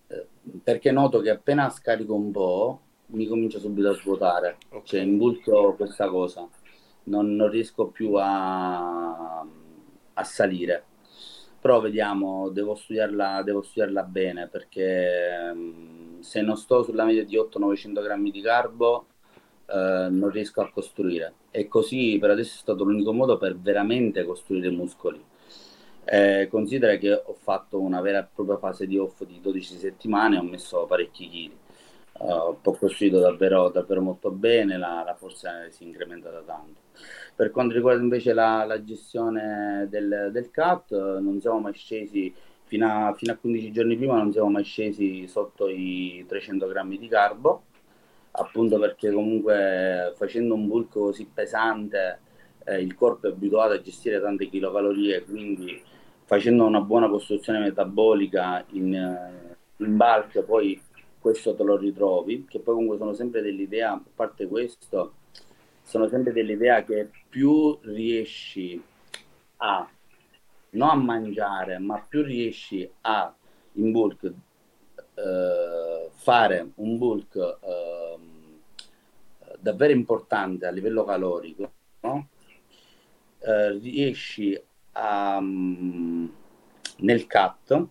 eh, 0.09 0.27
perché 0.63 0.91
noto 0.93 1.21
che 1.21 1.31
appena 1.31 1.71
scarico 1.71 2.15
un 2.15 2.31
po' 2.31 2.81
mi 3.07 3.27
comincia 3.27 3.59
subito 3.59 3.91
a 3.91 3.95
svuotare, 3.95 4.59
okay. 4.69 4.83
cioè 4.85 5.01
imbulto 5.01 5.75
questa 5.77 6.09
cosa, 6.09 6.47
non, 7.05 7.35
non 7.35 7.49
riesco 7.51 7.87
più 7.89 8.15
a, 8.15 9.41
a, 9.41 10.25
salire. 10.25 10.85
Però 11.61 11.81
vediamo, 11.81 12.51
devo 12.51 12.75
studiarla, 12.75 13.43
devo 13.43 13.63
studiarla 13.63 14.03
bene 14.05 14.47
perché 14.47 15.49
ehm, 15.51 16.21
se 16.21 16.41
non 16.41 16.57
sto 16.57 16.83
sulla 16.85 17.05
media 17.05 17.25
di 17.25 17.37
800-900 17.37 18.03
grammi 18.03 18.31
di 18.31 18.41
carbo 18.41 19.07
eh, 19.71 20.09
non 20.11 20.31
riesco 20.31 20.63
a 20.63 20.71
costruire. 20.71 21.35
E 21.51 21.69
così 21.69 22.17
per 22.19 22.31
adesso 22.31 22.55
è 22.55 22.59
stato 22.59 22.85
l'unico 22.85 23.13
modo 23.13 23.37
per 23.37 23.57
veramente 23.59 24.25
costruire 24.25 24.71
muscoli. 24.71 25.23
Eh, 26.05 26.49
considera 26.51 26.97
che 26.97 27.13
ho 27.13 27.35
fatto 27.35 27.79
una 27.79 28.01
vera 28.01 28.21
e 28.21 28.29
propria 28.35 28.57
fase 28.57 28.87
di 28.87 28.97
off 28.97 29.23
di 29.25 29.41
12 29.43 29.77
settimane 29.77 30.39
ho 30.39 30.43
messo 30.43 30.87
parecchi 30.87 31.29
chili. 31.29 31.57
Uh, 32.21 32.57
ho 32.63 32.77
costruito 32.77 33.21
davvero, 33.21 33.69
davvero 33.69 34.01
molto 34.01 34.31
bene, 34.31 34.77
la, 34.77 35.05
la, 35.07 35.15
forza 35.15 35.69
si 35.71 35.85
è 35.85 35.87
incrementata 35.87 36.41
tanto. 36.45 36.81
Per 37.37 37.51
quanto 37.53 37.75
riguarda 37.75 38.03
invece 38.03 38.33
la, 38.33 38.65
la 38.65 38.83
gestione 38.83 39.87
del, 39.89 40.31
del 40.33 40.51
cut, 40.51 40.91
non 41.21 41.39
siamo 41.41 41.61
mai 41.61 41.75
scesi 41.75 42.35
fino 42.65 43.09
a, 43.09 43.15
fino 43.15 43.33
a 43.33 43.37
15 43.37 43.71
giorni 43.71 43.97
prima, 43.97 44.17
non 44.17 44.33
siamo 44.33 44.51
mai 44.51 44.65
scesi 44.65 45.29
sotto 45.29 45.69
i 45.69 46.25
300 46.27 46.67
grammi 46.67 46.99
di 46.99 47.07
carbo 47.07 47.67
appunto 48.39 48.79
perché 48.79 49.11
comunque 49.11 50.13
facendo 50.17 50.55
un 50.55 50.67
bulk 50.67 50.93
così 50.93 51.29
pesante 51.33 52.21
eh, 52.65 52.81
il 52.81 52.95
corpo 52.95 53.27
è 53.27 53.31
abituato 53.31 53.73
a 53.73 53.81
gestire 53.81 54.21
tante 54.21 54.49
kilocalorie, 54.49 55.25
quindi 55.25 55.81
facendo 56.25 56.65
una 56.67 56.81
buona 56.81 57.09
costruzione 57.09 57.59
metabolica 57.61 58.65
in, 58.73 58.95
eh, 58.95 59.57
in 59.85 59.97
bulk 59.97 60.43
poi 60.43 60.81
questo 61.19 61.55
te 61.55 61.63
lo 61.65 61.77
ritrovi, 61.77 62.45
che 62.49 62.61
poi 62.61 62.75
comunque 62.75 62.99
sono 62.99 63.15
sempre 63.15 63.43
dell'idea, 63.43 63.93
a 63.93 64.03
parte 64.15 64.47
questo, 64.47 65.15
sono 65.83 66.07
sempre 66.09 66.33
dell'idea 66.33 66.85
che 66.85 67.09
più 67.29 67.79
riesci 67.83 68.81
a 69.57 69.89
non 70.71 70.89
a 70.91 70.95
mangiare, 70.95 71.79
ma 71.79 72.05
più 72.07 72.23
riesci 72.23 72.89
a 73.01 73.35
in 73.73 73.91
bulk 73.91 74.33
eh, 75.15 76.11
fare 76.13 76.71
un 76.77 76.99
bulk 76.99 77.37
eh, 77.37 78.19
davvero 79.59 79.93
importante 79.93 80.67
a 80.67 80.71
livello 80.71 81.05
calorico, 81.05 81.73
no? 82.01 82.29
eh, 83.41 83.79
riesci 83.79 84.61
a, 84.93 85.37
um, 85.39 86.33
nel 86.99 87.27
cut 87.27 87.87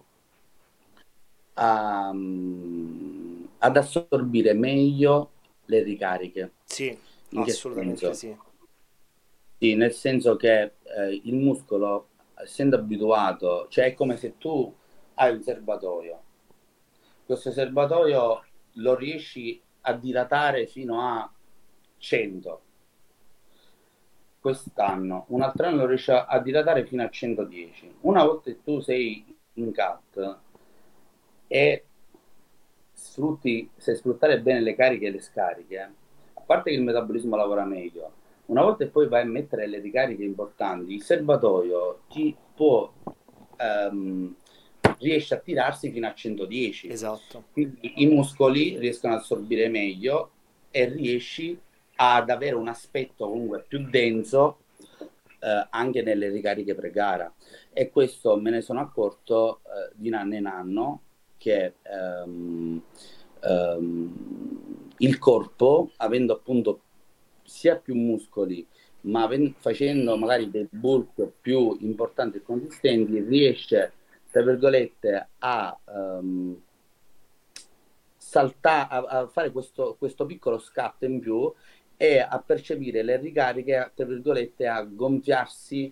a, 1.53 2.09
um, 2.09 3.47
ad 3.59 3.77
assorbire 3.77 4.53
meglio 4.53 5.31
le 5.65 5.83
ricariche. 5.83 6.53
Sì, 6.65 6.97
assolutamente 7.35 8.13
sì. 8.13 8.35
Sì, 9.59 9.75
nel 9.75 9.93
senso 9.93 10.35
che 10.35 10.61
eh, 10.83 11.21
il 11.23 11.33
muscolo, 11.33 12.09
essendo 12.35 12.75
abituato, 12.75 13.67
cioè 13.69 13.85
è 13.85 13.93
come 13.95 14.15
se 14.15 14.37
tu 14.37 14.71
hai 15.15 15.33
un 15.33 15.41
serbatoio. 15.41 16.21
Questo 17.25 17.51
serbatoio 17.51 18.43
lo 18.73 18.95
riesci 18.95 19.59
a 19.81 19.93
dilatare 19.93 20.67
fino 20.67 21.01
a 21.01 21.29
100 21.97 22.61
quest'anno, 24.39 25.25
un 25.29 25.41
altro 25.41 25.67
anno 25.67 25.85
riesci 25.85 26.11
a 26.11 26.39
dilatare 26.39 26.85
fino 26.85 27.03
a 27.03 27.09
110. 27.09 27.95
Una 28.01 28.23
volta 28.23 28.51
che 28.51 28.63
tu 28.63 28.79
sei 28.79 29.25
in 29.53 29.73
cut 29.73 30.37
e 31.47 31.85
sfrutti, 32.93 33.69
se 33.75 33.95
sfruttare 33.95 34.39
bene 34.39 34.61
le 34.61 34.75
cariche 34.75 35.07
e 35.07 35.11
le 35.11 35.19
scariche, 35.19 35.79
a 35.79 36.41
parte 36.45 36.69
che 36.69 36.77
il 36.77 36.83
metabolismo 36.83 37.35
lavora 37.35 37.65
meglio, 37.65 38.11
una 38.45 38.61
volta 38.61 38.85
che 38.85 38.89
poi 38.91 39.09
vai 39.09 39.23
a 39.23 39.25
mettere 39.25 39.67
le 39.67 39.79
ricariche 39.79 40.23
importanti, 40.23 40.93
il 40.93 41.03
serbatoio 41.03 42.03
ti 42.09 42.33
può 42.55 42.89
um, 43.59 44.33
riesce 44.99 45.33
a 45.33 45.39
tirarsi 45.39 45.91
fino 45.91 46.07
a 46.07 46.13
110. 46.13 46.89
Esatto. 46.89 47.43
Quindi 47.51 47.93
i 47.95 48.05
muscoli 48.07 48.77
riescono 48.77 49.13
ad 49.13 49.19
assorbire 49.19 49.67
meglio 49.67 50.31
e 50.71 50.85
riesci 50.85 51.59
ad 51.97 52.29
avere 52.29 52.55
un 52.55 52.67
aspetto 52.67 53.27
comunque 53.27 53.65
più 53.67 53.89
denso 53.89 54.59
eh, 55.39 55.67
anche 55.69 56.01
nelle 56.01 56.29
ricariche 56.29 56.75
pre-gara. 56.75 57.31
E 57.73 57.89
questo 57.89 58.37
me 58.37 58.49
ne 58.49 58.61
sono 58.61 58.79
accorto 58.79 59.61
eh, 59.63 59.91
di 59.95 60.13
anno 60.13 60.35
in 60.35 60.45
anno 60.45 61.01
che 61.37 61.73
ehm, 61.83 62.81
ehm, 63.41 64.87
il 64.97 65.17
corpo 65.19 65.91
avendo 65.97 66.33
appunto 66.33 66.81
sia 67.43 67.77
più 67.77 67.95
muscoli 67.95 68.65
ma 69.01 69.23
avendo, 69.23 69.53
facendo 69.57 70.17
magari 70.17 70.49
dei 70.49 70.67
bulk 70.69 71.31
più 71.39 71.77
importanti 71.81 72.37
e 72.37 72.43
consistenti 72.43 73.19
riesce 73.21 73.93
tra 74.31 74.41
virgolette 74.43 75.27
a 75.37 75.77
um, 75.85 76.59
saltare 78.17 78.87
a, 78.89 78.97
a, 78.97 79.27
fare 79.27 79.51
questo, 79.51 79.95
questo 79.97 80.25
piccolo 80.25 80.57
scatto 80.57 81.05
in 81.05 81.19
più 81.19 81.51
e 81.97 82.19
a 82.19 82.41
percepire 82.45 83.01
le 83.01 83.17
ricariche, 83.17 83.91
tra 83.95 84.05
virgolette, 84.05 84.67
a 84.67 84.83
gonfiarsi 84.83 85.91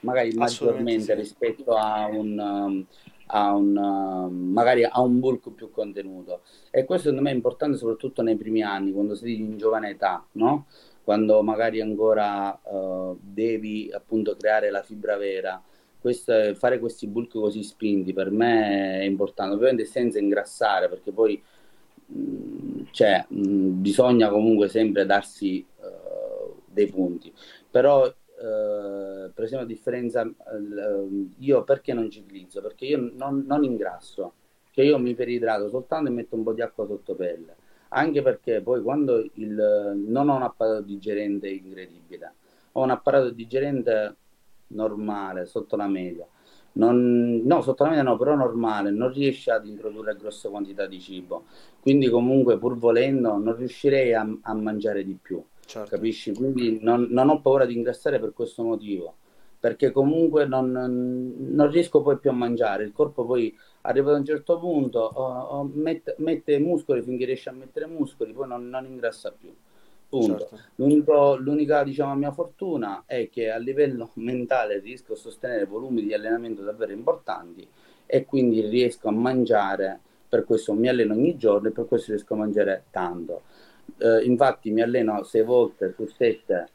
magari 0.00 0.32
maggiormente 0.34 1.12
sì. 1.12 1.14
rispetto 1.14 1.74
a 1.74 2.06
un, 2.06 2.38
um, 2.38 2.86
a 3.26 3.54
un 3.54 3.76
um, 3.76 4.52
magari 4.52 4.84
a 4.84 5.00
un 5.00 5.18
bulk 5.18 5.50
più 5.52 5.70
contenuto. 5.70 6.42
E 6.70 6.84
questo 6.84 7.08
secondo 7.08 7.24
me 7.24 7.32
è 7.32 7.34
importante 7.34 7.76
soprattutto 7.78 8.22
nei 8.22 8.36
primi 8.36 8.62
anni, 8.62 8.92
quando 8.92 9.14
sei 9.14 9.36
in 9.36 9.56
giovane 9.56 9.90
età, 9.90 10.24
no? 10.32 10.66
Quando 11.02 11.42
magari 11.42 11.80
ancora 11.80 12.60
uh, 12.62 13.18
devi 13.20 13.90
appunto 13.92 14.36
creare 14.36 14.70
la 14.70 14.82
fibra 14.82 15.16
vera. 15.16 15.60
Questo, 16.00 16.54
fare 16.54 16.78
questi 16.78 17.08
bulk 17.08 17.32
così 17.32 17.64
spinti 17.64 18.12
per 18.12 18.30
me 18.30 19.00
è 19.00 19.04
importante, 19.04 19.54
ovviamente 19.54 19.84
senza 19.84 20.20
ingrassare, 20.20 20.88
perché 20.88 21.10
poi 21.10 21.42
cioè, 22.90 23.24
mh, 23.28 23.80
bisogna 23.80 24.28
comunque 24.28 24.68
sempre 24.68 25.06
darsi 25.06 25.64
uh, 25.80 26.60
dei 26.66 26.88
punti. 26.88 27.32
però 27.70 28.12
eh, 28.40 29.30
per 29.34 29.44
esempio 29.44 29.66
a 29.66 29.68
differenza 29.68 30.22
eh, 30.22 31.26
io 31.38 31.64
perché 31.64 31.92
non 31.92 32.08
ciclizzo? 32.08 32.60
Perché 32.60 32.86
io 32.86 33.10
non, 33.16 33.44
non 33.46 33.64
ingrasso, 33.64 34.32
cioè 34.70 34.84
io 34.84 34.98
mi 34.98 35.14
peridrato 35.14 35.68
soltanto 35.68 36.08
e 36.08 36.12
metto 36.12 36.36
un 36.36 36.44
po' 36.44 36.52
di 36.52 36.62
acqua 36.62 36.86
sotto 36.86 37.16
pelle, 37.16 37.56
anche 37.88 38.22
perché 38.22 38.60
poi 38.60 38.80
quando 38.82 39.28
il, 39.34 39.92
non 40.06 40.28
ho 40.28 40.36
un 40.36 40.42
apparato 40.42 40.82
digerente 40.82 41.48
incredibile, 41.48 42.34
ho 42.72 42.82
un 42.82 42.90
apparato 42.90 43.30
digerente 43.30 44.14
normale, 44.68 45.46
sotto 45.46 45.74
la 45.74 45.88
media, 45.88 46.26
non, 46.72 47.42
no, 47.44 47.62
sotto 47.62 47.82
la 47.82 47.90
media 47.90 48.04
no, 48.04 48.16
però 48.16 48.34
normale, 48.34 48.90
non 48.90 49.12
riesce 49.12 49.50
ad 49.50 49.66
introdurre 49.66 50.16
grosse 50.16 50.48
quantità 50.48 50.86
di 50.86 51.00
cibo. 51.00 51.44
Quindi 51.80 52.08
comunque 52.08 52.58
pur 52.58 52.76
volendo 52.76 53.36
non 53.36 53.56
riuscirei 53.56 54.14
a, 54.14 54.26
a 54.42 54.54
mangiare 54.54 55.04
di 55.04 55.16
più, 55.20 55.42
certo. 55.64 55.90
capisci? 55.90 56.32
Quindi 56.32 56.78
non, 56.80 57.06
non, 57.10 57.28
ho 57.28 57.40
paura 57.40 57.64
di 57.64 57.74
ingrassare 57.74 58.20
per 58.20 58.32
questo 58.32 58.62
motivo, 58.62 59.14
perché 59.58 59.90
comunque 59.90 60.46
non, 60.46 60.70
non, 60.70 61.70
riesco 61.70 62.02
poi 62.02 62.18
più 62.18 62.30
a 62.30 62.34
mangiare, 62.34 62.84
il 62.84 62.92
corpo 62.92 63.24
poi 63.24 63.56
arriva 63.82 64.12
ad 64.12 64.18
un 64.18 64.24
certo 64.24 64.58
punto, 64.58 65.00
oh, 65.00 65.40
oh, 65.40 65.70
mette, 65.72 66.14
mette, 66.18 66.58
muscoli 66.58 67.02
finché 67.02 67.24
riesce 67.24 67.48
a 67.48 67.52
mettere 67.52 67.86
muscoli, 67.86 68.32
poi 68.32 68.46
non, 68.46 68.68
non 68.68 68.84
ingrassa 68.84 69.32
più. 69.32 69.52
Punto. 70.08 70.48
Certo. 70.76 71.36
l'unica 71.42 71.82
diciamo, 71.84 72.14
mia 72.14 72.32
fortuna 72.32 73.02
è 73.06 73.28
che 73.28 73.50
a 73.50 73.58
livello 73.58 74.10
mentale 74.16 74.78
riesco 74.78 75.12
a 75.12 75.16
sostenere 75.16 75.66
volumi 75.66 76.02
di 76.02 76.14
allenamento 76.14 76.62
davvero 76.62 76.92
importanti 76.92 77.68
e 78.06 78.24
quindi 78.24 78.60
riesco 78.66 79.08
a 79.08 79.12
mangiare, 79.12 80.00
per 80.28 80.44
questo 80.44 80.72
mi 80.72 80.88
alleno 80.88 81.12
ogni 81.14 81.36
giorno 81.36 81.68
e 81.68 81.72
per 81.72 81.86
questo 81.86 82.12
riesco 82.12 82.34
a 82.34 82.38
mangiare 82.38 82.84
tanto. 82.90 83.42
Eh, 83.98 84.24
infatti 84.24 84.70
mi 84.70 84.80
alleno 84.80 85.22
sei 85.24 85.42
volte 85.42 85.92
su 85.92 86.06
sette 86.06 86.68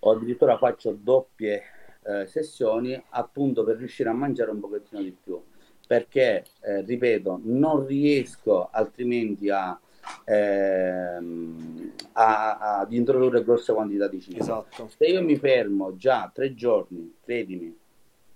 o 0.00 0.10
addirittura 0.10 0.58
faccio 0.58 0.96
doppie 0.98 1.62
eh, 2.04 2.26
sessioni 2.26 3.02
appunto 3.10 3.64
per 3.64 3.76
riuscire 3.76 4.08
a 4.08 4.14
mangiare 4.14 4.50
un 4.50 4.60
pochettino 4.60 5.02
di 5.02 5.14
più 5.22 5.42
perché, 5.88 6.44
eh, 6.60 6.82
ripeto, 6.82 7.40
non 7.44 7.86
riesco 7.86 8.68
altrimenti 8.70 9.48
a 9.48 9.76
ehm, 10.24 11.92
a, 12.12 12.78
ad 12.78 12.92
introdurre 12.92 13.42
grosse 13.42 13.72
quantità 13.72 14.08
di 14.08 14.20
cibo. 14.20 14.38
Esatto. 14.38 14.88
Se 14.96 15.04
io 15.06 15.22
mi 15.22 15.36
fermo 15.36 15.96
già 15.96 16.30
tre 16.32 16.54
giorni, 16.54 17.14
credimi, 17.24 17.76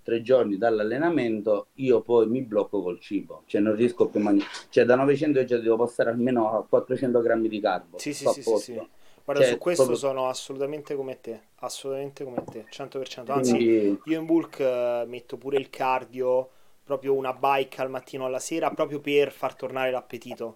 tre 0.02 0.22
giorni 0.22 0.58
dall'allenamento, 0.58 1.68
io 1.74 2.00
poi 2.00 2.26
mi 2.26 2.42
blocco 2.42 2.82
col 2.82 3.00
cibo, 3.00 3.42
cioè 3.46 3.60
non 3.60 3.74
riesco 3.74 4.08
più 4.08 4.20
a 4.20 4.22
mangiare. 4.24 4.50
Cioè 4.68 4.84
da 4.84 4.96
900 4.96 5.38
io 5.40 5.44
già 5.44 5.58
devo 5.58 5.76
passare 5.76 6.10
almeno 6.10 6.50
a 6.50 6.64
400 6.66 7.20
grammi 7.20 7.48
di 7.48 7.60
carbo. 7.60 7.98
Sì, 7.98 8.12
sì, 8.12 8.26
sì, 8.28 8.42
sì, 8.42 8.56
sì, 8.56 8.80
Guarda, 9.24 9.42
cioè, 9.42 9.52
su 9.52 9.58
questo 9.58 9.84
proprio... 9.84 10.08
sono 10.08 10.28
assolutamente 10.28 10.96
come 10.96 11.20
te, 11.20 11.40
assolutamente 11.56 12.24
come 12.24 12.42
te, 12.50 12.66
100%. 12.68 13.30
Anzi, 13.30 13.52
Quindi... 13.52 14.00
io 14.04 14.18
in 14.18 14.26
bulk 14.26 14.58
uh, 14.58 15.08
metto 15.08 15.36
pure 15.36 15.58
il 15.58 15.70
cardio, 15.70 16.50
proprio 16.82 17.14
una 17.14 17.32
bike 17.32 17.80
al 17.80 17.90
mattino 17.90 18.26
alla 18.26 18.40
sera, 18.40 18.70
proprio 18.70 19.00
per 19.00 19.30
far 19.30 19.54
tornare 19.54 19.92
l'appetito. 19.92 20.52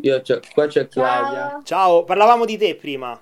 Io 0.00 0.20
c'è, 0.20 0.40
qua 0.52 0.66
c'è 0.66 0.86
Claudia. 0.86 1.48
Ciao. 1.48 1.62
Ciao, 1.64 2.04
parlavamo 2.04 2.44
di 2.44 2.56
te 2.56 2.76
prima. 2.76 3.20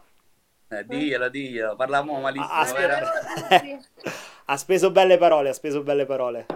Eh, 0.68 0.84
diglielo, 0.84 1.28
diglielo, 1.28 1.76
parlavamo 1.76 2.20
malissimo. 2.20 2.52
Ha, 2.52 2.64
spe- 2.66 3.80
ha 4.44 4.56
speso 4.56 4.90
belle 4.90 5.16
parole, 5.16 5.50
ha 5.50 5.54
speso 5.54 5.82
belle 5.82 6.04
parole. 6.04 6.46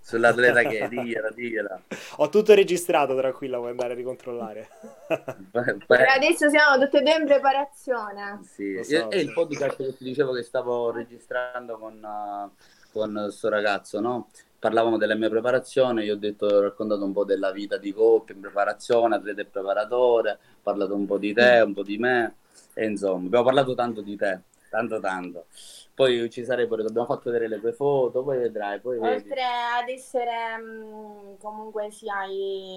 Sull'atleta 0.00 0.62
che 0.62 0.78
è, 0.80 0.88
digliela, 0.88 1.30
digliela. 1.30 1.80
Ho 2.16 2.28
tutto 2.28 2.54
registrato, 2.54 3.16
tranquilla, 3.16 3.58
puoi 3.58 3.70
andare 3.70 3.92
a 3.92 3.96
ricontrollare. 3.96 4.68
Beh, 5.86 6.06
adesso 6.06 6.48
siamo 6.48 6.82
tutte 6.82 6.98
e 6.98 7.02
due 7.02 7.16
in 7.16 7.26
preparazione. 7.26 8.40
Sì, 8.42 8.82
so, 8.82 9.10
e, 9.10 9.18
sì. 9.18 9.24
il 9.24 9.32
podcast 9.32 9.76
che 9.76 9.96
ti 9.96 10.04
dicevo 10.04 10.32
che 10.32 10.42
stavo 10.42 10.90
registrando 10.90 11.78
con, 11.78 12.02
uh, 12.02 12.50
con 12.92 13.12
questo 13.12 13.48
ragazzo, 13.48 14.00
no? 14.00 14.28
Parlavamo 14.60 14.96
della 14.98 15.16
mia 15.16 15.28
preparazione, 15.30 16.04
io 16.04 16.14
ho 16.14 16.16
detto, 16.18 16.46
ho 16.46 16.60
raccontato 16.60 17.04
un 17.04 17.12
po' 17.12 17.24
della 17.24 17.50
vita 17.50 17.78
di 17.78 17.92
coppia 17.92 18.34
in 18.36 18.40
preparazione, 18.42 19.16
atleta 19.16 19.40
e 19.40 19.46
preparatore, 19.46 20.30
ho 20.32 20.60
parlato 20.62 20.94
un 20.94 21.06
po' 21.06 21.18
di 21.18 21.32
te, 21.34 21.62
un 21.64 21.74
po' 21.74 21.82
di 21.82 21.98
me, 21.98 22.36
e 22.74 22.86
insomma, 22.86 23.26
abbiamo 23.26 23.44
parlato 23.44 23.74
tanto 23.74 24.02
di 24.02 24.16
te, 24.16 24.42
tanto 24.70 25.00
tanto. 25.00 25.46
Poi 25.94 26.30
ci 26.30 26.44
sarebbero, 26.44 26.82
abbiamo 26.86 27.06
fatto 27.06 27.30
vedere 27.30 27.48
le 27.48 27.60
tue 27.60 27.72
foto, 27.72 28.22
poi 28.22 28.38
vedrai, 28.38 28.80
poi 28.80 28.98
Oltre 28.98 29.28
vedi. 29.28 29.40
ad 29.40 29.88
essere 29.88 30.56
mh, 30.56 31.38
comunque 31.38 31.90
sia 31.90 32.24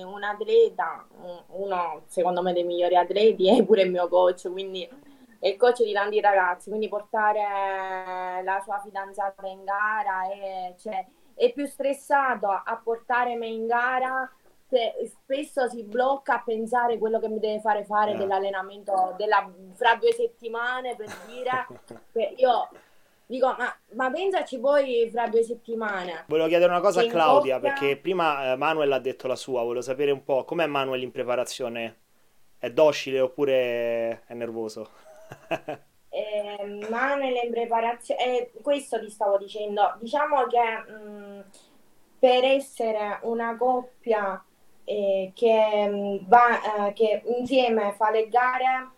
un 0.06 0.24
atleta, 0.24 1.06
uno 1.50 2.04
secondo 2.08 2.42
me 2.42 2.54
dei 2.54 2.64
migliori 2.64 2.96
atleti, 2.96 3.48
è 3.56 3.64
pure 3.64 3.84
il 3.84 3.92
mio 3.92 4.08
coach, 4.08 4.50
quindi 4.52 4.88
è 5.40 5.48
il 5.48 5.58
coach 5.58 5.84
di 5.84 5.94
tanti 5.94 6.20
ragazzi, 6.22 6.70
quindi 6.70 6.88
portare 6.90 8.42
la 8.44 8.62
sua 8.64 8.80
fidanzata 8.84 9.46
in 9.48 9.64
gara 9.64 10.30
e 10.32 10.76
cioè, 10.78 11.06
è 11.36 11.52
più 11.52 11.66
stressato 11.66 12.48
a 12.48 12.82
portare 12.84 13.36
me 13.36 13.48
in 13.48 13.66
gara 13.68 14.30
spesso 15.06 15.68
si 15.68 15.84
blocca 15.84 16.36
a 16.36 16.44
pensare 16.44 16.98
quello 16.98 17.20
che 17.20 17.28
mi 17.28 17.40
deve 17.40 17.60
fare 17.60 17.84
fare 17.86 18.14
eh. 18.14 18.18
dell'allenamento 18.18 19.14
della, 19.18 19.48
fra 19.74 19.96
due 19.96 20.12
settimane 20.14 20.96
per 20.96 21.08
dire 21.28 21.68
io 22.38 22.70
dico 23.26 23.56
ma, 23.58 23.76
ma, 23.92 24.10
pensaci 24.10 24.60
poi 24.60 25.10
fra 25.12 25.28
due 25.28 25.44
settimane 25.44 26.24
volevo 26.28 26.48
chiedere 26.48 26.72
una 26.72 26.82
cosa 26.82 27.02
a 27.02 27.08
Claudia 27.08 27.60
coppia... 27.60 27.74
perché 27.74 27.98
prima 27.98 28.54
eh, 28.54 28.56
Manuel 28.56 28.92
ha 28.92 29.00
detto 29.00 29.28
la 29.28 29.36
sua 29.36 29.62
volevo 29.62 29.82
sapere 29.82 30.12
un 30.12 30.24
po' 30.24 30.44
com'è 30.44 30.66
Manuel 30.66 31.04
in 31.04 31.12
preparazione? 31.12 31.98
È 32.58 32.72
docile 32.72 33.20
oppure 33.20 34.24
è 34.26 34.34
nervoso 34.34 34.90
eh, 36.14 36.88
ma 36.92 37.16
nelle 37.16 37.50
preparazioni, 37.50 38.22
eh, 38.22 38.52
questo 38.62 39.00
ti 39.00 39.10
stavo 39.10 39.40
dicendo, 39.40 39.96
diciamo 40.00 40.46
che 40.46 40.92
mh, 40.92 41.10
mm, 41.10 41.40
per 42.20 42.44
essere 42.44 43.20
una 43.24 43.58
coppia 43.58 44.44
eh, 44.84 45.32
che, 45.34 45.88
mm, 45.88 46.18
va, 46.28 46.88
eh, 46.88 46.94
che 46.94 47.24
insieme 47.40 47.94
fa 47.94 48.12
le 48.12 48.30
gare 48.30 48.92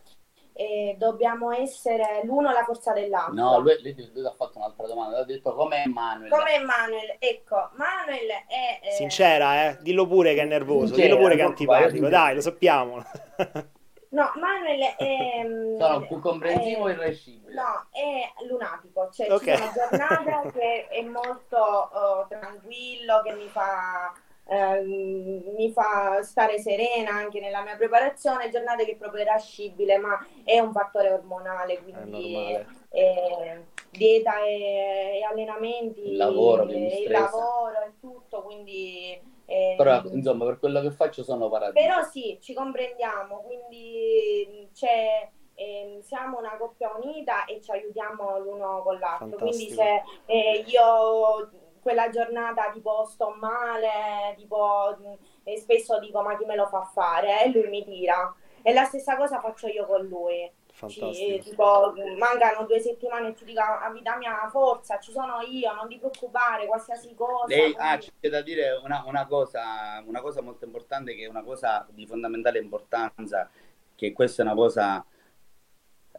eh, 0.52 0.96
dobbiamo 0.98 1.52
essere 1.52 2.22
l'uno 2.26 2.52
la 2.52 2.66
forza 2.66 2.92
dell'altro. 2.92 3.34
No, 3.34 3.60
lui, 3.60 3.82
lui, 3.82 4.12
lui 4.14 4.26
ha 4.26 4.34
fatto 4.38 4.58
un'altra 4.58 4.86
domanda, 4.86 5.20
ha 5.20 5.24
detto 5.24 5.56
come 5.56 5.86
Manuel. 5.88 6.30
Come 6.30 6.60
Manuel, 6.60 7.16
ecco, 7.18 7.70
Manuel 7.76 8.28
è... 8.48 8.88
Eh... 8.88 8.92
Sincera, 8.92 9.70
eh? 9.70 9.78
dillo 9.82 10.06
pure 10.06 10.34
che 10.34 10.42
è 10.42 10.46
nervoso, 10.46 10.88
Sincera, 10.88 11.08
dillo 11.08 11.20
pure 11.20 11.36
che 11.36 11.42
è 11.42 11.46
antipatico, 11.46 12.10
dai, 12.10 12.36
lo 12.36 12.42
sappiamo. 12.42 13.04
No, 14.16 14.32
Manuel 14.36 14.96
è... 14.96 15.44
Mm, 15.46 15.76
Sono 15.78 16.08
più 16.08 16.20
comprensivo 16.22 16.88
e 16.88 16.94
irrescibile. 16.94 17.54
No, 17.54 17.86
è 17.92 18.32
lunatico, 18.48 19.10
cioè 19.12 19.30
okay. 19.30 19.58
c'è 19.58 19.62
una 19.62 19.74
giornata 19.74 20.52
che 20.56 20.88
è 20.88 21.02
molto 21.02 21.90
uh, 21.92 22.28
tranquillo, 22.30 23.22
che 23.24 23.34
mi 23.34 23.48
fa... 23.50 24.14
Uh, 24.46 25.54
mi 25.56 25.72
fa 25.72 26.22
stare 26.22 26.60
serena 26.60 27.12
anche 27.12 27.40
nella 27.40 27.64
mia 27.64 27.76
preparazione, 27.76 28.52
giornate 28.52 28.86
che 28.86 28.92
è 28.92 28.96
proprio 28.96 29.24
irascibile, 29.24 29.98
ma 29.98 30.24
è 30.44 30.60
un 30.60 30.72
fattore 30.72 31.12
ormonale, 31.12 31.82
quindi 31.82 32.56
eh, 32.90 33.64
dieta 33.90 34.44
e, 34.44 35.18
e, 35.18 35.24
allenamenti, 35.24 36.10
il 36.12 36.18
lavoro, 36.18 36.68
e, 36.68 37.04
il 37.06 37.12
lavoro 37.12 37.82
e 37.88 37.94
tutto, 38.00 38.44
quindi 38.44 39.20
eh, 39.48 39.76
Però 39.78 40.02
insomma 40.06 40.46
per 40.46 40.60
quello 40.60 40.82
che 40.82 40.92
faccio 40.92 41.24
sono 41.24 41.50
paradisi. 41.50 41.86
Però 41.86 42.02
sì, 42.04 42.38
ci 42.42 42.54
comprendiamo, 42.54 43.42
quindi 43.42 44.70
c'è, 44.74 45.30
eh, 45.54 46.00
siamo 46.02 46.40
una 46.40 46.58
coppia 46.58 46.92
unita 47.00 47.46
e 47.46 47.62
ci 47.62 47.72
aiutiamo 47.72 48.40
l'uno 48.40 48.82
con 48.82 48.98
l'altro. 48.98 49.38
Fantastico. 49.38 49.52
Quindi 49.52 49.74
se 49.74 50.04
eh, 50.26 50.64
io 50.66 51.50
quella 51.86 52.10
giornata 52.10 52.72
tipo 52.72 53.06
sto 53.06 53.36
male, 53.40 54.34
tipo 54.38 54.98
e 55.44 55.56
spesso 55.60 56.00
dico 56.00 56.24
ma 56.24 56.36
chi 56.36 56.44
me 56.44 56.56
lo 56.56 56.66
fa 56.66 56.82
fare 56.82 57.44
e 57.44 57.52
lui 57.52 57.68
mi 57.68 57.86
tira. 57.86 58.34
E 58.64 58.74
la 58.74 58.86
stessa 58.86 59.16
cosa 59.16 59.40
faccio 59.40 59.68
io 59.68 59.86
con 59.86 60.04
lui. 60.04 60.52
Ci, 60.88 61.40
tipo, 61.44 61.94
mancano 62.18 62.66
due 62.66 62.80
settimane 62.80 63.30
e 63.30 63.34
ti 63.34 63.46
dico 63.46 63.62
a 63.62 63.88
vita 63.92 64.18
mia 64.18 64.50
forza, 64.50 64.98
ci 64.98 65.12
sono 65.12 65.42
io, 65.42 65.74
non 65.74 65.88
ti 65.88 66.00
preoccupare, 66.00 66.66
qualsiasi 66.66 67.14
cosa. 67.14 67.46
Lei, 67.46 67.74
quindi... 67.74 67.78
ah, 67.80 67.98
c'è 67.98 68.30
da 68.30 68.42
dire 68.42 68.72
una, 68.84 69.04
una, 69.06 69.28
cosa, 69.28 70.04
una 70.06 70.22
cosa 70.22 70.42
molto 70.42 70.66
importante, 70.66 71.14
che 71.14 71.26
è 71.26 71.30
una 71.30 71.44
cosa 71.44 71.86
di 71.92 72.08
fondamentale 72.08 72.58
importanza, 72.58 73.48
che 73.94 74.12
questa 74.12 74.42
è 74.42 74.46
una 74.46 74.56
cosa 74.56 75.06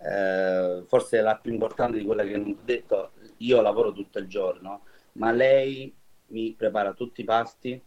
eh, 0.01 0.85
forse 0.87 1.21
la 1.21 1.37
più 1.37 1.53
importante 1.53 1.99
di 1.99 2.05
quella 2.05 2.23
che 2.23 2.37
non 2.37 2.57
ho 2.57 2.64
detto. 2.64 3.11
Io 3.39 3.61
lavoro 3.61 3.93
tutto 3.93 4.21
il 4.21 4.29
giorno, 4.29 4.83
ma 5.17 5.33
lei 5.33 5.95
mi 6.29 6.53
prepara 6.53 6.93
tutti 6.93 7.21
i 7.21 7.25
pasti, 7.25 7.81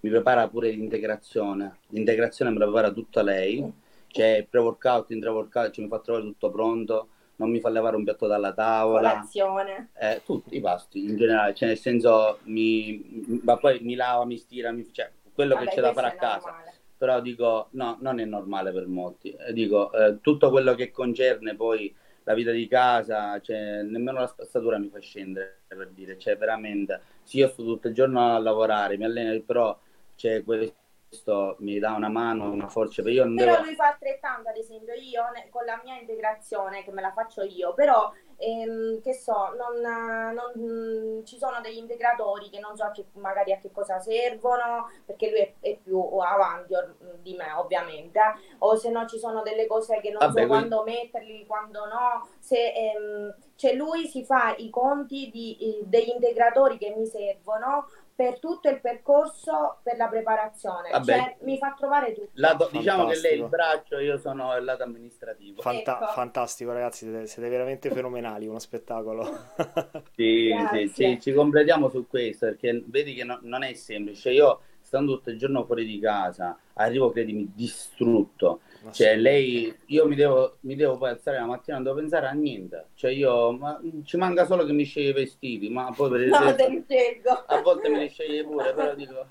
mi 0.00 0.10
prepara 0.10 0.48
pure 0.48 0.70
l'integrazione. 0.70 1.78
L'integrazione 1.88 2.50
me 2.50 2.58
la 2.58 2.64
prepara 2.64 2.90
tutta 2.92 3.22
lei 3.22 3.84
cioè 4.16 4.46
pre-workout, 4.48 5.10
intra-workout, 5.10 5.70
cioè 5.72 5.84
mi 5.84 5.90
fa 5.90 5.98
trovare 5.98 6.24
tutto 6.24 6.50
pronto, 6.50 7.08
non 7.36 7.50
mi 7.50 7.60
fa 7.60 7.68
levare 7.68 7.96
un 7.96 8.04
piatto 8.04 8.26
dalla 8.26 8.54
tavola. 8.54 9.10
Colazione. 9.10 9.90
Eh, 9.98 10.22
tutti 10.24 10.56
i 10.56 10.60
pasti 10.60 11.04
in 11.04 11.16
generale, 11.16 11.54
cioè 11.54 11.68
nel 11.68 11.78
senso, 11.78 12.38
mi, 12.44 13.40
ma 13.42 13.58
poi 13.58 13.80
mi 13.80 13.94
lava, 13.94 14.24
mi 14.24 14.38
stira, 14.38 14.72
mi, 14.72 14.90
cioè 14.90 15.10
quello 15.34 15.54
Vabbè, 15.54 15.66
che 15.66 15.74
c'è 15.74 15.80
da 15.82 15.92
fare 15.92 16.06
a 16.06 16.14
casa. 16.14 16.46
Normale. 16.46 16.74
Però 16.96 17.20
dico, 17.20 17.68
no, 17.72 17.98
non 18.00 18.20
è 18.20 18.24
normale 18.24 18.72
per 18.72 18.86
molti. 18.86 19.30
Eh, 19.32 19.52
dico, 19.52 19.92
eh, 19.92 20.18
tutto 20.22 20.48
quello 20.48 20.74
che 20.74 20.90
concerne 20.90 21.54
poi 21.54 21.94
la 22.26 22.34
vita 22.34 22.50
di 22.50 22.66
casa, 22.66 23.40
cioè, 23.40 23.82
nemmeno 23.82 24.18
la 24.18 24.26
spazzatura 24.26 24.78
mi 24.78 24.88
fa 24.88 24.98
scendere 24.98 25.60
per 25.68 25.90
dire, 25.90 26.18
cioè 26.18 26.36
veramente, 26.36 27.00
sì, 27.22 27.38
io 27.38 27.48
sto 27.48 27.62
tutto 27.62 27.86
il 27.86 27.94
giorno 27.94 28.34
a 28.34 28.38
lavorare, 28.38 28.96
mi 28.96 29.04
alleno, 29.04 29.40
però 29.42 29.78
c'è 30.16 30.42
questo 30.42 31.56
mi 31.60 31.78
dà 31.78 31.92
una 31.92 32.08
mano, 32.08 32.50
una 32.50 32.66
forza. 32.66 33.00
Però 33.00 33.24
devo... 33.28 33.62
lui 33.62 33.76
fa 33.76 33.90
altrettanto, 33.90 34.48
ad 34.48 34.56
esempio, 34.56 34.92
io 34.94 35.22
con 35.50 35.64
la 35.64 35.80
mia 35.84 36.00
integrazione, 36.00 36.82
che 36.82 36.90
me 36.90 37.00
la 37.00 37.12
faccio 37.12 37.42
io, 37.42 37.72
però 37.74 38.12
ehm, 38.36 39.00
che 39.00 39.14
so, 39.14 39.54
non, 39.56 39.80
non, 39.80 41.24
ci 41.24 41.38
sono 41.38 41.60
degli 41.60 41.78
integratori 41.78 42.48
che 42.50 42.58
non 42.58 42.76
so 42.76 42.90
che, 42.92 43.06
magari 43.14 43.52
a 43.52 43.58
che 43.58 43.70
cosa 43.70 43.98
servono, 43.98 44.90
perché 45.04 45.30
lui 45.30 45.38
è, 45.38 45.54
è 45.60 45.76
più 45.82 45.98
avanti 46.18 46.74
di 47.22 47.34
me, 47.34 47.52
ovviamente, 47.52 48.20
o 48.58 48.76
se 48.76 48.90
no 48.90 49.06
ci 49.06 49.18
sono 49.18 49.42
delle 49.42 49.66
cose 49.66 50.00
che 50.00 50.10
non 50.10 50.18
Vabbè, 50.18 50.42
so 50.42 50.46
quando 50.46 50.82
metterli, 50.84 51.46
quando 51.46 51.86
no, 51.86 52.28
se 52.38 52.72
ehm, 52.72 53.34
cioè 53.56 53.74
lui 53.74 54.06
si 54.06 54.24
fa 54.24 54.54
i 54.56 54.70
conti 54.70 55.30
di, 55.30 55.82
degli 55.84 56.10
integratori 56.10 56.78
che 56.78 56.94
mi 56.96 57.06
servono 57.06 57.86
per 58.16 58.40
tutto 58.40 58.70
il 58.70 58.80
percorso 58.80 59.76
per 59.82 59.98
la 59.98 60.08
preparazione. 60.08 60.88
Vabbè, 60.90 61.16
cioè, 61.16 61.36
mi 61.42 61.58
fa 61.58 61.74
trovare 61.76 62.14
tutto. 62.14 62.30
Lato, 62.32 62.70
diciamo 62.72 63.04
che 63.04 63.20
lei 63.20 63.32
è 63.32 63.42
il 63.42 63.46
braccio, 63.46 63.98
io 63.98 64.16
sono 64.16 64.56
il 64.56 64.64
lato 64.64 64.84
amministrativo. 64.84 65.60
Fanta- 65.60 66.00
ecco. 66.00 66.12
Fantastico, 66.12 66.72
ragazzi, 66.72 67.04
siete, 67.04 67.26
siete, 67.26 67.48
veramente 67.50 67.90
fenomenali, 67.90 68.46
uno 68.46 68.58
spettacolo. 68.58 69.22
sì, 70.16 70.50
sì, 70.72 70.88
sì, 70.88 71.20
ci 71.20 71.34
completiamo 71.34 71.90
su 71.90 72.06
questo 72.08 72.46
perché 72.46 72.82
vedi 72.86 73.12
che 73.12 73.24
no, 73.24 73.38
non 73.42 73.62
è 73.62 73.74
semplice. 73.74 74.30
Io 74.30 74.60
stando 74.80 75.16
tutto 75.16 75.30
il 75.30 75.38
giorno 75.38 75.64
fuori 75.64 75.84
di 75.84 75.98
casa, 75.98 76.56
arrivo, 76.74 77.10
credimi, 77.10 77.52
distrutto. 77.54 78.60
Cioè, 78.90 79.16
lei, 79.16 79.74
io 79.86 80.06
mi 80.06 80.14
devo, 80.14 80.58
mi 80.60 80.74
devo 80.74 80.96
poi 80.96 81.10
alzare 81.10 81.38
la 81.38 81.46
mattina, 81.46 81.76
non 81.76 81.84
devo 81.84 81.96
pensare 81.96 82.26
a 82.26 82.32
niente. 82.32 82.86
Cioè, 82.94 83.10
io, 83.10 83.52
ma, 83.52 83.80
ci 84.04 84.16
manca 84.16 84.44
solo 84.44 84.64
che 84.64 84.72
mi 84.72 84.84
sceglie 84.84 85.10
i 85.10 85.12
vestiti, 85.12 85.68
ma 85.68 85.92
poi 85.94 86.10
per 86.10 86.20
il 86.20 86.28
no, 86.28 86.38
resto, 86.38 87.44
a 87.46 87.60
volte 87.62 87.88
me 87.88 87.98
li 88.00 88.08
sceglie 88.08 88.44
pure, 88.44 88.72
però 88.74 88.94
dico, 88.94 89.26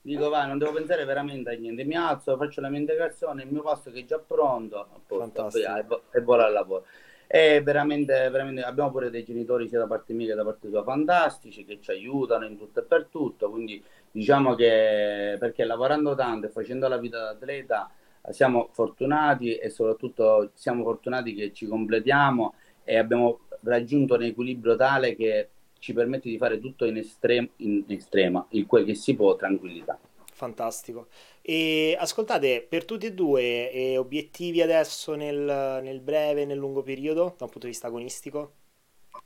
dico, 0.00 0.28
vai, 0.28 0.46
non 0.46 0.58
devo 0.58 0.72
pensare 0.72 1.04
veramente 1.04 1.50
a 1.50 1.58
niente. 1.58 1.84
Mi 1.84 1.96
alzo, 1.96 2.36
faccio 2.36 2.60
la 2.60 2.68
mia 2.68 2.80
integrazione, 2.80 3.42
il 3.42 3.52
mio 3.52 3.62
pasto 3.62 3.90
che 3.90 4.00
è 4.00 4.04
già 4.04 4.18
pronto, 4.18 4.78
a 4.78 4.86
posto, 5.06 5.48
e, 5.56 5.86
e 6.12 6.20
volo 6.20 6.42
al 6.42 6.52
lavoro. 6.52 6.84
E 7.32 7.62
veramente, 7.62 8.28
veramente 8.28 8.62
abbiamo 8.62 8.90
pure 8.90 9.08
dei 9.08 9.22
genitori 9.22 9.68
sia 9.68 9.78
da 9.78 9.86
parte 9.86 10.12
mia 10.12 10.26
che 10.26 10.34
da 10.34 10.42
parte 10.42 10.68
tua 10.68 10.82
fantastici 10.82 11.64
che 11.64 11.78
ci 11.80 11.92
aiutano 11.92 12.44
in 12.44 12.58
tutto 12.58 12.80
e 12.80 12.82
per 12.82 13.06
tutto, 13.08 13.50
quindi 13.50 13.80
diciamo 14.10 14.56
che 14.56 15.36
perché 15.38 15.64
lavorando 15.64 16.16
tanto 16.16 16.46
e 16.46 16.50
facendo 16.50 16.88
la 16.88 16.96
vita 16.96 17.18
da 17.18 17.28
atleta 17.28 17.88
siamo 18.30 18.68
fortunati 18.72 19.56
e 19.56 19.70
soprattutto 19.70 20.50
siamo 20.54 20.84
fortunati 20.84 21.34
che 21.34 21.52
ci 21.52 21.66
completiamo 21.66 22.54
e 22.84 22.96
abbiamo 22.96 23.40
raggiunto 23.62 24.14
un 24.14 24.22
equilibrio 24.22 24.76
tale 24.76 25.16
che 25.16 25.48
ci 25.78 25.92
permette 25.92 26.28
di 26.28 26.36
fare 26.36 26.60
tutto 26.60 26.84
in, 26.84 26.98
estrem- 26.98 27.50
in 27.56 27.84
estrema, 27.88 28.46
il 28.50 28.66
quel 28.66 28.84
che 28.84 28.94
si 28.94 29.14
può, 29.14 29.34
tranquillità. 29.36 29.98
Fantastico. 30.32 31.08
E 31.42 31.96
ascoltate, 31.98 32.66
per 32.66 32.84
tutti 32.84 33.06
e 33.06 33.12
due, 33.12 33.70
eh, 33.70 33.98
obiettivi 33.98 34.62
adesso 34.62 35.14
nel, 35.14 35.80
nel 35.82 36.00
breve 36.00 36.42
e 36.42 36.44
nel 36.44 36.58
lungo 36.58 36.82
periodo, 36.82 37.34
da 37.36 37.44
un 37.44 37.50
punto 37.50 37.60
di 37.60 37.68
vista 37.68 37.88
agonistico? 37.88 38.52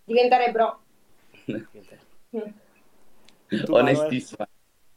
Diventare 0.04 0.50
pro. 0.50 0.80
Onestissima. 3.70 4.48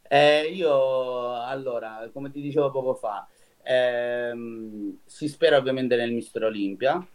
Eh, 0.09 0.51
io, 0.53 1.33
allora, 1.43 2.09
come 2.13 2.31
ti 2.31 2.41
dicevo 2.41 2.71
poco 2.71 2.95
fa, 2.95 3.27
ehm, 3.67 4.99
si 5.05 5.27
spera 5.27 5.57
ovviamente 5.57 5.95
nel 5.95 6.11
Mister 6.13 6.43
Olimpia, 6.43 7.05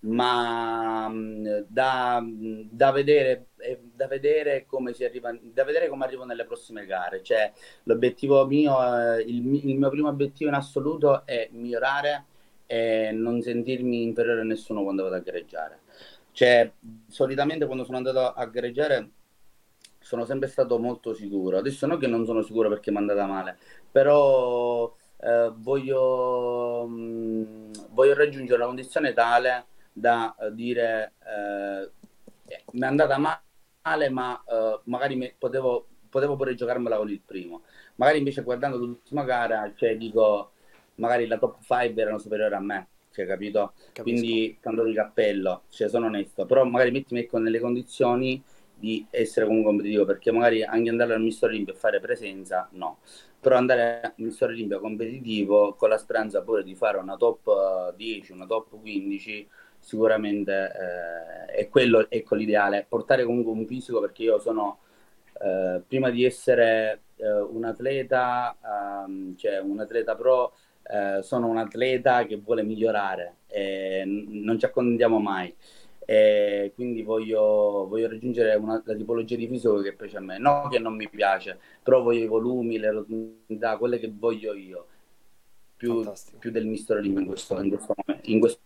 ma 0.00 1.08
mm, 1.08 1.46
da, 1.66 2.22
da, 2.70 2.90
vedere, 2.92 3.46
da, 3.94 4.06
vedere 4.06 4.66
come 4.66 4.92
si 4.92 5.04
arriva, 5.04 5.34
da 5.40 5.64
vedere 5.64 5.88
come 5.88 6.04
arrivo 6.04 6.24
nelle 6.24 6.44
prossime 6.44 6.86
gare. 6.86 7.22
Cioè, 7.22 7.52
l'obiettivo 7.84 8.46
mio, 8.46 8.76
il, 9.18 9.66
il 9.66 9.76
mio 9.76 9.90
primo 9.90 10.08
obiettivo 10.08 10.50
in 10.50 10.56
assoluto 10.56 11.24
è 11.26 11.48
migliorare 11.52 12.24
e 12.66 13.10
non 13.12 13.40
sentirmi 13.42 14.02
inferiore 14.02 14.40
a 14.40 14.44
nessuno 14.44 14.82
quando 14.82 15.04
vado 15.04 15.16
a 15.16 15.20
gareggiare. 15.20 15.80
Cioè, 16.32 16.70
solitamente 17.08 17.66
quando 17.66 17.84
sono 17.84 17.96
andato 17.98 18.32
a 18.32 18.44
gareggiare 18.46 19.10
sono 20.00 20.24
sempre 20.26 20.48
stato 20.48 20.78
molto 20.78 21.14
sicuro. 21.14 21.58
Adesso 21.58 21.86
non 21.86 21.98
che 21.98 22.06
non 22.06 22.26
sono 22.26 22.42
sicuro 22.42 22.68
perché 22.68 22.90
mi 22.90 22.98
è 22.98 23.00
andata 23.00 23.26
male, 23.26 23.56
però 23.90 24.94
eh, 25.24 25.52
voglio, 25.56 26.86
mh, 26.86 26.92
mm, 26.92 27.72
voglio 27.90 28.14
raggiungere 28.14 28.56
una 28.56 28.66
condizione 28.66 29.14
tale 29.14 29.66
da 29.92 30.34
uh, 30.38 30.50
dire 30.50 31.12
uh, 31.20 31.90
mi 32.72 32.80
è 32.80 32.84
andata 32.84 33.16
male, 33.16 34.08
ma 34.10 34.42
uh, 34.46 34.80
magari 34.84 35.16
mi, 35.16 35.32
potevo, 35.36 35.86
potevo 36.10 36.36
pure 36.36 36.54
giocarmela 36.54 36.96
con 36.96 37.08
il 37.08 37.22
primo. 37.24 37.62
Magari 37.96 38.18
invece 38.18 38.42
guardando 38.42 38.76
l'ultima 38.76 39.24
gara, 39.24 39.72
cioè 39.74 39.96
dico, 39.96 40.52
magari 40.96 41.26
la 41.26 41.38
top 41.38 41.58
5 41.62 42.02
erano 42.02 42.18
superiori 42.18 42.54
a 42.54 42.60
me, 42.60 42.88
cioè, 43.12 43.26
capito? 43.26 43.72
Capisco. 43.92 44.02
Quindi 44.02 44.58
tanto 44.60 44.82
di 44.84 44.92
cappello, 44.92 45.62
cioè 45.70 45.88
sono 45.88 46.06
onesto, 46.06 46.44
però 46.44 46.64
magari 46.64 46.90
mettimi 46.90 47.20
ecco 47.20 47.38
nelle 47.38 47.60
condizioni 47.60 48.42
di 48.76 49.06
essere 49.10 49.46
comunque 49.46 49.70
competitivo, 49.70 50.04
perché 50.04 50.30
magari 50.32 50.62
anche 50.62 50.90
andare 50.90 51.14
al 51.14 51.22
Mister 51.22 51.48
Olimpia 51.48 51.72
e 51.72 51.76
fare 51.76 52.00
presenza, 52.00 52.68
no. 52.72 52.98
Però 53.44 53.56
andare 53.58 54.00
al 54.00 54.12
Mister 54.16 54.48
Olimpia 54.48 54.78
competitivo 54.78 55.74
con 55.74 55.90
la 55.90 55.98
speranza 55.98 56.40
pure 56.40 56.62
di 56.62 56.74
fare 56.74 56.96
una 56.96 57.16
top 57.18 57.94
10, 57.94 58.32
una 58.32 58.46
top 58.46 58.80
15, 58.80 59.46
sicuramente 59.78 60.72
eh, 61.52 61.52
è 61.52 61.68
quello 61.68 62.08
ecco, 62.08 62.36
l'ideale, 62.36 62.86
portare 62.88 63.22
comunque 63.24 63.52
un 63.52 63.66
fisico 63.66 64.00
perché 64.00 64.22
io 64.22 64.38
sono, 64.38 64.78
eh, 65.42 65.82
prima 65.86 66.08
di 66.08 66.24
essere 66.24 67.02
eh, 67.16 67.30
un 67.30 67.64
atleta, 67.64 68.56
ehm, 69.04 69.36
cioè 69.36 69.58
un 69.58 69.78
atleta 69.78 70.14
pro, 70.16 70.54
eh, 70.82 71.22
sono 71.22 71.46
un 71.48 71.58
atleta 71.58 72.24
che 72.24 72.36
vuole 72.36 72.62
migliorare 72.62 73.40
e 73.46 74.04
non 74.06 74.58
ci 74.58 74.64
accontentiamo 74.64 75.18
mai. 75.18 75.54
E 76.06 76.72
quindi 76.74 77.02
voglio, 77.02 77.86
voglio 77.88 78.08
raggiungere 78.08 78.54
una, 78.56 78.82
la 78.84 78.94
tipologia 78.94 79.36
di 79.36 79.48
fisico 79.48 79.80
che 79.80 79.94
piace 79.94 80.18
a 80.18 80.20
me, 80.20 80.38
non 80.38 80.68
che 80.68 80.78
non 80.78 80.94
mi 80.94 81.08
piace, 81.08 81.58
però 81.82 82.02
voglio 82.02 82.24
i 82.24 82.28
volumi, 82.28 82.78
le 82.78 82.90
rotondità, 82.90 83.78
quelle 83.78 83.98
che 83.98 84.12
voglio 84.14 84.52
io, 84.54 84.86
più, 85.76 86.04
più 86.38 86.50
del 86.50 86.66
mister 86.66 86.98
Olimpo 86.98 87.20
in 87.20 87.26
questo, 87.26 87.60
in 87.60 87.68
questo, 87.70 87.94
in 88.22 88.40
questo 88.40 88.60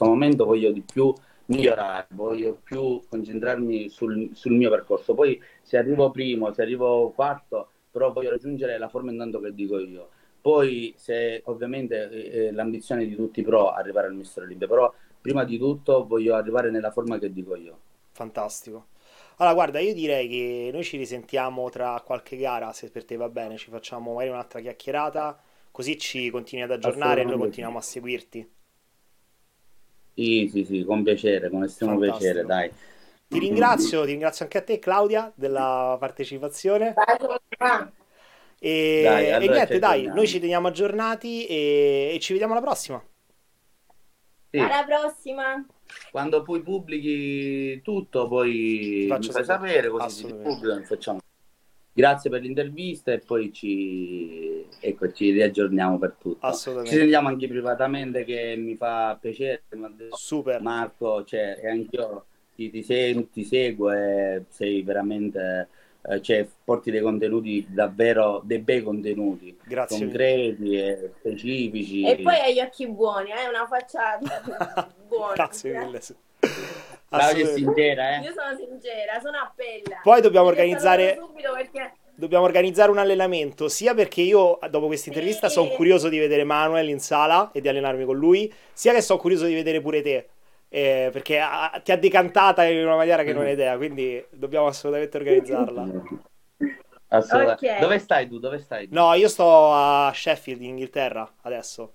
momento 0.00 0.44
voglio 0.44 0.70
di 0.70 0.82
più 0.82 1.12
migliorare, 1.46 2.06
voglio 2.10 2.58
più 2.62 3.00
concentrarmi 3.08 3.88
sul, 3.88 4.30
sul, 4.34 4.52
mio 4.52 4.70
percorso. 4.70 5.14
Poi 5.14 5.40
se 5.62 5.78
arrivo 5.78 6.10
primo, 6.10 6.52
se 6.52 6.62
arrivo 6.62 7.10
quarto, 7.10 7.70
però 7.90 8.12
voglio 8.12 8.30
raggiungere 8.30 8.78
la 8.78 8.88
forma 8.88 9.10
intanto 9.10 9.40
che 9.40 9.54
dico 9.54 9.78
io. 9.78 10.10
Poi 10.40 10.94
se 10.96 11.42
ovviamente 11.46 12.08
eh, 12.10 12.46
eh 12.46 12.52
l'ambizione 12.52 13.06
di 13.06 13.16
tutti 13.16 13.42
pro 13.42 13.70
arrivare 13.70 14.06
al 14.06 14.14
Mister 14.14 14.44
Olimpia, 14.44 14.68
però 14.68 14.92
prima 15.28 15.44
di 15.44 15.58
tutto 15.58 16.06
voglio 16.06 16.34
arrivare 16.34 16.70
nella 16.70 16.90
forma 16.90 17.18
che 17.18 17.32
dico 17.32 17.54
io. 17.54 17.78
Fantastico. 18.12 18.88
Allora, 19.36 19.54
guarda, 19.54 19.78
io 19.78 19.94
direi 19.94 20.28
che 20.28 20.70
noi 20.72 20.82
ci 20.84 20.96
risentiamo 20.96 21.70
tra 21.70 22.00
qualche 22.04 22.36
gara, 22.36 22.72
se 22.72 22.90
per 22.90 23.04
te 23.04 23.16
va 23.16 23.28
bene, 23.28 23.56
ci 23.56 23.70
facciamo 23.70 24.12
magari 24.12 24.30
un'altra 24.30 24.60
chiacchierata, 24.60 25.40
così 25.70 25.96
ci 25.98 26.28
continui 26.30 26.64
ad 26.64 26.72
aggiornare 26.72 27.20
e 27.22 27.24
noi 27.24 27.38
continuiamo 27.38 27.78
a 27.78 27.82
seguirti. 27.82 28.50
Sì, 30.14 30.48
sì, 30.50 30.64
sì, 30.64 30.84
con 30.84 31.02
piacere, 31.02 31.48
con 31.48 31.62
estremo 31.62 31.96
Fantastico. 31.98 32.18
piacere, 32.18 32.44
dai. 32.44 32.70
Ti 33.28 33.38
ringrazio, 33.38 34.04
ti 34.04 34.10
ringrazio 34.10 34.44
anche 34.44 34.58
a 34.58 34.62
te 34.62 34.78
Claudia 34.78 35.32
della 35.36 35.96
partecipazione. 35.98 36.94
E, 38.60 38.70
dai, 39.02 39.30
allora 39.32 39.44
e 39.44 39.48
niente, 39.48 39.78
dai, 39.78 40.10
noi 40.12 40.26
ci 40.26 40.40
teniamo 40.40 40.68
aggiornati 40.68 41.46
e, 41.46 42.12
e 42.14 42.18
ci 42.20 42.32
vediamo 42.32 42.54
alla 42.54 42.62
prossima. 42.62 43.02
Sì. 44.50 44.58
Alla 44.58 44.84
prossima. 44.86 45.66
Quando 46.10 46.42
poi 46.42 46.62
pubblichi 46.62 47.80
tutto, 47.82 48.28
poi 48.28 49.06
mi 49.10 49.22
fai 49.22 49.44
sapere 49.44 49.88
così 49.88 50.26
si 50.26 50.34
pubblica, 50.34 50.82
facciamo 50.82 51.20
Grazie 51.98 52.30
per 52.30 52.42
l'intervista 52.42 53.10
e 53.10 53.18
poi 53.18 53.52
ci, 53.52 54.64
ecco, 54.78 55.10
ci 55.10 55.32
riaggiorniamo 55.32 55.98
per 55.98 56.14
tutto. 56.16 56.46
Assolutamente. 56.46 56.94
Ci 56.94 57.00
sentiamo 57.00 57.26
anche 57.26 57.48
privatamente 57.48 58.22
che 58.22 58.54
mi 58.56 58.76
fa 58.76 59.18
piacere. 59.20 59.64
Super. 60.10 60.60
Marco, 60.60 61.24
cioè, 61.24 61.58
e 61.60 61.68
anch'io 61.68 62.26
ti, 62.54 62.70
ti, 62.70 62.84
se, 62.84 63.28
ti 63.32 63.42
seguo 63.42 63.90
e 63.90 64.44
sei 64.48 64.82
veramente... 64.82 65.68
Eh, 66.00 66.22
cioè, 66.22 66.46
porti 66.64 66.90
dei 66.90 67.00
contenuti 67.00 67.66
davvero 67.68 68.40
dei 68.44 68.60
bei 68.60 68.82
contenuti 68.82 69.58
Grazie 69.64 69.98
concreti 69.98 70.78
e 70.78 71.10
specifici 71.18 72.06
e 72.06 72.22
poi 72.22 72.34
hai 72.34 72.54
gli 72.54 72.60
occhi 72.60 72.86
buoni 72.86 73.32
hai 73.32 73.48
una 73.48 73.66
faccia 73.66 74.16
buona 75.08 75.34
Grazie 75.34 75.76
mille 75.76 76.00
Claudia 77.08 77.48
è 77.48 77.54
sincera, 77.54 78.16
eh? 78.16 78.20
Io 78.20 78.32
sono 78.32 78.56
sincera, 78.56 79.18
sono 79.20 79.38
a 79.38 79.52
pelle. 79.54 80.00
Poi 80.02 80.20
dobbiamo 80.20 80.46
organizzare... 80.46 81.18
Perché... 81.54 81.92
Dobbiamo 82.14 82.44
organizzare 82.44 82.90
un 82.90 82.98
allenamento, 82.98 83.68
sia 83.68 83.94
perché 83.94 84.20
io 84.22 84.58
dopo 84.70 84.86
questa 84.86 85.08
intervista 85.08 85.46
sì. 85.46 85.54
sono 85.54 85.68
curioso 85.68 86.08
di 86.08 86.18
vedere 86.18 86.42
Manuel 86.42 86.88
in 86.88 86.98
sala 86.98 87.50
e 87.52 87.60
di 87.60 87.68
allenarmi 87.68 88.04
con 88.04 88.16
lui, 88.16 88.52
sia 88.72 88.92
che 88.92 89.00
sono 89.00 89.20
curioso 89.20 89.46
di 89.46 89.54
vedere 89.54 89.80
pure 89.80 90.02
te. 90.02 90.28
Eh, 90.68 91.08
perché 91.12 91.40
ha, 91.40 91.80
ti 91.82 91.92
ha 91.92 91.96
decantata 91.96 92.64
in 92.64 92.84
una 92.84 92.96
maniera 92.96 93.22
che 93.22 93.32
non 93.32 93.44
hai 93.44 93.52
idea, 93.52 93.76
quindi 93.76 94.24
dobbiamo 94.30 94.66
assolutamente 94.66 95.16
organizzarla. 95.16 95.86
Assolutamente. 97.10 97.66
Okay. 97.66 97.80
Dove 97.80 97.98
stai 97.98 98.28
tu? 98.28 98.38
Dove 98.38 98.58
stai? 98.58 98.88
No, 98.90 99.14
io 99.14 99.28
sto 99.28 99.72
a 99.72 100.12
Sheffield, 100.14 100.60
in 100.60 100.70
Inghilterra, 100.70 101.36
adesso. 101.42 101.94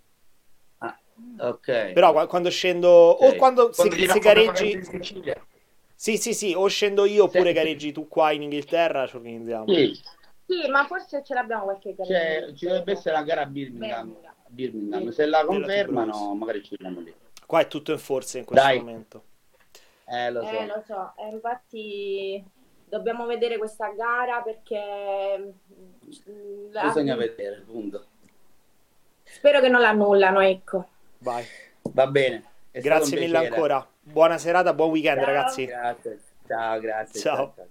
Ah, 0.80 0.98
ok. 1.38 1.92
Però 1.92 2.26
quando 2.28 2.50
scendo, 2.50 2.90
okay. 2.90 3.30
o 3.30 3.36
quando, 3.36 3.70
quando 3.70 3.96
se, 3.96 4.08
se 4.08 4.20
gareggi... 4.20 4.82
Sì, 5.94 6.18
sì, 6.18 6.34
sì, 6.34 6.54
o 6.54 6.68
scendo 6.68 7.06
io 7.06 7.26
oppure 7.26 7.50
sì. 7.50 7.54
gareggi 7.54 7.92
tu 7.92 8.08
qua 8.08 8.32
in 8.32 8.42
Inghilterra, 8.42 9.08
ci 9.08 9.16
organizziamo. 9.16 9.66
Sì. 9.68 10.02
sì, 10.48 10.68
ma 10.70 10.84
forse 10.86 11.24
ce 11.24 11.34
l'abbiamo 11.34 11.66
qualche 11.66 11.94
gara. 11.96 12.10
Cioè, 12.10 12.54
ci 12.56 12.66
dovrebbe 12.66 12.92
essere 12.94 13.16
la 13.16 13.24
gara 13.24 13.42
a 13.42 13.46
Birmingham. 13.46 14.08
Birmingham. 14.08 14.34
Birmingham. 14.48 15.10
Se 15.12 15.26
la 15.28 15.46
confermano, 15.46 16.34
magari 16.34 16.64
ci 16.64 16.72
vediamo 16.72 17.00
lì. 17.00 17.14
Qua 17.46 17.62
è 17.62 17.68
tutto 17.68 17.92
in 17.92 18.00
forza 18.00 18.38
in 18.38 18.46
questo 18.46 18.66
Dai. 18.66 18.80
momento. 18.80 19.24
Eh, 20.06 20.32
lo 20.32 20.44
so. 20.44 20.50
Eh, 20.50 20.66
lo 20.66 20.84
so. 20.86 21.14
Eh, 21.18 21.30
infatti 21.30 22.44
dobbiamo 22.86 23.26
vedere 23.26 23.58
questa 23.58 23.90
gara 23.90 24.42
perché... 24.42 25.54
Mm, 26.30 26.72
Bisogna 26.72 27.16
vedere, 27.16 27.62
punto. 27.62 28.06
Spero 29.24 29.60
che 29.62 29.70
non 29.70 29.82
l'annullano, 29.82 30.42
ecco. 30.42 30.88
Vai. 31.20 31.44
Va 31.82 32.08
bene. 32.08 32.44
Grazie 32.72 33.20
mille 33.20 33.38
ancora. 33.38 33.86
Buona 34.00 34.38
serata, 34.38 34.74
buon 34.74 34.90
weekend, 34.90 35.20
ciao. 35.20 35.26
ragazzi. 35.26 35.66
Grazie. 35.66 36.20
Ciao, 36.48 36.80
grazie. 36.80 37.20
ciao. 37.20 37.36
ciao, 37.36 37.54
ciao. 37.56 37.68